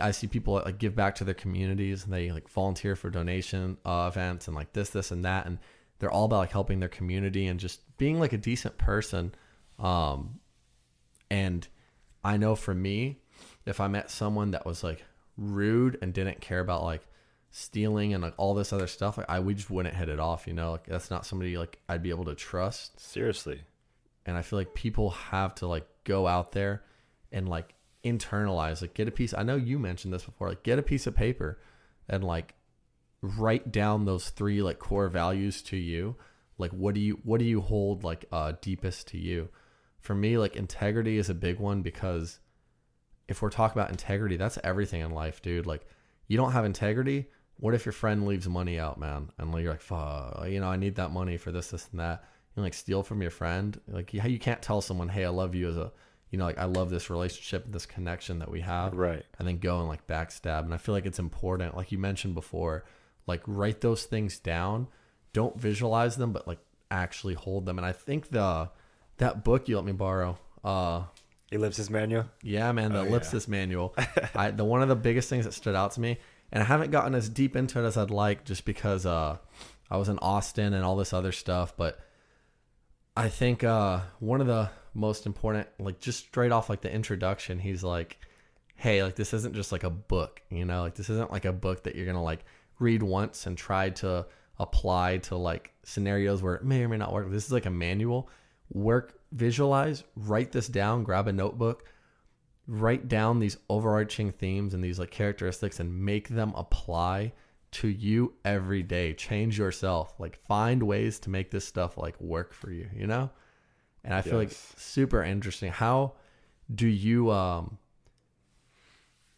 I 0.00 0.12
see 0.12 0.28
people 0.28 0.54
like 0.64 0.78
give 0.78 0.94
back 0.94 1.16
to 1.16 1.24
their 1.24 1.34
communities 1.34 2.04
and 2.04 2.12
they 2.12 2.30
like 2.30 2.48
volunteer 2.48 2.94
for 2.94 3.10
donation 3.10 3.76
uh, 3.84 4.08
events 4.12 4.46
and 4.46 4.54
like 4.54 4.72
this, 4.72 4.90
this, 4.90 5.10
and 5.10 5.24
that, 5.24 5.46
and 5.46 5.58
they're 5.98 6.12
all 6.12 6.26
about 6.26 6.38
like 6.38 6.52
helping 6.52 6.78
their 6.78 6.88
community 6.88 7.48
and 7.48 7.58
just 7.58 7.80
being 7.96 8.20
like 8.20 8.32
a 8.32 8.38
decent 8.38 8.78
person. 8.78 9.34
Um, 9.80 10.38
and 11.28 11.66
I 12.24 12.36
know 12.36 12.54
for 12.54 12.74
me, 12.74 13.20
if 13.66 13.80
I 13.80 13.88
met 13.88 14.10
someone 14.10 14.52
that 14.52 14.66
was 14.66 14.82
like 14.84 15.04
rude 15.36 15.98
and 16.02 16.12
didn't 16.12 16.40
care 16.40 16.60
about 16.60 16.82
like 16.82 17.06
stealing 17.50 18.14
and 18.14 18.22
like 18.22 18.34
all 18.36 18.54
this 18.54 18.72
other 18.72 18.86
stuff, 18.86 19.18
like 19.18 19.30
I 19.30 19.40
we 19.40 19.54
just 19.54 19.70
wouldn't 19.70 19.94
hit 19.94 20.08
it 20.08 20.20
off. 20.20 20.46
You 20.46 20.54
know, 20.54 20.72
like 20.72 20.86
that's 20.86 21.10
not 21.10 21.26
somebody 21.26 21.56
like 21.56 21.78
I'd 21.88 22.02
be 22.02 22.10
able 22.10 22.24
to 22.26 22.34
trust 22.34 23.00
Seriously. 23.00 23.62
and 24.26 24.36
I 24.36 24.42
feel 24.42 24.58
like 24.58 24.74
people 24.74 25.10
have 25.10 25.54
to 25.56 25.66
like 25.66 25.86
go 26.04 26.26
out 26.26 26.52
there 26.52 26.82
and 27.32 27.48
like 27.48 27.74
internalize 28.04 28.82
like 28.82 28.92
get 28.94 29.08
a 29.08 29.10
piece 29.10 29.32
I 29.32 29.42
know 29.42 29.56
you 29.56 29.78
mentioned 29.78 30.12
this 30.12 30.24
before 30.24 30.48
like 30.48 30.62
get 30.62 30.78
a 30.78 30.82
piece 30.82 31.06
of 31.06 31.16
paper 31.16 31.58
and 32.08 32.22
like 32.22 32.54
write 33.22 33.72
down 33.72 34.04
those 34.04 34.28
three 34.28 34.60
like 34.60 34.78
core 34.78 35.08
values 35.08 35.62
to 35.62 35.76
you 35.78 36.14
like 36.58 36.70
what 36.72 36.94
do 36.94 37.00
you 37.00 37.18
what 37.24 37.38
do 37.38 37.46
you 37.46 37.62
hold 37.62 38.04
like 38.04 38.26
uh 38.30 38.52
deepest 38.60 39.08
to 39.08 39.18
you 39.18 39.48
for 40.00 40.14
me 40.14 40.36
like 40.36 40.54
integrity 40.54 41.16
is 41.16 41.30
a 41.30 41.34
big 41.34 41.58
one 41.58 41.80
because 41.80 42.40
if 43.28 43.40
we're 43.42 43.50
talking 43.50 43.78
about 43.78 43.90
integrity 43.90 44.36
that's 44.36 44.58
everything 44.64 45.00
in 45.00 45.10
life 45.10 45.40
dude. 45.42 45.66
Like 45.66 45.86
you 46.28 46.36
don't 46.36 46.52
have 46.52 46.64
integrity. 46.64 47.26
What 47.58 47.74
if 47.74 47.86
your 47.86 47.92
friend 47.92 48.26
leaves 48.26 48.48
money 48.48 48.78
out 48.78 48.98
man? 48.98 49.30
And 49.38 49.52
like, 49.52 49.62
you're 49.62 49.72
like 49.72 49.80
fuck 49.80 50.46
you 50.48 50.60
know 50.60 50.68
I 50.68 50.76
need 50.76 50.96
that 50.96 51.10
money 51.10 51.36
for 51.36 51.52
this 51.52 51.68
this 51.68 51.88
and 51.90 52.00
that. 52.00 52.24
You 52.56 52.62
like 52.62 52.74
steal 52.74 53.02
from 53.02 53.20
your 53.20 53.30
friend. 53.32 53.80
Like 53.88 54.14
you, 54.14 54.22
you 54.22 54.38
can't 54.38 54.62
tell 54.62 54.80
someone 54.80 55.08
hey 55.08 55.24
i 55.24 55.28
love 55.28 55.54
you 55.54 55.68
as 55.68 55.76
a 55.76 55.92
you 56.30 56.38
know 56.38 56.44
like 56.44 56.58
i 56.58 56.64
love 56.64 56.90
this 56.90 57.10
relationship 57.10 57.64
this 57.70 57.86
connection 57.86 58.40
that 58.40 58.50
we 58.50 58.60
have 58.60 58.92
Right. 58.94 59.24
and 59.38 59.46
then 59.46 59.58
go 59.58 59.78
and 59.80 59.88
like 59.88 60.06
backstab. 60.06 60.60
And 60.64 60.74
i 60.74 60.78
feel 60.78 60.94
like 60.94 61.06
it's 61.06 61.18
important 61.18 61.76
like 61.76 61.92
you 61.92 61.98
mentioned 61.98 62.34
before 62.34 62.84
like 63.26 63.42
write 63.46 63.80
those 63.80 64.04
things 64.04 64.38
down. 64.38 64.88
Don't 65.32 65.58
visualize 65.58 66.16
them 66.16 66.32
but 66.32 66.46
like 66.46 66.58
actually 66.90 67.34
hold 67.34 67.66
them. 67.66 67.78
And 67.78 67.86
i 67.86 67.92
think 67.92 68.30
the 68.30 68.70
that 69.18 69.44
book 69.44 69.68
you 69.68 69.76
let 69.76 69.84
me 69.84 69.92
borrow 69.92 70.36
uh 70.64 71.02
Ellipsis 71.52 71.90
manual. 71.90 72.24
yeah, 72.42 72.72
man, 72.72 72.92
the 72.92 73.00
Oh, 73.00 73.02
yeah. 73.02 73.08
ellipsis 73.08 73.46
manual. 73.48 73.94
I 74.34 74.50
the 74.50 74.64
one 74.64 74.82
of 74.82 74.88
the 74.88 74.96
biggest 74.96 75.28
things 75.28 75.44
that 75.44 75.52
stood 75.52 75.74
out 75.74 75.92
to 75.92 76.00
me, 76.00 76.18
and 76.50 76.62
I 76.62 76.66
haven't 76.66 76.90
gotten 76.90 77.14
as 77.14 77.28
deep 77.28 77.54
into 77.56 77.78
it 77.82 77.86
as 77.86 77.96
I'd 77.96 78.10
like, 78.10 78.44
just 78.44 78.64
because 78.64 79.06
uh, 79.06 79.36
I 79.90 79.96
was 79.96 80.08
in 80.08 80.18
Austin 80.18 80.74
and 80.74 80.84
all 80.84 80.96
this 80.96 81.12
other 81.12 81.32
stuff. 81.32 81.76
But 81.76 81.98
I 83.16 83.28
think 83.28 83.62
uh, 83.62 84.00
one 84.18 84.40
of 84.40 84.46
the 84.46 84.70
most 84.94 85.26
important, 85.26 85.68
like 85.78 86.00
just 86.00 86.20
straight 86.26 86.52
off 86.52 86.68
like 86.68 86.80
the 86.80 86.92
introduction, 86.92 87.58
he's 87.60 87.84
like, 87.84 88.18
"Hey, 88.74 89.02
like 89.02 89.14
this 89.14 89.32
isn't 89.34 89.54
just 89.54 89.70
like 89.70 89.84
a 89.84 89.90
book, 89.90 90.42
you 90.50 90.64
know, 90.64 90.82
like 90.82 90.94
this 90.96 91.10
isn't 91.10 91.30
like 91.30 91.44
a 91.44 91.52
book 91.52 91.84
that 91.84 91.94
you're 91.94 92.06
gonna 92.06 92.22
like 92.22 92.44
read 92.80 93.02
once 93.02 93.46
and 93.46 93.56
try 93.56 93.90
to 93.90 94.26
apply 94.58 95.18
to 95.18 95.36
like 95.36 95.72
scenarios 95.84 96.42
where 96.42 96.54
it 96.56 96.64
may 96.64 96.82
or 96.82 96.88
may 96.88 96.96
not 96.96 97.12
work. 97.12 97.30
This 97.30 97.46
is 97.46 97.52
like 97.52 97.66
a 97.66 97.70
manual. 97.70 98.28
Work, 98.72 99.20
visualize, 99.32 100.04
write 100.16 100.52
this 100.52 100.68
down, 100.68 101.04
grab 101.04 101.28
a 101.28 101.32
notebook, 101.32 101.84
write 102.66 103.08
down 103.08 103.38
these 103.38 103.56
overarching 103.68 104.32
themes 104.32 104.74
and 104.74 104.82
these 104.82 104.98
like 104.98 105.10
characteristics 105.10 105.80
and 105.80 106.04
make 106.04 106.28
them 106.28 106.52
apply 106.56 107.32
to 107.72 107.88
you 107.88 108.34
every 108.44 108.82
day. 108.82 109.12
Change 109.12 109.58
yourself. 109.58 110.14
Like 110.18 110.40
find 110.46 110.82
ways 110.82 111.18
to 111.20 111.30
make 111.30 111.50
this 111.50 111.66
stuff 111.66 111.98
like 111.98 112.20
work 112.20 112.54
for 112.54 112.70
you, 112.70 112.88
you 112.94 113.06
know? 113.06 113.30
And 114.04 114.14
I 114.14 114.20
feel 114.20 114.38
like 114.38 114.52
super 114.76 115.22
interesting. 115.22 115.72
How 115.72 116.12
do 116.72 116.86
you 116.86 117.30
um 117.30 117.78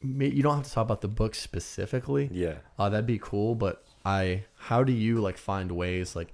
you 0.03 0.43
don't 0.43 0.57
have 0.57 0.67
to 0.67 0.73
talk 0.73 0.85
about 0.85 1.01
the 1.01 1.09
book 1.09 1.35
specifically. 1.35 2.29
Yeah. 2.33 2.57
Uh, 2.79 2.89
that'd 2.91 3.07
be 3.07 3.19
cool, 3.19 3.55
but 3.55 3.85
I 4.05 4.45
how 4.57 4.85
do 4.85 4.93
you 4.93 5.21
like 5.21 5.39
find 5.39 5.73
ways 5.73 6.15
like 6.15 6.33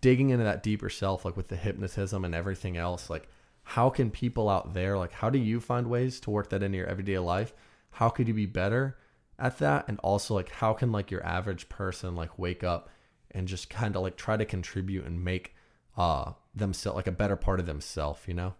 digging 0.00 0.30
into 0.30 0.44
that 0.44 0.62
deeper 0.62 0.88
self 0.88 1.24
like 1.24 1.36
with 1.36 1.48
the 1.48 1.56
hypnotism 1.56 2.24
and 2.24 2.34
everything 2.34 2.76
else 2.76 3.10
like 3.10 3.28
how 3.62 3.90
can 3.90 4.10
people 4.10 4.48
out 4.48 4.74
there 4.74 4.96
like 4.96 5.12
how 5.12 5.30
do 5.30 5.38
you 5.38 5.60
find 5.60 5.88
ways 5.88 6.20
to 6.20 6.30
work 6.30 6.50
that 6.50 6.62
into 6.62 6.78
your 6.78 6.86
everyday 6.86 7.18
life 7.18 7.52
how 7.90 8.08
could 8.08 8.28
you 8.28 8.34
be 8.34 8.46
better 8.46 8.96
at 9.38 9.58
that 9.58 9.84
and 9.88 9.98
also 10.00 10.34
like 10.34 10.50
how 10.50 10.72
can 10.72 10.92
like 10.92 11.10
your 11.10 11.24
average 11.24 11.68
person 11.68 12.14
like 12.14 12.38
wake 12.38 12.64
up 12.64 12.88
and 13.32 13.48
just 13.48 13.68
kind 13.68 13.96
of 13.96 14.02
like 14.02 14.16
try 14.16 14.36
to 14.36 14.44
contribute 14.44 15.04
and 15.04 15.24
make 15.24 15.54
uh 15.96 16.32
themselves 16.54 16.96
like 16.96 17.06
a 17.06 17.12
better 17.12 17.36
part 17.36 17.60
of 17.60 17.66
themselves 17.66 18.20
you 18.26 18.34
know 18.34 18.54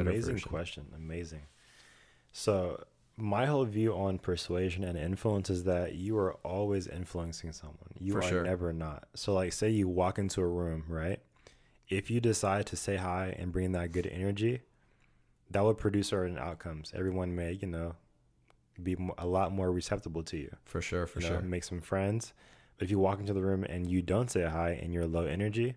Amazing 0.00 0.34
version. 0.34 0.48
question. 0.48 0.86
Amazing. 0.96 1.42
So, 2.32 2.84
my 3.16 3.46
whole 3.46 3.64
view 3.64 3.94
on 3.94 4.18
persuasion 4.18 4.82
and 4.82 4.98
influence 4.98 5.48
is 5.48 5.64
that 5.64 5.94
you 5.94 6.18
are 6.18 6.34
always 6.44 6.88
influencing 6.88 7.52
someone. 7.52 7.94
You 7.98 8.12
For 8.14 8.18
are 8.18 8.22
sure. 8.22 8.42
never 8.42 8.72
not. 8.72 9.04
So, 9.14 9.32
like, 9.32 9.52
say 9.52 9.70
you 9.70 9.88
walk 9.88 10.18
into 10.18 10.40
a 10.40 10.46
room, 10.46 10.84
right? 10.88 11.20
If 11.88 12.10
you 12.10 12.20
decide 12.20 12.66
to 12.66 12.76
say 12.76 12.96
hi 12.96 13.34
and 13.38 13.52
bring 13.52 13.72
that 13.72 13.92
good 13.92 14.06
energy, 14.06 14.62
that 15.50 15.62
would 15.62 15.78
produce 15.78 16.08
certain 16.08 16.38
outcomes. 16.38 16.92
Everyone 16.94 17.36
may, 17.36 17.52
you 17.52 17.68
know, 17.68 17.94
be 18.82 18.96
a 19.18 19.26
lot 19.26 19.52
more 19.52 19.70
receptible 19.70 20.24
to 20.24 20.36
you. 20.36 20.56
for 20.64 20.82
sure 20.82 21.06
for 21.06 21.20
you 21.20 21.28
know, 21.28 21.34
sure 21.34 21.42
make 21.42 21.62
some 21.62 21.80
friends. 21.80 22.32
But 22.76 22.86
if 22.86 22.90
you 22.90 22.98
walk 22.98 23.20
into 23.20 23.32
the 23.32 23.42
room 23.42 23.62
and 23.62 23.88
you 23.88 24.02
don't 24.02 24.30
say 24.30 24.42
hi 24.42 24.70
and 24.70 24.92
you're 24.92 25.06
low 25.06 25.26
energy, 25.26 25.76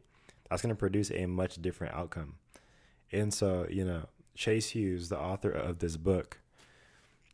that's 0.49 0.63
going 0.63 0.73
to 0.73 0.75
produce 0.75 1.11
a 1.11 1.27
much 1.27 1.61
different 1.61 1.93
outcome. 1.93 2.35
And 3.11 3.31
so, 3.31 3.67
you 3.69 3.85
know, 3.85 4.07
Chase 4.33 4.69
Hughes, 4.69 5.09
the 5.09 5.19
author 5.19 5.51
of 5.51 5.79
this 5.79 5.97
book, 5.97 6.39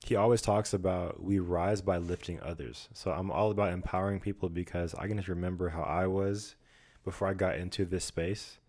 he 0.05 0.15
always 0.15 0.41
talks 0.41 0.73
about 0.73 1.23
we 1.23 1.39
rise 1.39 1.81
by 1.81 1.97
lifting 1.97 2.39
others. 2.41 2.89
So 2.93 3.11
I'm 3.11 3.31
all 3.31 3.51
about 3.51 3.71
empowering 3.73 4.19
people 4.19 4.49
because 4.49 4.93
I 4.95 5.07
can 5.07 5.17
just 5.17 5.29
remember 5.29 5.69
how 5.69 5.83
I 5.83 6.07
was 6.07 6.55
before 7.03 7.27
I 7.27 7.33
got 7.33 7.55
into 7.57 7.85
this 7.85 8.03
space. 8.05 8.59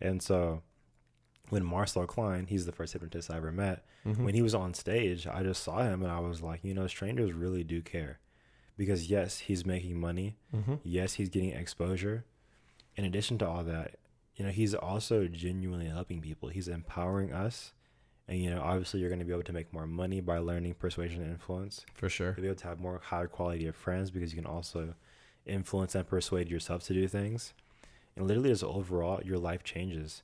And 0.00 0.22
so 0.22 0.62
when 1.48 1.64
Marcel 1.64 2.06
Klein, 2.06 2.46
he's 2.46 2.66
the 2.66 2.72
first 2.72 2.92
hypnotist 2.92 3.30
I 3.30 3.36
ever 3.36 3.52
met, 3.52 3.84
Mhm. 4.06 4.24
when 4.24 4.34
he 4.34 4.42
was 4.42 4.54
on 4.54 4.72
stage, 4.74 5.26
I 5.26 5.42
just 5.42 5.62
saw 5.62 5.82
him 5.82 6.02
and 6.02 6.10
I 6.10 6.20
was 6.20 6.40
like, 6.42 6.64
you 6.64 6.74
know, 6.74 6.86
strangers 6.86 7.32
really 7.32 7.64
do 7.64 7.82
care. 7.82 8.18
Because 8.76 9.10
yes, 9.10 9.40
he's 9.40 9.66
making 9.66 10.00
money. 10.00 10.38
Mhm. 10.54 10.80
Yes, 10.82 11.14
he's 11.14 11.28
getting 11.28 11.50
exposure. 11.50 12.24
In 12.96 13.04
addition 13.04 13.36
to 13.38 13.48
all 13.48 13.62
that, 13.64 13.96
you 14.36 14.44
know, 14.44 14.50
he's 14.50 14.74
also 14.74 15.26
genuinely 15.28 15.86
helping 15.86 16.20
people. 16.22 16.48
He's 16.48 16.68
empowering 16.68 17.32
us. 17.32 17.74
And 18.30 18.42
you 18.42 18.48
know, 18.48 18.62
obviously 18.62 19.00
you're 19.00 19.10
going 19.10 19.18
to 19.18 19.26
be 19.26 19.32
able 19.32 19.42
to 19.42 19.52
make 19.52 19.72
more 19.74 19.86
money 19.86 20.22
by 20.22 20.38
learning 20.38 20.74
persuasion 20.74 21.20
and 21.20 21.32
influence. 21.32 21.84
For 21.92 22.08
sure. 22.08 22.34
You'll 22.36 22.42
be 22.42 22.48
able 22.48 22.60
to 22.60 22.68
have 22.68 22.80
more 22.80 23.00
higher 23.04 23.26
quality 23.26 23.66
of 23.66 23.76
friends 23.76 24.10
because 24.10 24.32
you 24.32 24.40
can 24.40 24.50
also 24.50 24.94
influence 25.44 25.94
and 25.94 26.08
persuade 26.08 26.48
yourself 26.48 26.84
to 26.84 26.94
do 26.94 27.06
things. 27.06 27.52
And 28.16 28.26
literally 28.26 28.50
just 28.50 28.64
overall 28.64 29.20
your 29.22 29.38
life 29.38 29.64
changes. 29.64 30.22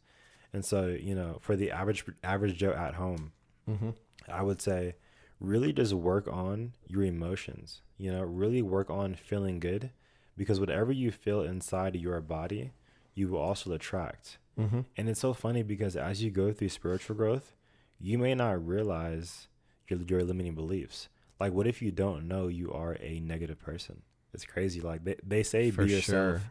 And 0.55 0.65
so, 0.65 0.87
you 0.87 1.15
know, 1.15 1.39
for 1.43 1.57
the 1.57 1.71
average 1.71 2.05
average 2.25 2.57
Joe 2.57 2.73
at 2.73 2.95
home, 2.95 3.33
Mm-hmm. 3.69 3.91
I 4.29 4.43
would 4.43 4.61
say 4.61 4.95
really 5.41 5.73
just 5.73 5.93
work 5.93 6.29
on 6.29 6.73
your 6.87 7.03
emotions. 7.03 7.83
You 7.99 8.13
know, 8.13 8.23
really 8.23 8.63
work 8.63 8.91
on 8.91 9.15
feeling 9.15 9.61
good 9.61 9.91
because 10.37 10.61
whatever 10.61 10.93
you 10.93 11.11
feel 11.11 11.43
inside 11.43 11.97
your 11.97 12.21
body, 12.21 12.73
you 13.15 13.29
will 13.29 13.39
also 13.39 13.73
attract. 13.73 14.39
Mm-hmm. 14.59 14.81
And 14.97 15.09
it's 15.09 15.21
so 15.21 15.33
funny 15.33 15.63
because 15.63 15.97
as 15.97 16.23
you 16.23 16.31
go 16.31 16.53
through 16.53 16.69
spiritual 16.71 17.17
growth, 17.17 17.55
you 18.01 18.19
may 18.19 18.35
not 18.35 18.67
realize 18.67 19.49
your 19.89 20.01
your 20.01 20.23
limiting 20.23 20.55
beliefs. 20.55 21.09
Like 21.39 21.53
what 21.53 21.67
if 21.67 21.83
you 21.83 21.91
don't 21.91 22.27
know 22.29 22.49
you 22.49 22.73
are 22.73 22.97
a 23.01 23.21
negative 23.21 23.59
person? 23.61 24.03
It's 24.33 24.45
crazy. 24.45 24.81
Like 24.81 25.05
they, 25.05 25.17
they 25.27 25.43
say 25.43 25.71
For 25.71 25.85
be 25.85 25.93
yourself 25.93 26.41
sure. 26.41 26.43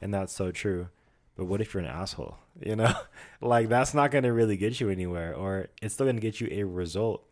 and 0.00 0.12
that's 0.12 0.32
so 0.32 0.50
true. 0.50 0.88
But 1.36 1.46
what 1.46 1.60
if 1.60 1.72
you're 1.72 1.82
an 1.82 1.88
asshole? 1.88 2.36
You 2.62 2.76
know? 2.76 2.92
like 3.40 3.70
that's 3.70 3.94
not 3.94 4.10
gonna 4.10 4.32
really 4.32 4.58
get 4.58 4.80
you 4.80 4.90
anywhere 4.90 5.34
or 5.34 5.68
it's 5.80 5.94
still 5.94 6.04
gonna 6.06 6.20
get 6.20 6.40
you 6.40 6.48
a 6.50 6.64
result, 6.64 7.24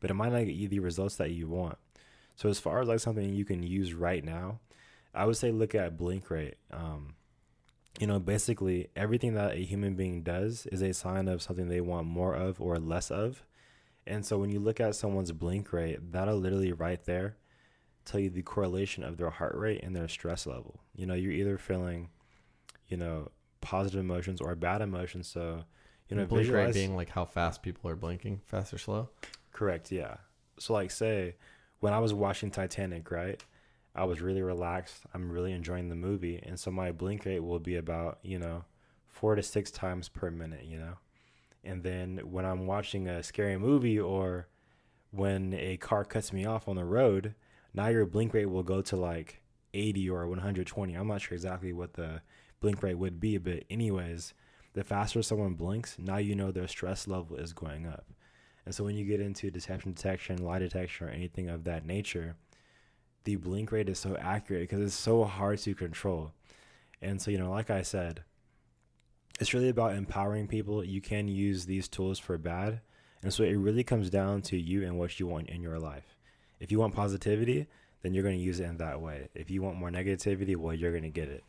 but 0.00 0.10
it 0.10 0.14
might 0.14 0.32
not 0.32 0.46
get 0.46 0.54
you 0.54 0.68
the 0.68 0.78
results 0.78 1.16
that 1.16 1.32
you 1.32 1.48
want. 1.48 1.76
So 2.36 2.48
as 2.48 2.58
far 2.58 2.80
as 2.80 2.88
like 2.88 3.00
something 3.00 3.34
you 3.34 3.44
can 3.44 3.62
use 3.62 3.92
right 3.92 4.24
now, 4.24 4.60
I 5.14 5.26
would 5.26 5.36
say 5.36 5.50
look 5.50 5.74
at 5.74 5.98
blink 5.98 6.30
rate. 6.30 6.54
Um, 6.72 7.14
you 7.98 8.06
know, 8.06 8.18
basically 8.18 8.88
everything 8.94 9.34
that 9.34 9.52
a 9.52 9.64
human 9.64 9.94
being 9.94 10.22
does 10.22 10.66
is 10.66 10.82
a 10.82 10.94
sign 10.94 11.28
of 11.28 11.42
something 11.42 11.68
they 11.68 11.80
want 11.80 12.06
more 12.06 12.34
of 12.34 12.60
or 12.60 12.78
less 12.78 13.10
of. 13.10 13.42
And 14.06 14.24
so 14.24 14.38
when 14.38 14.50
you 14.50 14.60
look 14.60 14.80
at 14.80 14.94
someone's 14.94 15.32
blink 15.32 15.72
rate, 15.72 16.12
that'll 16.12 16.36
literally 16.36 16.72
right 16.72 17.02
there 17.04 17.36
tell 18.04 18.20
you 18.20 18.30
the 18.30 18.42
correlation 18.42 19.04
of 19.04 19.16
their 19.16 19.30
heart 19.30 19.54
rate 19.54 19.82
and 19.82 19.94
their 19.94 20.08
stress 20.08 20.46
level. 20.46 20.80
You 20.94 21.06
know, 21.06 21.14
you're 21.14 21.32
either 21.32 21.58
feeling, 21.58 22.08
you 22.88 22.96
know, 22.96 23.30
positive 23.60 24.00
emotions 24.00 24.40
or 24.40 24.54
bad 24.54 24.80
emotions. 24.80 25.28
So, 25.28 25.64
you 26.08 26.16
know, 26.16 26.24
blink 26.24 26.50
rate 26.50 26.74
being 26.74 26.96
like 26.96 27.10
how 27.10 27.24
fast 27.24 27.62
people 27.62 27.90
are 27.90 27.96
blinking, 27.96 28.40
fast 28.46 28.72
or 28.72 28.78
slow. 28.78 29.10
Correct, 29.52 29.92
yeah. 29.92 30.16
So 30.58 30.72
like 30.72 30.90
say 30.90 31.36
when 31.80 31.92
I 31.92 31.98
was 31.98 32.14
watching 32.14 32.50
Titanic, 32.50 33.10
right? 33.10 33.42
I 33.94 34.04
was 34.04 34.20
really 34.20 34.42
relaxed. 34.42 35.02
I'm 35.12 35.30
really 35.30 35.52
enjoying 35.52 35.88
the 35.88 35.94
movie 35.94 36.40
and 36.42 36.58
so 36.58 36.70
my 36.70 36.92
blink 36.92 37.24
rate 37.24 37.42
will 37.42 37.58
be 37.58 37.76
about, 37.76 38.18
you 38.22 38.38
know, 38.38 38.64
4 39.08 39.34
to 39.34 39.42
6 39.42 39.70
times 39.70 40.08
per 40.08 40.30
minute, 40.30 40.64
you 40.64 40.78
know. 40.78 40.94
And 41.64 41.82
then 41.82 42.20
when 42.24 42.44
I'm 42.44 42.66
watching 42.66 43.08
a 43.08 43.22
scary 43.22 43.58
movie 43.58 44.00
or 44.00 44.48
when 45.10 45.52
a 45.54 45.76
car 45.76 46.04
cuts 46.04 46.32
me 46.32 46.46
off 46.46 46.68
on 46.68 46.76
the 46.76 46.84
road, 46.84 47.34
now 47.74 47.88
your 47.88 48.06
blink 48.06 48.32
rate 48.32 48.46
will 48.46 48.62
go 48.62 48.80
to 48.82 48.96
like 48.96 49.42
80 49.74 50.10
or 50.10 50.26
120. 50.28 50.94
I'm 50.94 51.08
not 51.08 51.20
sure 51.20 51.34
exactly 51.34 51.72
what 51.72 51.94
the 51.94 52.22
blink 52.60 52.82
rate 52.82 52.98
would 52.98 53.20
be, 53.20 53.38
but 53.38 53.64
anyways, 53.68 54.34
the 54.72 54.84
faster 54.84 55.22
someone 55.22 55.54
blinks, 55.54 55.96
now 55.98 56.18
you 56.18 56.34
know 56.34 56.50
their 56.50 56.68
stress 56.68 57.08
level 57.08 57.36
is 57.36 57.52
going 57.52 57.86
up. 57.86 58.06
And 58.64 58.74
so 58.74 58.84
when 58.84 58.96
you 58.96 59.04
get 59.04 59.20
into 59.20 59.50
deception 59.50 59.92
detection, 59.92 60.44
lie 60.44 60.58
detection, 60.58 61.08
or 61.08 61.10
anything 61.10 61.48
of 61.48 61.64
that 61.64 61.86
nature, 61.86 62.36
the 63.24 63.36
blink 63.36 63.72
rate 63.72 63.88
is 63.88 63.98
so 63.98 64.16
accurate 64.16 64.68
because 64.68 64.84
it's 64.84 64.94
so 64.94 65.24
hard 65.24 65.58
to 65.60 65.74
control. 65.74 66.32
And 67.02 67.20
so, 67.20 67.30
you 67.30 67.38
know, 67.38 67.50
like 67.50 67.70
I 67.70 67.82
said, 67.82 68.22
it's 69.38 69.54
really 69.54 69.68
about 69.68 69.94
empowering 69.94 70.46
people. 70.46 70.84
You 70.84 71.00
can 71.00 71.28
use 71.28 71.64
these 71.64 71.88
tools 71.88 72.18
for 72.18 72.36
bad. 72.38 72.80
And 73.22 73.32
so 73.32 73.42
it 73.42 73.56
really 73.56 73.84
comes 73.84 74.10
down 74.10 74.42
to 74.42 74.56
you 74.56 74.84
and 74.84 74.98
what 74.98 75.18
you 75.18 75.26
want 75.26 75.48
in 75.48 75.62
your 75.62 75.78
life. 75.78 76.16
If 76.58 76.70
you 76.70 76.78
want 76.78 76.94
positivity, 76.94 77.66
then 78.02 78.14
you're 78.14 78.22
going 78.22 78.36
to 78.36 78.42
use 78.42 78.60
it 78.60 78.64
in 78.64 78.78
that 78.78 79.00
way. 79.00 79.28
If 79.34 79.50
you 79.50 79.62
want 79.62 79.76
more 79.76 79.90
negativity, 79.90 80.56
well, 80.56 80.74
you're 80.74 80.90
going 80.90 81.02
to 81.04 81.10
get 81.10 81.28
it. 81.28 81.44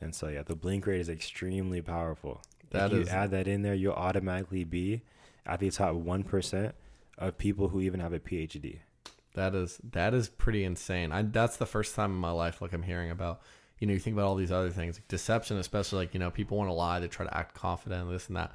And 0.00 0.14
so, 0.14 0.28
yeah, 0.28 0.42
the 0.42 0.56
blink 0.56 0.86
rate 0.86 1.00
is 1.00 1.08
extremely 1.08 1.82
powerful. 1.82 2.42
That 2.70 2.86
if 2.86 2.92
you 2.92 3.00
is- 3.02 3.08
add 3.08 3.30
that 3.32 3.46
in 3.46 3.62
there, 3.62 3.74
you'll 3.74 3.92
automatically 3.92 4.64
be 4.64 5.02
at 5.46 5.60
the 5.60 5.70
top 5.70 5.94
1% 5.94 6.72
of 7.18 7.38
people 7.38 7.68
who 7.68 7.80
even 7.80 8.00
have 8.00 8.12
a 8.12 8.20
PhD. 8.20 8.78
That 9.34 9.54
is 9.54 9.78
that 9.92 10.12
is 10.14 10.28
pretty 10.28 10.64
insane. 10.64 11.12
I 11.12 11.22
that's 11.22 11.56
the 11.56 11.66
first 11.66 11.94
time 11.94 12.10
in 12.10 12.16
my 12.18 12.30
life 12.32 12.60
like 12.60 12.72
I'm 12.72 12.82
hearing 12.82 13.10
about. 13.10 13.40
You 13.78 13.86
know, 13.86 13.94
you 13.94 13.98
think 13.98 14.14
about 14.14 14.26
all 14.26 14.34
these 14.34 14.52
other 14.52 14.68
things, 14.70 14.96
like 14.96 15.08
deception, 15.08 15.56
especially 15.56 16.00
like 16.00 16.14
you 16.14 16.20
know, 16.20 16.30
people 16.30 16.58
want 16.58 16.68
to 16.68 16.74
lie, 16.74 16.98
they 17.00 17.08
try 17.08 17.24
to 17.24 17.34
act 17.36 17.54
confident, 17.54 18.10
this 18.10 18.26
and 18.28 18.36
that. 18.36 18.52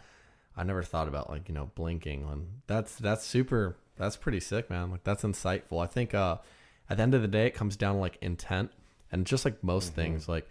I 0.58 0.64
never 0.64 0.84
thought 0.84 1.08
about 1.08 1.30
like 1.30 1.48
you 1.50 1.56
know 1.56 1.72
blinking, 1.76 2.24
and 2.32 2.48
that's 2.68 2.96
that's 2.98 3.26
super. 3.26 3.76
That's 3.98 4.18
pretty 4.18 4.40
sick, 4.42 4.70
man. 4.70 4.92
Like 4.92 5.04
that's 5.04 5.24
insightful. 5.24 5.82
I 5.82 5.88
think 5.88 6.14
uh, 6.14 6.38
at 6.90 6.98
the 6.98 7.04
end 7.04 7.14
of 7.14 7.22
the 7.22 7.28
day, 7.28 7.48
it 7.48 7.54
comes 7.56 7.76
down 7.78 7.96
to 7.96 8.02
like 8.02 8.18
intent, 8.22 8.72
and 9.12 9.26
just 9.26 9.46
like 9.46 9.64
most 9.64 9.92
Mhm. 9.94 9.96
things, 9.96 10.30
like 10.30 10.48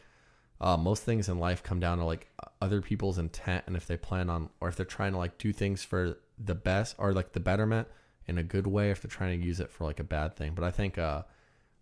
uh, 0.61 0.77
most 0.79 1.03
things 1.05 1.29
in 1.29 1.39
life 1.39 1.63
come 1.63 1.79
down 1.81 1.99
to 1.99 2.05
like 2.05 2.29
other 2.61 2.81
people's 2.81 3.19
intent, 3.19 3.65
and 3.67 3.77
if 3.77 3.87
they 3.87 3.97
plan 3.99 4.29
on 4.31 4.49
or 4.61 4.69
if 4.69 4.77
they're 4.77 4.87
trying 4.87 5.13
to 5.13 5.19
like 5.19 5.37
do 5.39 5.53
things 5.53 5.85
for 5.85 6.17
the 6.39 6.55
best 6.55 6.97
or 6.99 7.13
like 7.13 7.33
the 7.33 7.41
betterment 7.41 7.87
in 8.27 8.39
a 8.39 8.43
good 8.43 8.67
way, 8.67 8.91
if 8.91 9.03
they're 9.03 9.11
trying 9.11 9.39
to 9.39 9.47
use 9.47 9.61
it 9.61 9.71
for 9.71 9.85
like 9.85 10.01
a 10.01 10.05
bad 10.05 10.37
thing. 10.37 10.53
But 10.55 10.65
I 10.65 10.71
think 10.71 10.99
uh, 10.99 11.23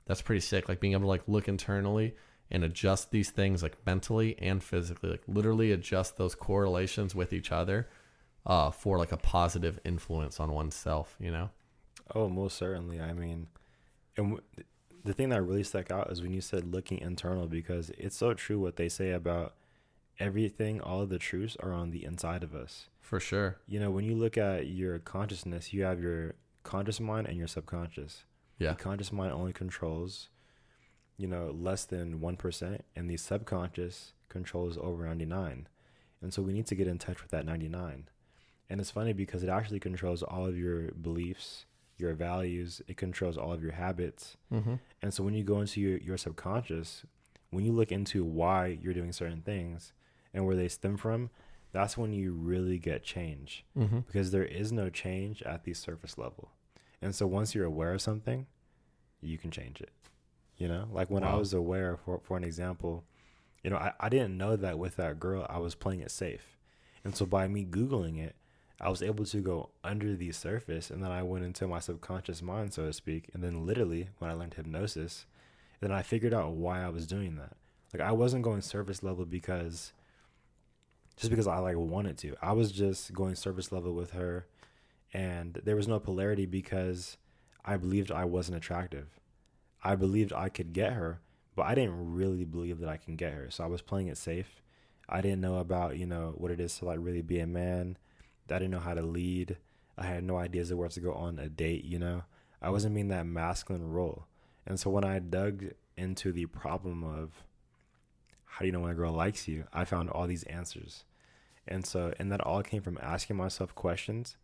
that's 0.07 0.23
pretty 0.23 0.41
sick. 0.41 0.69
Like 0.69 0.81
being 0.81 0.93
able 0.93 1.03
to 1.03 1.09
like 1.09 1.27
look 1.27 1.49
internally 1.49 2.15
and 2.51 2.65
adjust 2.65 3.11
these 3.11 3.31
things 3.31 3.63
like 3.63 3.77
mentally 3.87 4.37
and 4.39 4.63
physically, 4.63 5.11
like 5.11 5.23
literally 5.27 5.73
adjust 5.73 6.17
those 6.17 6.35
correlations 6.35 7.15
with 7.15 7.33
each 7.33 7.53
other 7.53 7.89
uh, 8.45 8.71
for 8.71 8.99
like 8.99 9.13
a 9.13 9.17
positive 9.17 9.79
influence 9.85 10.41
on 10.41 10.53
oneself. 10.53 11.17
You 11.19 11.31
know? 11.31 11.51
Oh, 12.15 12.29
most 12.29 12.57
certainly. 12.57 13.01
I 13.01 13.13
mean, 13.13 13.47
and 14.17 14.33
w- 14.33 14.43
the 15.05 15.13
thing 15.13 15.31
that 15.31 15.43
really 15.43 15.65
stuck 15.65 15.91
out 15.91 16.11
is 16.11 16.23
when 16.23 16.33
you 16.33 16.41
said 16.41 16.73
looking 16.73 16.99
internal 16.99 17.47
because 17.47 17.91
it's 17.97 18.17
so 18.17 18.35
true 18.35 18.59
what 18.59 18.77
they 18.77 18.89
say 18.89 19.13
about 19.13 19.55
everything, 20.19 20.81
all 20.81 21.01
of 21.01 21.09
the 21.09 21.19
truths 21.19 21.57
are 21.61 21.73
on 21.73 21.91
the 21.91 22.05
inside 22.05 22.43
of 22.43 22.55
us. 22.55 22.89
For 23.03 23.21
sure. 23.21 23.59
You 23.67 23.79
know, 23.79 23.91
when 23.91 24.05
you 24.05 24.15
look 24.15 24.39
at 24.39 24.69
your 24.69 24.99
consciousness, 24.99 25.75
you 25.75 25.83
have 25.83 26.01
your 26.01 26.35
conscious 26.63 26.99
mind 26.99 27.27
and 27.27 27.37
your 27.37 27.49
subconscious. 27.49 28.25
Yeah. 28.59 28.71
The 28.71 28.77
conscious 28.77 29.13
mind 29.13 29.33
only 29.33 29.53
controls, 29.53 30.31
you 31.19 31.27
know, 31.27 31.55
less 31.55 31.85
than 31.85 32.21
1%, 32.21 32.79
and 32.97 33.11
the 33.11 33.17
subconscious 33.17 34.15
controls 34.29 34.79
over 34.81 35.05
99. 35.07 35.69
And 36.23 36.33
so 36.33 36.41
we 36.41 36.53
need 36.53 36.67
to 36.69 36.75
get 36.75 36.87
in 36.87 36.99
touch 36.99 37.21
with 37.21 37.33
that 37.33 37.45
99. 37.45 38.09
And 38.71 38.81
it's 38.81 38.91
funny 38.91 39.13
because 39.13 39.43
it 39.43 39.51
actually 39.51 39.81
controls 39.81 40.23
all 40.23 40.47
of 40.47 40.57
your 40.57 40.93
beliefs, 40.93 41.67
your 41.99 42.15
values, 42.15 42.81
it 42.89 42.97
controls 42.97 43.37
all 43.37 43.53
of 43.53 43.63
your 43.63 43.73
habits. 43.73 44.37
Mm-hmm. 44.53 44.75
And 45.03 45.13
so 45.13 45.23
when 45.23 45.35
you 45.35 45.45
go 45.45 45.61
into 45.61 45.81
your, 45.81 45.99
your 45.99 46.17
subconscious, 46.17 47.05
when 47.51 47.65
you 47.65 47.73
look 47.73 47.93
into 47.93 48.25
why 48.25 48.79
you're 48.81 48.95
doing 48.95 49.13
certain 49.13 49.43
things 49.43 49.93
and 50.33 50.47
where 50.47 50.57
they 50.57 50.69
stem 50.69 50.97
from, 50.97 51.31
that's 51.73 51.97
when 51.97 52.13
you 52.13 52.33
really 52.33 52.79
get 52.79 53.03
change 53.03 53.65
Mm-hmm. 53.79 54.01
because 54.01 54.31
there 54.31 54.45
is 54.45 54.71
no 54.73 54.91
change 54.91 55.43
at 55.43 55.65
the 55.65 55.75
surface 55.75 56.19
level. 56.19 56.51
And 57.01 57.15
so 57.15 57.27
once 57.27 57.55
you're 57.55 57.65
aware 57.67 57.93
of 57.93 58.03
something, 58.03 58.47
you 59.21 59.39
can 59.39 59.51
change 59.51 59.81
it. 59.81 59.91
You 60.59 60.69
know, 60.69 60.87
like 60.93 61.11
when 61.11 61.25
I 61.25 61.35
was 61.35 61.53
aware, 61.53 61.97
for, 61.97 62.21
for 62.23 62.37
an 62.37 62.45
example, 62.45 63.05
you 63.65 63.71
know, 63.71 63.77
I, 63.77 63.93
I 63.99 64.09
didn't 64.09 64.37
know 64.37 64.55
that 64.57 64.79
with 64.79 64.97
that 64.97 65.19
girl, 65.19 65.47
I 65.49 65.59
was 65.59 65.75
playing 65.75 66.01
it 66.01 66.11
safe. 66.11 66.57
And 67.05 67.17
so 67.17 67.27
by 67.27 67.49
me 67.49 67.65
Googling 67.65 68.19
it, 68.23 68.37
I 68.81 68.89
was 68.91 69.03
able 69.03 69.25
to 69.27 69.41
go 69.41 69.71
under 69.83 70.15
the 70.15 70.31
surface 70.33 70.91
and 70.91 71.03
then 71.03 71.11
I 71.11 71.23
went 71.23 71.45
into 71.45 71.67
my 71.67 71.79
subconscious 71.81 72.43
mind, 72.43 72.75
so 72.75 72.87
to 72.87 72.93
speak. 72.93 73.31
And 73.33 73.43
then 73.43 73.65
literally, 73.67 74.09
when 74.19 74.31
I 74.31 74.35
learned 74.35 74.55
hypnosis, 74.55 75.27
then 75.81 75.91
I 75.91 76.03
figured 76.03 76.35
out 76.35 76.53
why 76.53 76.83
I 76.85 76.89
was 76.89 77.07
doing 77.07 77.37
that. 77.37 77.57
Like 77.93 78.03
I 78.07 78.13
wasn't 78.13 78.43
going 78.45 78.61
surface 78.63 79.03
level 79.03 79.25
because 79.25 79.93
just 81.17 81.31
because 81.31 81.47
I 81.47 81.59
like 81.59 81.77
wanted 81.77 82.19
to. 82.19 82.37
I 82.43 82.53
was 82.53 82.73
just 82.73 83.13
going 83.13 83.35
surface 83.35 83.73
level 83.73 83.95
with 83.95 84.13
her 84.13 84.47
and 85.13 85.61
there 85.65 85.77
was 85.77 85.89
no 85.89 86.01
polarity 86.01 86.47
because 86.47 87.17
I 87.65 87.77
believed 87.77 88.11
I 88.11 88.25
wasn't 88.25 88.57
attractive. 88.57 89.09
I 89.85 89.95
believed 89.97 90.33
I 90.33 90.49
could 90.49 90.73
get 90.73 90.95
her, 90.95 91.21
but 91.55 91.67
I 91.67 91.75
didn't 91.75 92.15
really 92.15 92.45
believe 92.45 92.79
that 92.81 92.89
I 92.89 92.97
can 92.97 93.17
get 93.17 93.33
her. 93.35 93.51
So 93.51 93.65
I 93.65 93.67
was 93.67 93.83
playing 93.83 94.09
it 94.09 94.17
safe. 94.17 94.63
I 95.09 95.21
didn't 95.21 95.41
know 95.41 95.59
about, 95.59 95.99
you 95.99 96.07
know, 96.07 96.35
what 96.37 96.51
it 96.51 96.61
is 96.61 96.79
to 96.79 96.87
like 96.87 96.99
really 97.01 97.23
be 97.23 97.41
a 97.41 97.47
man. 97.47 97.99
I 98.51 98.59
didn't 98.59 98.71
know 98.71 98.81
how 98.81 98.95
to 98.95 99.03
lead. 99.03 99.57
I 99.97 100.05
had 100.05 100.25
no 100.25 100.37
ideas 100.37 100.71
of 100.71 100.79
where 100.79 100.89
to 100.89 101.01
go 101.01 101.13
on 101.13 101.39
a 101.39 101.49
date, 101.49 101.85
you 101.85 101.99
know. 101.99 102.25
I 102.61 102.71
wasn't 102.71 102.95
being 102.95 103.09
that 103.09 103.27
masculine 103.27 103.89
role. 103.89 104.27
And 104.67 104.79
so 104.79 104.91
when 104.91 105.05
I 105.05 105.19
dug 105.19 105.73
into 105.97 106.33
the 106.33 106.47
problem 106.47 107.03
of 107.03 107.45
how 108.53 108.59
do 108.59 108.67
you 108.67 108.73
know 108.73 108.81
when 108.81 108.91
a 108.91 108.95
girl 108.95 109.15
likes 109.15 109.49
you, 109.49 109.65
I 109.73 109.87
found 109.87 110.11
all 110.11 110.27
these 110.27 110.43
answers. 110.43 111.05
And 111.67 111.87
so 111.87 112.13
and 112.19 112.31
that 112.31 112.43
all 112.43 112.63
came 112.63 112.83
from 112.83 112.99
asking 113.01 113.37
myself 113.37 113.75
questions. 113.75 114.37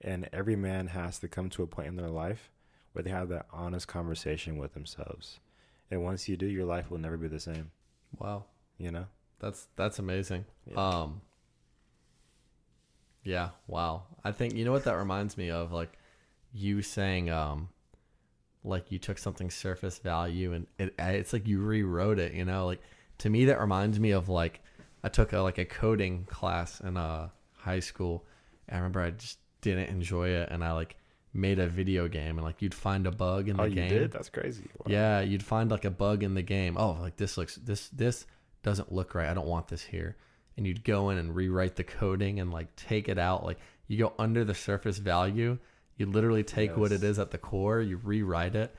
And 0.00 0.30
every 0.32 0.56
man 0.56 0.86
has 0.88 1.18
to 1.18 1.28
come 1.28 1.50
to 1.50 1.62
a 1.62 1.66
point 1.66 1.88
in 1.88 1.96
their 1.96 2.08
life 2.08 2.50
where 2.92 3.02
they 3.02 3.10
have 3.10 3.28
that 3.28 3.46
honest 3.52 3.86
conversation 3.86 4.56
with 4.56 4.72
themselves. 4.72 5.40
And 5.90 6.02
once 6.02 6.26
you 6.26 6.38
do, 6.38 6.46
your 6.46 6.64
life 6.64 6.90
will 6.90 6.98
never 6.98 7.18
be 7.18 7.28
the 7.28 7.38
same. 7.38 7.70
Wow. 8.18 8.44
You 8.78 8.90
know? 8.90 9.06
That's 9.40 9.68
that's 9.76 9.98
amazing. 9.98 10.46
Yeah. 10.66 10.76
Um 10.76 11.20
Yeah, 13.24 13.50
wow. 13.66 14.04
I 14.24 14.32
think 14.32 14.54
you 14.54 14.64
know 14.64 14.72
what 14.72 14.84
that 14.84 14.96
reminds 14.96 15.36
me 15.36 15.50
of 15.50 15.70
like 15.70 15.98
you 16.54 16.80
saying 16.80 17.28
um 17.28 17.68
like 18.62 18.90
you 18.90 18.98
took 18.98 19.18
something 19.18 19.50
surface 19.50 19.98
value 19.98 20.54
and 20.54 20.66
it 20.78 20.94
it's 20.98 21.34
like 21.34 21.46
you 21.46 21.60
rewrote 21.60 22.18
it, 22.18 22.32
you 22.32 22.46
know? 22.46 22.64
Like 22.64 22.80
to 23.18 23.30
me 23.30 23.46
that 23.46 23.60
reminds 23.60 23.98
me 24.00 24.10
of 24.10 24.28
like 24.28 24.60
I 25.02 25.08
took 25.08 25.32
a 25.32 25.40
like 25.40 25.58
a 25.58 25.64
coding 25.64 26.24
class 26.24 26.80
in 26.80 26.96
uh 26.96 27.28
high 27.56 27.80
school. 27.80 28.24
And 28.68 28.76
I 28.76 28.78
remember 28.80 29.00
I 29.00 29.10
just 29.10 29.38
didn't 29.60 29.88
enjoy 29.88 30.28
it 30.28 30.48
and 30.50 30.62
I 30.62 30.72
like 30.72 30.96
made 31.32 31.58
a 31.58 31.66
video 31.66 32.06
game 32.06 32.38
and 32.38 32.44
like 32.44 32.62
you'd 32.62 32.74
find 32.74 33.06
a 33.06 33.10
bug 33.10 33.48
in 33.48 33.56
the 33.56 33.62
oh, 33.64 33.66
you 33.66 33.74
game. 33.74 33.88
did? 33.88 34.12
That's 34.12 34.28
crazy. 34.28 34.64
Wow. 34.78 34.92
Yeah, 34.92 35.20
you'd 35.20 35.42
find 35.42 35.70
like 35.70 35.84
a 35.84 35.90
bug 35.90 36.22
in 36.22 36.34
the 36.34 36.42
game. 36.42 36.76
Oh, 36.78 36.98
like 37.00 37.16
this 37.16 37.36
looks 37.36 37.56
this 37.56 37.88
this 37.88 38.26
doesn't 38.62 38.92
look 38.92 39.14
right. 39.14 39.28
I 39.28 39.34
don't 39.34 39.46
want 39.46 39.68
this 39.68 39.82
here. 39.82 40.16
And 40.56 40.66
you'd 40.66 40.84
go 40.84 41.10
in 41.10 41.18
and 41.18 41.34
rewrite 41.34 41.76
the 41.76 41.84
coding 41.84 42.38
and 42.38 42.52
like 42.52 42.74
take 42.76 43.08
it 43.08 43.18
out. 43.18 43.44
Like 43.44 43.58
you 43.88 43.98
go 43.98 44.12
under 44.18 44.44
the 44.44 44.54
surface 44.54 44.98
value. 44.98 45.58
You 45.96 46.06
literally 46.06 46.42
take 46.42 46.76
what 46.76 46.90
it 46.90 47.04
is 47.04 47.20
at 47.20 47.30
the 47.30 47.38
core, 47.38 47.80
you 47.80 47.98
rewrite 47.98 48.56
it, 48.56 48.74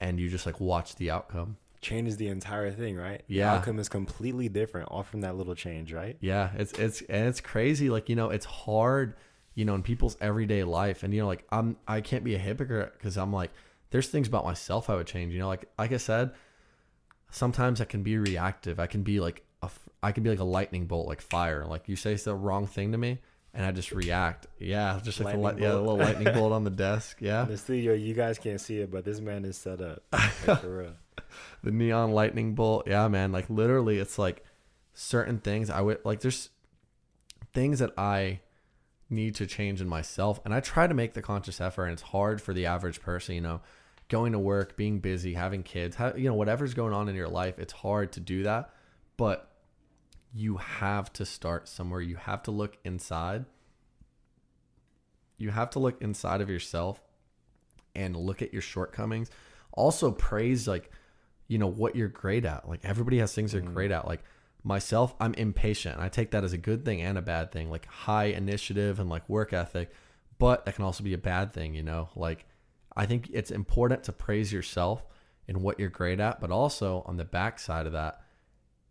and 0.00 0.20
you 0.20 0.28
just 0.28 0.46
like 0.46 0.60
watch 0.60 0.94
the 0.96 1.10
outcome. 1.10 1.56
Changes 1.80 2.16
the 2.18 2.28
entire 2.28 2.70
thing, 2.70 2.96
right? 2.96 3.22
The 3.28 3.36
Yeah. 3.36 3.54
outcome 3.54 3.78
is 3.78 3.88
completely 3.88 4.48
different 4.48 4.88
all 4.90 5.02
from 5.02 5.22
that 5.22 5.36
little 5.36 5.54
change, 5.54 5.92
right? 5.92 6.16
Yeah, 6.20 6.50
it's 6.56 6.72
it's 6.78 7.00
and 7.02 7.26
it's 7.26 7.40
crazy. 7.40 7.88
Like 7.88 8.08
you 8.08 8.16
know, 8.16 8.30
it's 8.30 8.44
hard, 8.44 9.14
you 9.54 9.64
know, 9.64 9.74
in 9.74 9.82
people's 9.82 10.16
everyday 10.20 10.62
life. 10.64 11.02
And 11.02 11.14
you 11.14 11.20
know, 11.20 11.26
like 11.26 11.46
I'm 11.50 11.76
I 11.88 12.00
can't 12.02 12.22
be 12.24 12.34
a 12.34 12.38
hypocrite 12.38 12.92
because 12.98 13.16
I'm 13.16 13.32
like, 13.32 13.50
there's 13.90 14.08
things 14.08 14.28
about 14.28 14.44
myself 14.44 14.90
I 14.90 14.94
would 14.96 15.06
change. 15.06 15.32
You 15.32 15.38
know, 15.38 15.48
like 15.48 15.70
like 15.78 15.92
I 15.92 15.96
said, 15.96 16.32
sometimes 17.30 17.80
I 17.80 17.84
can 17.84 18.02
be 18.02 18.18
reactive. 18.18 18.78
I 18.78 18.86
can 18.86 19.02
be 19.02 19.20
like 19.20 19.44
a 19.62 19.70
I 20.02 20.12
can 20.12 20.22
be 20.22 20.30
like 20.30 20.38
a 20.38 20.44
lightning 20.44 20.86
bolt, 20.86 21.06
like 21.08 21.20
fire. 21.20 21.64
Like 21.66 21.88
you 21.88 21.96
say 21.96 22.14
the 22.14 22.34
wrong 22.34 22.66
thing 22.66 22.92
to 22.92 22.98
me, 22.98 23.20
and 23.54 23.64
I 23.64 23.70
just 23.72 23.92
react. 23.92 24.46
Yeah, 24.58 25.00
just 25.02 25.20
like 25.20 25.34
the, 25.34 25.40
Lightning 25.40 25.62
li- 25.64 25.68
yeah, 25.68 25.74
the 25.74 25.80
little 25.80 25.96
lightning 25.98 26.32
bolt 26.34 26.52
on 26.52 26.64
the 26.64 26.70
desk. 26.88 27.18
Yeah, 27.20 27.42
In 27.42 27.48
the 27.48 27.58
studio, 27.58 27.92
you 27.94 28.14
guys 28.14 28.38
can't 28.38 28.60
see 28.60 28.78
it, 28.78 28.90
but 28.90 29.04
this 29.04 29.20
man 29.20 29.44
is 29.44 29.56
set 29.56 29.80
up. 29.80 30.02
Like, 30.12 30.60
for 30.60 30.78
real. 30.78 30.92
the 31.62 31.70
neon 31.70 32.12
lightning 32.12 32.54
bolt. 32.54 32.86
Yeah, 32.86 33.08
man. 33.08 33.32
Like 33.32 33.50
literally, 33.50 33.98
it's 33.98 34.18
like 34.18 34.44
certain 34.94 35.38
things 35.38 35.70
I 35.70 35.80
would 35.80 35.98
like. 36.04 36.20
There's 36.20 36.50
things 37.52 37.80
that 37.80 37.90
I 37.98 38.40
need 39.08 39.34
to 39.36 39.46
change 39.46 39.80
in 39.80 39.88
myself, 39.88 40.40
and 40.44 40.54
I 40.54 40.60
try 40.60 40.86
to 40.86 40.94
make 40.94 41.14
the 41.14 41.22
conscious 41.22 41.60
effort. 41.60 41.84
And 41.84 41.92
it's 41.92 42.02
hard 42.02 42.40
for 42.40 42.54
the 42.54 42.66
average 42.66 43.02
person, 43.02 43.34
you 43.34 43.40
know, 43.40 43.60
going 44.08 44.32
to 44.32 44.38
work, 44.38 44.76
being 44.76 45.00
busy, 45.00 45.34
having 45.34 45.62
kids, 45.62 45.96
you 46.16 46.28
know, 46.28 46.34
whatever's 46.34 46.74
going 46.74 46.92
on 46.92 47.08
in 47.08 47.16
your 47.16 47.28
life. 47.28 47.58
It's 47.58 47.72
hard 47.72 48.12
to 48.12 48.20
do 48.20 48.44
that, 48.44 48.70
but 49.16 49.49
you 50.32 50.56
have 50.58 51.12
to 51.14 51.26
start 51.26 51.68
somewhere. 51.68 52.00
You 52.00 52.16
have 52.16 52.42
to 52.44 52.50
look 52.50 52.78
inside. 52.84 53.46
You 55.38 55.50
have 55.50 55.70
to 55.70 55.78
look 55.78 56.00
inside 56.02 56.40
of 56.40 56.50
yourself 56.50 57.02
and 57.94 58.16
look 58.16 58.42
at 58.42 58.52
your 58.52 58.62
shortcomings. 58.62 59.30
Also 59.72 60.10
praise 60.10 60.68
like 60.68 60.90
you 61.48 61.58
know 61.58 61.66
what 61.66 61.96
you're 61.96 62.08
great 62.08 62.44
at. 62.44 62.68
Like 62.68 62.80
everybody 62.84 63.18
has 63.18 63.34
things 63.34 63.52
they're 63.52 63.60
mm-hmm. 63.60 63.74
great 63.74 63.90
at. 63.90 64.06
Like 64.06 64.22
myself, 64.62 65.14
I'm 65.20 65.34
impatient. 65.34 65.98
I 65.98 66.08
take 66.08 66.30
that 66.30 66.44
as 66.44 66.52
a 66.52 66.58
good 66.58 66.84
thing 66.84 67.02
and 67.02 67.18
a 67.18 67.22
bad 67.22 67.50
thing. 67.50 67.70
Like 67.70 67.86
high 67.86 68.26
initiative 68.26 69.00
and 69.00 69.10
like 69.10 69.28
work 69.28 69.52
ethic, 69.52 69.90
but 70.38 70.64
that 70.64 70.76
can 70.76 70.84
also 70.84 71.02
be 71.02 71.14
a 71.14 71.18
bad 71.18 71.52
thing, 71.52 71.74
you 71.74 71.82
know? 71.82 72.08
Like 72.14 72.46
I 72.96 73.06
think 73.06 73.30
it's 73.32 73.50
important 73.50 74.04
to 74.04 74.12
praise 74.12 74.52
yourself 74.52 75.04
and 75.48 75.60
what 75.62 75.80
you're 75.80 75.88
great 75.88 76.20
at, 76.20 76.40
but 76.40 76.52
also 76.52 77.02
on 77.06 77.16
the 77.16 77.24
backside 77.24 77.86
of 77.86 77.92
that, 77.92 78.20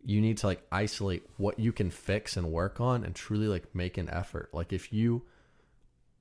you 0.04 0.20
need 0.20 0.38
to 0.38 0.46
like 0.46 0.66
isolate 0.72 1.24
what 1.36 1.58
you 1.58 1.72
can 1.72 1.90
fix 1.90 2.36
and 2.36 2.50
work 2.50 2.80
on 2.80 3.04
and 3.04 3.14
truly 3.14 3.46
like 3.46 3.74
make 3.74 3.98
an 3.98 4.08
effort. 4.10 4.50
Like 4.52 4.72
if 4.72 4.92
you 4.92 5.22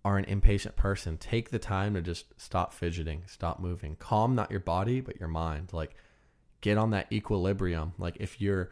are 0.03 0.17
an 0.17 0.25
impatient 0.25 0.75
person, 0.75 1.17
take 1.17 1.49
the 1.49 1.59
time 1.59 1.93
to 1.93 2.01
just 2.01 2.25
stop 2.37 2.73
fidgeting, 2.73 3.23
stop 3.27 3.59
moving. 3.59 3.95
Calm 3.95 4.35
not 4.35 4.51
your 4.51 4.59
body, 4.59 5.01
but 5.01 5.19
your 5.19 5.29
mind. 5.29 5.69
Like 5.71 5.95
get 6.61 6.77
on 6.77 6.91
that 6.91 7.11
equilibrium. 7.11 7.93
Like 7.97 8.17
if 8.19 8.41
you're 8.41 8.71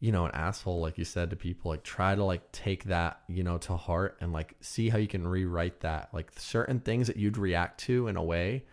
you 0.00 0.12
know, 0.12 0.24
an 0.24 0.30
asshole 0.32 0.80
like 0.80 0.96
you 0.96 1.04
said 1.04 1.28
to 1.28 1.36
people, 1.36 1.70
like 1.70 1.82
try 1.82 2.14
to 2.14 2.24
like 2.24 2.50
take 2.52 2.84
that, 2.84 3.20
you 3.28 3.42
know, 3.42 3.58
to 3.58 3.76
heart 3.76 4.16
and 4.22 4.32
like 4.32 4.56
see 4.62 4.88
how 4.88 4.96
you 4.96 5.06
can 5.06 5.28
rewrite 5.28 5.80
that. 5.80 6.08
Like 6.14 6.32
certain 6.38 6.80
things 6.80 7.06
that 7.06 7.18
you'd 7.18 7.36
react 7.36 7.80
to 7.80 8.08
in 8.08 8.16
a 8.16 8.24
way, 8.24 8.64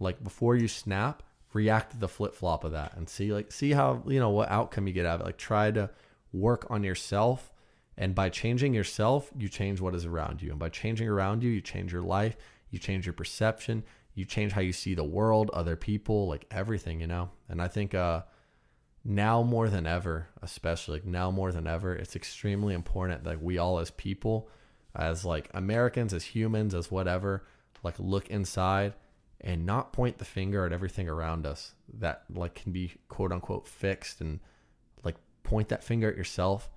like 0.00 0.24
before 0.24 0.56
you 0.56 0.66
snap, 0.68 1.22
react 1.52 1.92
to 1.92 1.98
the 1.98 2.08
flip 2.08 2.34
flop 2.34 2.64
of 2.64 2.72
that 2.72 2.96
and 2.96 3.08
see 3.08 3.32
like 3.32 3.52
see 3.52 3.72
how, 3.72 4.02
you 4.06 4.18
know, 4.18 4.30
what 4.30 4.50
outcome 4.50 4.86
you 4.86 4.92
get 4.92 5.06
out 5.06 5.16
of 5.16 5.20
it. 5.22 5.24
Like 5.24 5.38
try 5.38 5.70
to 5.70 5.90
work 6.32 6.66
on 6.70 6.82
yourself 6.82 7.52
and 7.96 8.14
by 8.14 8.30
changing 8.30 8.72
yourself, 8.72 9.30
you 9.36 9.48
change 9.48 9.80
what 9.80 9.94
is 9.94 10.06
around 10.06 10.40
you. 10.40 10.50
And 10.50 10.58
by 10.58 10.70
changing 10.70 11.08
around 11.08 11.42
you, 11.42 11.50
you 11.50 11.60
change 11.60 11.92
your 11.92 12.02
life, 12.02 12.36
you 12.70 12.78
change 12.78 13.06
your 13.06 13.12
perception, 13.12 13.84
you 14.14 14.24
change 14.24 14.52
how 14.52 14.62
you 14.62 14.72
see 14.72 14.94
the 14.94 15.04
world, 15.04 15.50
other 15.52 15.76
people, 15.76 16.26
like 16.26 16.46
everything, 16.50 17.00
you 17.00 17.06
know? 17.06 17.30
And 17.48 17.60
I 17.60 17.68
think 17.68 17.94
uh 17.94 18.22
now 19.04 19.42
more 19.42 19.68
than 19.68 19.86
ever, 19.86 20.28
especially 20.42 20.98
like 20.98 21.04
now 21.04 21.30
more 21.30 21.50
than 21.50 21.66
ever, 21.66 21.94
it's 21.94 22.14
extremely 22.14 22.72
important 22.72 23.24
that 23.24 23.42
we 23.42 23.58
all 23.58 23.78
as 23.78 23.90
people, 23.90 24.48
as 24.94 25.24
like 25.24 25.50
Americans, 25.52 26.14
as 26.14 26.24
humans, 26.24 26.74
as 26.74 26.90
whatever, 26.90 27.44
like 27.82 27.98
look 27.98 28.28
inside 28.30 28.94
and 29.42 29.66
not 29.66 29.92
point 29.92 30.18
the 30.18 30.24
finger 30.24 30.64
at 30.64 30.72
everything 30.72 31.08
around 31.08 31.46
us 31.46 31.74
that 31.94 32.24
like 32.32 32.54
can 32.54 32.72
be 32.72 32.92
quote 33.08 33.32
unquote 33.32 33.66
fixed 33.66 34.20
and 34.20 34.40
like 35.04 35.16
point 35.42 35.68
that 35.68 35.82
finger 35.82 36.08
at 36.10 36.16
yourself, 36.16 36.70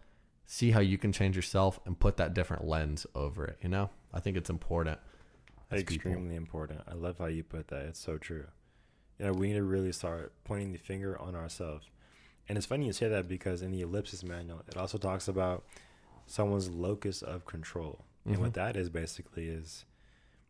see 0.45 0.71
how 0.71 0.79
you 0.79 0.97
can 0.97 1.11
change 1.11 1.35
yourself 1.35 1.79
and 1.85 1.99
put 1.99 2.17
that 2.17 2.33
different 2.33 2.65
lens 2.65 3.05
over 3.15 3.45
it, 3.45 3.57
you 3.61 3.69
know? 3.69 3.89
I 4.13 4.19
think 4.19 4.37
it's 4.37 4.49
important. 4.49 4.99
as 5.71 5.83
people. 5.83 5.95
Extremely 6.11 6.35
important. 6.35 6.81
I 6.87 6.93
love 6.93 7.17
how 7.17 7.25
you 7.25 7.43
put 7.43 7.67
that. 7.69 7.85
It's 7.85 7.99
so 7.99 8.17
true. 8.17 8.45
You 9.19 9.25
know, 9.25 9.31
we 9.33 9.47
need 9.47 9.53
to 9.55 9.63
really 9.63 9.91
start 9.91 10.33
pointing 10.43 10.71
the 10.71 10.77
finger 10.77 11.19
on 11.19 11.35
ourselves. 11.35 11.89
And 12.47 12.57
it's 12.57 12.67
funny 12.67 12.85
you 12.85 12.93
say 12.93 13.07
that 13.09 13.27
because 13.27 13.61
in 13.61 13.71
the 13.71 13.81
ellipsis 13.81 14.23
manual, 14.23 14.61
it 14.67 14.77
also 14.77 14.97
talks 14.97 15.27
about 15.27 15.63
someone's 16.27 16.69
locus 16.69 17.21
of 17.21 17.45
control. 17.45 18.05
And 18.25 18.37
Mhm. 18.37 18.39
what 18.41 18.53
that 18.55 18.75
is 18.75 18.89
basically 18.89 19.47
is, 19.47 19.85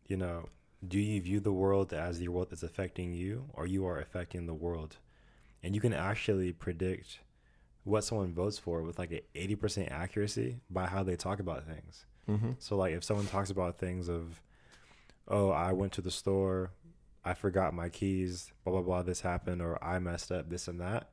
you 0.06 0.16
know, 0.16 0.48
do 0.86 0.98
you 0.98 1.20
view 1.20 1.40
the 1.40 1.52
world 1.52 1.92
as 1.92 2.18
the 2.18 2.28
world 2.28 2.52
is 2.52 2.62
affecting 2.62 3.12
you 3.12 3.46
or 3.52 3.66
you 3.66 3.86
are 3.86 3.98
affecting 3.98 4.46
the 4.46 4.54
world? 4.54 4.96
And 5.62 5.74
you 5.74 5.80
can 5.80 5.92
actually 5.92 6.52
predict 6.52 7.20
what 7.84 8.04
someone 8.04 8.34
votes 8.34 8.58
for 8.58 8.82
with 8.82 8.98
like 8.98 9.12
an 9.12 9.20
80% 9.34 9.90
accuracy 9.90 10.58
by 10.70 10.86
how 10.86 11.02
they 11.02 11.16
talk 11.16 11.40
about 11.40 11.64
things. 11.66 12.04
Mm-hmm. 12.28 12.52
So 12.58 12.76
like 12.76 12.92
if 12.94 13.04
someone 13.04 13.26
talks 13.26 13.50
about 13.50 13.78
things 13.78 14.08
of, 14.08 14.40
oh, 15.28 15.50
I 15.50 15.72
went 15.72 15.92
to 15.92 16.00
the 16.02 16.10
store, 16.10 16.72
I 17.24 17.34
forgot 17.34 17.74
my 17.74 17.88
keys, 17.88 18.52
blah 18.64 18.72
blah 18.74 18.82
blah, 18.82 19.02
this 19.02 19.20
happened, 19.22 19.60
or 19.62 19.82
I 19.82 19.98
messed 19.98 20.30
up, 20.30 20.48
this 20.50 20.68
and 20.68 20.80
that, 20.80 21.10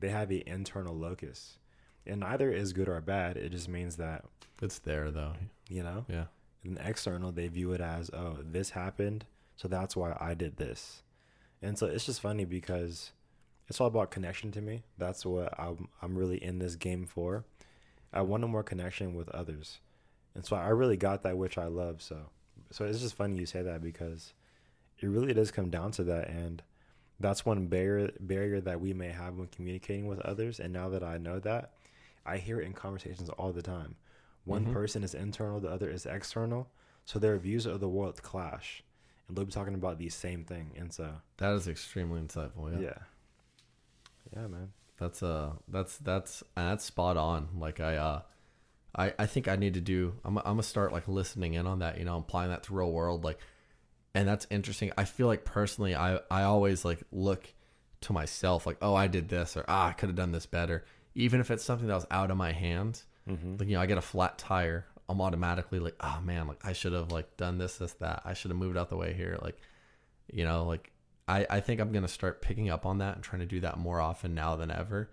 they 0.00 0.08
have 0.10 0.28
the 0.28 0.42
internal 0.46 0.94
locus, 0.94 1.58
and 2.06 2.20
neither 2.20 2.50
is 2.52 2.72
good 2.74 2.88
or 2.88 3.00
bad. 3.00 3.36
It 3.38 3.50
just 3.50 3.68
means 3.68 3.96
that 3.96 4.24
It's 4.60 4.78
there 4.78 5.10
though. 5.10 5.32
you 5.68 5.82
know, 5.82 6.04
Yeah. 6.08 6.24
The 6.64 6.88
external 6.88 7.32
they 7.32 7.48
view 7.48 7.72
it 7.72 7.80
as, 7.80 8.10
oh, 8.12 8.38
this 8.42 8.70
happened, 8.70 9.26
so 9.56 9.68
that's 9.68 9.94
why 9.94 10.16
I 10.18 10.34
did 10.34 10.56
this, 10.56 11.02
and 11.62 11.78
so 11.78 11.86
it's 11.86 12.06
just 12.06 12.20
funny 12.20 12.44
because 12.44 13.12
it's 13.68 13.80
all 13.80 13.86
about 13.86 14.10
connection 14.10 14.52
to 14.52 14.60
me. 14.60 14.82
That's 14.98 15.24
what 15.24 15.58
I'm 15.58 15.88
I'm 16.02 16.16
really 16.16 16.42
in 16.42 16.58
this 16.58 16.76
game 16.76 17.06
for. 17.06 17.44
I 18.12 18.22
want 18.22 18.44
a 18.44 18.48
more 18.48 18.62
connection 18.62 19.14
with 19.14 19.28
others. 19.30 19.80
And 20.34 20.44
so 20.44 20.56
I 20.56 20.68
really 20.68 20.96
got 20.96 21.22
that 21.22 21.38
which 21.38 21.58
I 21.58 21.66
love. 21.66 22.02
So 22.02 22.18
so 22.70 22.84
it's 22.84 23.00
just 23.00 23.14
funny 23.14 23.38
you 23.38 23.46
say 23.46 23.62
that 23.62 23.82
because 23.82 24.34
it 24.98 25.06
really 25.06 25.32
does 25.32 25.50
come 25.50 25.70
down 25.70 25.90
to 25.92 26.04
that 26.04 26.28
and 26.28 26.62
that's 27.20 27.46
one 27.46 27.66
barrier 27.66 28.10
barrier 28.20 28.60
that 28.60 28.80
we 28.80 28.92
may 28.92 29.08
have 29.08 29.36
when 29.36 29.48
communicating 29.48 30.06
with 30.06 30.20
others. 30.20 30.60
And 30.60 30.72
now 30.72 30.88
that 30.90 31.02
I 31.02 31.16
know 31.16 31.38
that, 31.40 31.72
I 32.26 32.38
hear 32.38 32.60
it 32.60 32.66
in 32.66 32.72
conversations 32.72 33.30
all 33.30 33.52
the 33.52 33.62
time. 33.62 33.96
One 34.44 34.66
Mhm. 34.66 34.72
person 34.72 35.02
is 35.04 35.14
internal, 35.14 35.60
the 35.60 35.70
other 35.70 35.88
is 35.90 36.06
external. 36.06 36.70
So 37.04 37.18
their 37.18 37.36
views 37.38 37.66
of 37.66 37.80
the 37.80 37.88
world 37.88 38.22
clash. 38.22 38.82
And 39.28 39.36
they'll 39.36 39.44
be 39.46 39.52
talking 39.52 39.74
about 39.74 39.98
the 39.98 40.08
same 40.10 40.44
thing. 40.44 40.72
And 40.76 40.92
so 40.92 41.20
That 41.38 41.52
is 41.54 41.66
extremely 41.68 42.20
insightful. 42.20 42.72
Yeah. 42.72 42.80
yeah. 42.80 42.98
Yeah, 44.34 44.46
man. 44.48 44.72
That's 44.98 45.22
uh 45.22 45.52
that's 45.68 45.98
that's 45.98 46.42
that's 46.54 46.84
spot 46.84 47.16
on. 47.16 47.48
Like 47.58 47.80
I 47.80 47.96
uh 47.96 48.22
I 48.94 49.14
I 49.18 49.26
think 49.26 49.48
I 49.48 49.56
need 49.56 49.74
to 49.74 49.80
do 49.80 50.14
I'm 50.24 50.38
I'm 50.38 50.44
gonna 50.44 50.62
start 50.62 50.92
like 50.92 51.08
listening 51.08 51.54
in 51.54 51.66
on 51.66 51.80
that, 51.80 51.98
you 51.98 52.04
know, 52.04 52.18
applying 52.18 52.50
that 52.50 52.62
to 52.64 52.74
real 52.74 52.92
world 52.92 53.24
like 53.24 53.38
and 54.14 54.28
that's 54.28 54.46
interesting. 54.50 54.92
I 54.96 55.04
feel 55.04 55.26
like 55.26 55.44
personally 55.44 55.94
I 55.96 56.20
I 56.30 56.42
always 56.44 56.84
like 56.84 57.02
look 57.10 57.52
to 58.02 58.12
myself 58.12 58.66
like, 58.66 58.76
"Oh, 58.82 58.94
I 58.94 59.08
did 59.08 59.28
this," 59.30 59.56
or 59.56 59.64
"Ah, 59.66 59.88
I 59.88 59.92
could 59.92 60.10
have 60.10 60.16
done 60.16 60.30
this 60.32 60.46
better." 60.46 60.84
Even 61.14 61.40
if 61.40 61.50
it's 61.50 61.64
something 61.64 61.88
that 61.88 61.94
was 61.94 62.06
out 62.10 62.30
of 62.30 62.36
my 62.36 62.52
hands. 62.52 63.06
Mm-hmm. 63.28 63.56
Like, 63.58 63.68
you 63.68 63.74
know, 63.74 63.80
I 63.80 63.86
get 63.86 63.98
a 63.98 64.02
flat 64.02 64.38
tire, 64.38 64.86
I'm 65.08 65.20
automatically 65.20 65.78
like, 65.78 65.96
"Oh 66.00 66.20
man, 66.22 66.46
like 66.46 66.64
I 66.64 66.72
should 66.72 66.92
have 66.92 67.12
like 67.12 67.36
done 67.36 67.58
this 67.58 67.78
this 67.78 67.92
that. 67.94 68.22
I 68.24 68.34
should 68.34 68.50
have 68.50 68.58
moved 68.58 68.76
out 68.76 68.88
the 68.88 68.96
way 68.96 69.12
here." 69.12 69.38
Like, 69.42 69.58
you 70.32 70.44
know, 70.44 70.64
like 70.64 70.92
I 71.28 71.46
I 71.48 71.60
think 71.60 71.80
I'm 71.80 71.92
to 71.92 72.08
start 72.08 72.42
picking 72.42 72.70
up 72.70 72.86
on 72.86 72.98
that 72.98 73.14
and 73.16 73.24
trying 73.24 73.40
to 73.40 73.46
do 73.46 73.60
that 73.60 73.78
more 73.78 74.00
often 74.00 74.34
now 74.34 74.56
than 74.56 74.70
ever. 74.70 75.10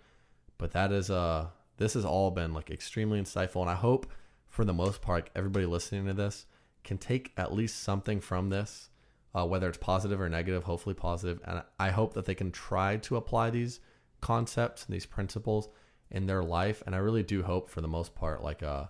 But 0.58 0.72
that 0.72 0.92
is 0.92 1.10
uh 1.10 1.48
this 1.78 1.94
has 1.96 2.06
all 2.06 2.32
been 2.32 2.54
like 2.54 2.70
extremely 2.70 3.20
insightful 3.22 3.62
and 3.62 3.70
I 3.70 3.76
hope 3.76 4.08
for 4.48 4.64
the 4.66 4.74
most 4.74 5.02
part 5.02 5.24
like, 5.24 5.32
everybody 5.36 5.66
listening 5.66 6.06
to 6.06 6.14
this 6.14 6.46
can 6.84 6.98
take 6.98 7.32
at 7.38 7.54
least 7.54 7.82
something 7.84 8.20
from 8.20 8.50
this 8.50 8.90
uh, 9.34 9.46
whether 9.46 9.70
it's 9.70 9.78
positive 9.78 10.20
or 10.20 10.30
negative, 10.30 10.64
hopefully 10.64 10.96
positive. 10.96 11.40
And 11.46 11.64
I 11.80 11.90
hope 11.90 12.14
that 12.14 12.26
they 12.26 12.36
can 12.36 12.52
try 12.52 12.98
to 12.98 13.16
apply 13.16 13.50
these 13.50 13.80
concepts 14.20 14.86
and 14.86 14.94
these 14.94 15.06
principles 15.06 15.70
in 16.12 16.28
their 16.28 16.44
life. 16.44 16.84
And 16.86 16.94
I 16.94 17.00
really 17.00 17.24
do 17.24 17.44
hope, 17.44 17.70
for 17.70 17.82
the 17.82 17.88
most 17.88 18.14
part, 18.14 18.44
like 18.44 18.62
uh, 18.62 18.86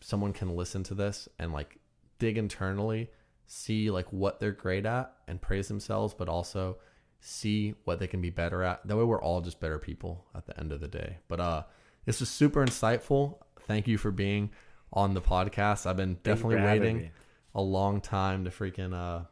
someone 0.00 0.32
can 0.32 0.56
listen 0.56 0.82
to 0.84 0.94
this 0.94 1.28
and 1.38 1.52
like 1.52 1.78
dig 2.18 2.38
internally, 2.38 3.10
see 3.46 3.90
like 3.90 4.12
what 4.12 4.40
they're 4.40 4.52
great 4.52 4.86
at, 4.86 5.12
and 5.28 5.40
praise 5.40 5.68
themselves, 5.68 6.14
but 6.14 6.28
also 6.28 6.78
see 7.20 7.74
what 7.84 7.98
they 7.98 8.06
can 8.06 8.20
be 8.20 8.30
better 8.30 8.62
at. 8.62 8.86
That 8.86 8.96
way, 8.96 9.04
we're 9.04 9.22
all 9.22 9.40
just 9.40 9.60
better 9.60 9.78
people 9.78 10.24
at 10.34 10.46
the 10.46 10.58
end 10.58 10.72
of 10.72 10.80
the 10.80 10.88
day. 10.88 11.18
But 11.28 11.40
uh, 11.40 11.62
this 12.06 12.20
was 12.20 12.30
super 12.30 12.64
insightful. 12.64 13.38
Thank 13.66 13.86
you 13.86 13.98
for 13.98 14.10
being 14.10 14.50
on 14.92 15.14
the 15.14 15.20
podcast. 15.20 15.86
I've 15.86 15.96
been 15.96 16.18
definitely 16.22 16.62
waiting 16.62 17.10
a 17.54 17.60
long 17.60 18.00
time 18.00 18.44
to 18.44 18.50
freaking 18.50 18.94
uh 18.94 19.24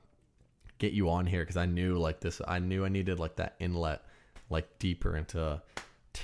get 0.78 0.92
you 0.92 1.11
on 1.11 1.26
here 1.26 1.42
because 1.42 1.56
I 1.56 1.66
knew 1.66 1.98
like 1.98 2.20
this. 2.20 2.40
I 2.46 2.59
knew 2.59 2.84
I 2.84 2.88
needed 2.88 3.18
like 3.18 3.36
that 3.36 3.54
inlet, 3.59 4.02
like 4.50 4.78
deeper 4.78 5.16
into 5.16 5.61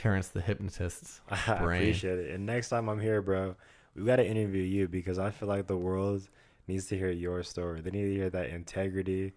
Terrance 0.01 0.29
the 0.29 0.41
hypnotist's 0.41 1.21
I 1.31 1.59
brain. 1.59 1.83
appreciate 1.83 2.19
it. 2.19 2.31
And 2.35 2.47
next 2.47 2.69
time 2.69 2.89
I'm 2.89 3.01
here, 3.01 3.23
bro, 3.23 3.55
we 3.95 4.05
got 4.05 4.17
to 4.17 4.27
interview 4.27 4.63
you 4.63 4.89
because 4.89 5.19
I 5.19 5.31
feel 5.31 5.49
like 5.49 5.67
the 5.67 5.77
world 5.77 6.29
needs 6.67 6.87
to 6.87 6.97
hear 6.99 7.11
your 7.11 7.43
story. 7.43 7.81
They 7.81 7.91
need 7.91 8.05
to 8.05 8.15
hear 8.15 8.31
that 8.31 8.49
integrity, 8.51 9.33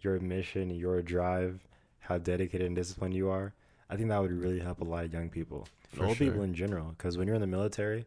your 0.00 0.18
mission, 0.20 0.70
your 0.70 1.02
drive, 1.02 1.66
how 1.98 2.18
dedicated 2.18 2.66
and 2.66 2.74
disciplined 2.76 3.14
you 3.14 3.28
are. 3.30 3.52
I 3.88 3.96
think 3.96 4.08
that 4.08 4.20
would 4.20 4.32
really 4.32 4.60
help 4.60 4.80
a 4.80 4.84
lot 4.84 5.04
of 5.04 5.12
young 5.12 5.28
people, 5.30 5.66
For 5.92 6.06
old 6.06 6.16
sure. 6.16 6.28
people 6.28 6.42
in 6.42 6.54
general. 6.54 6.90
Because 6.96 7.18
when 7.18 7.26
you're 7.26 7.34
in 7.34 7.40
the 7.40 7.46
military, 7.46 8.06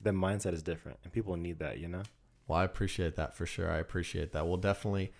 the 0.00 0.10
mindset 0.10 0.52
is 0.52 0.62
different, 0.62 0.98
and 1.04 1.12
people 1.12 1.36
need 1.36 1.58
that. 1.58 1.78
You 1.78 1.88
know. 1.88 2.02
Well, 2.48 2.58
I 2.58 2.64
appreciate 2.64 3.16
that 3.16 3.34
for 3.36 3.44
sure. 3.44 3.70
I 3.70 3.78
appreciate 3.78 4.32
that. 4.32 4.46
We'll 4.46 4.56
definitely 4.56 5.12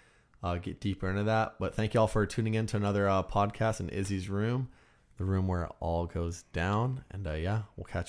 uh, 0.45 0.57
get 0.57 0.81
deeper 0.81 1.11
into 1.11 1.25
that. 1.25 1.57
But 1.59 1.75
thank 1.75 1.93
you 1.95 2.01
all 2.01 2.07
for 2.07 2.25
tuning 2.25 2.55
in 2.55 2.67
to 2.69 2.77
another 2.77 3.09
uh, 3.09 3.23
podcast 3.25 3.81
in 3.81 3.89
Izzy's 3.89 4.29
room, 4.29 4.69
the 5.17 5.25
room 5.25 5.47
where 5.49 5.65
it 5.65 5.73
all 5.81 6.07
goes 6.07 6.45
down. 6.53 7.05
And 7.11 7.27
uh, 7.27 7.35
yeah, 7.35 7.63
we'll 7.77 7.85
catch 7.85 8.05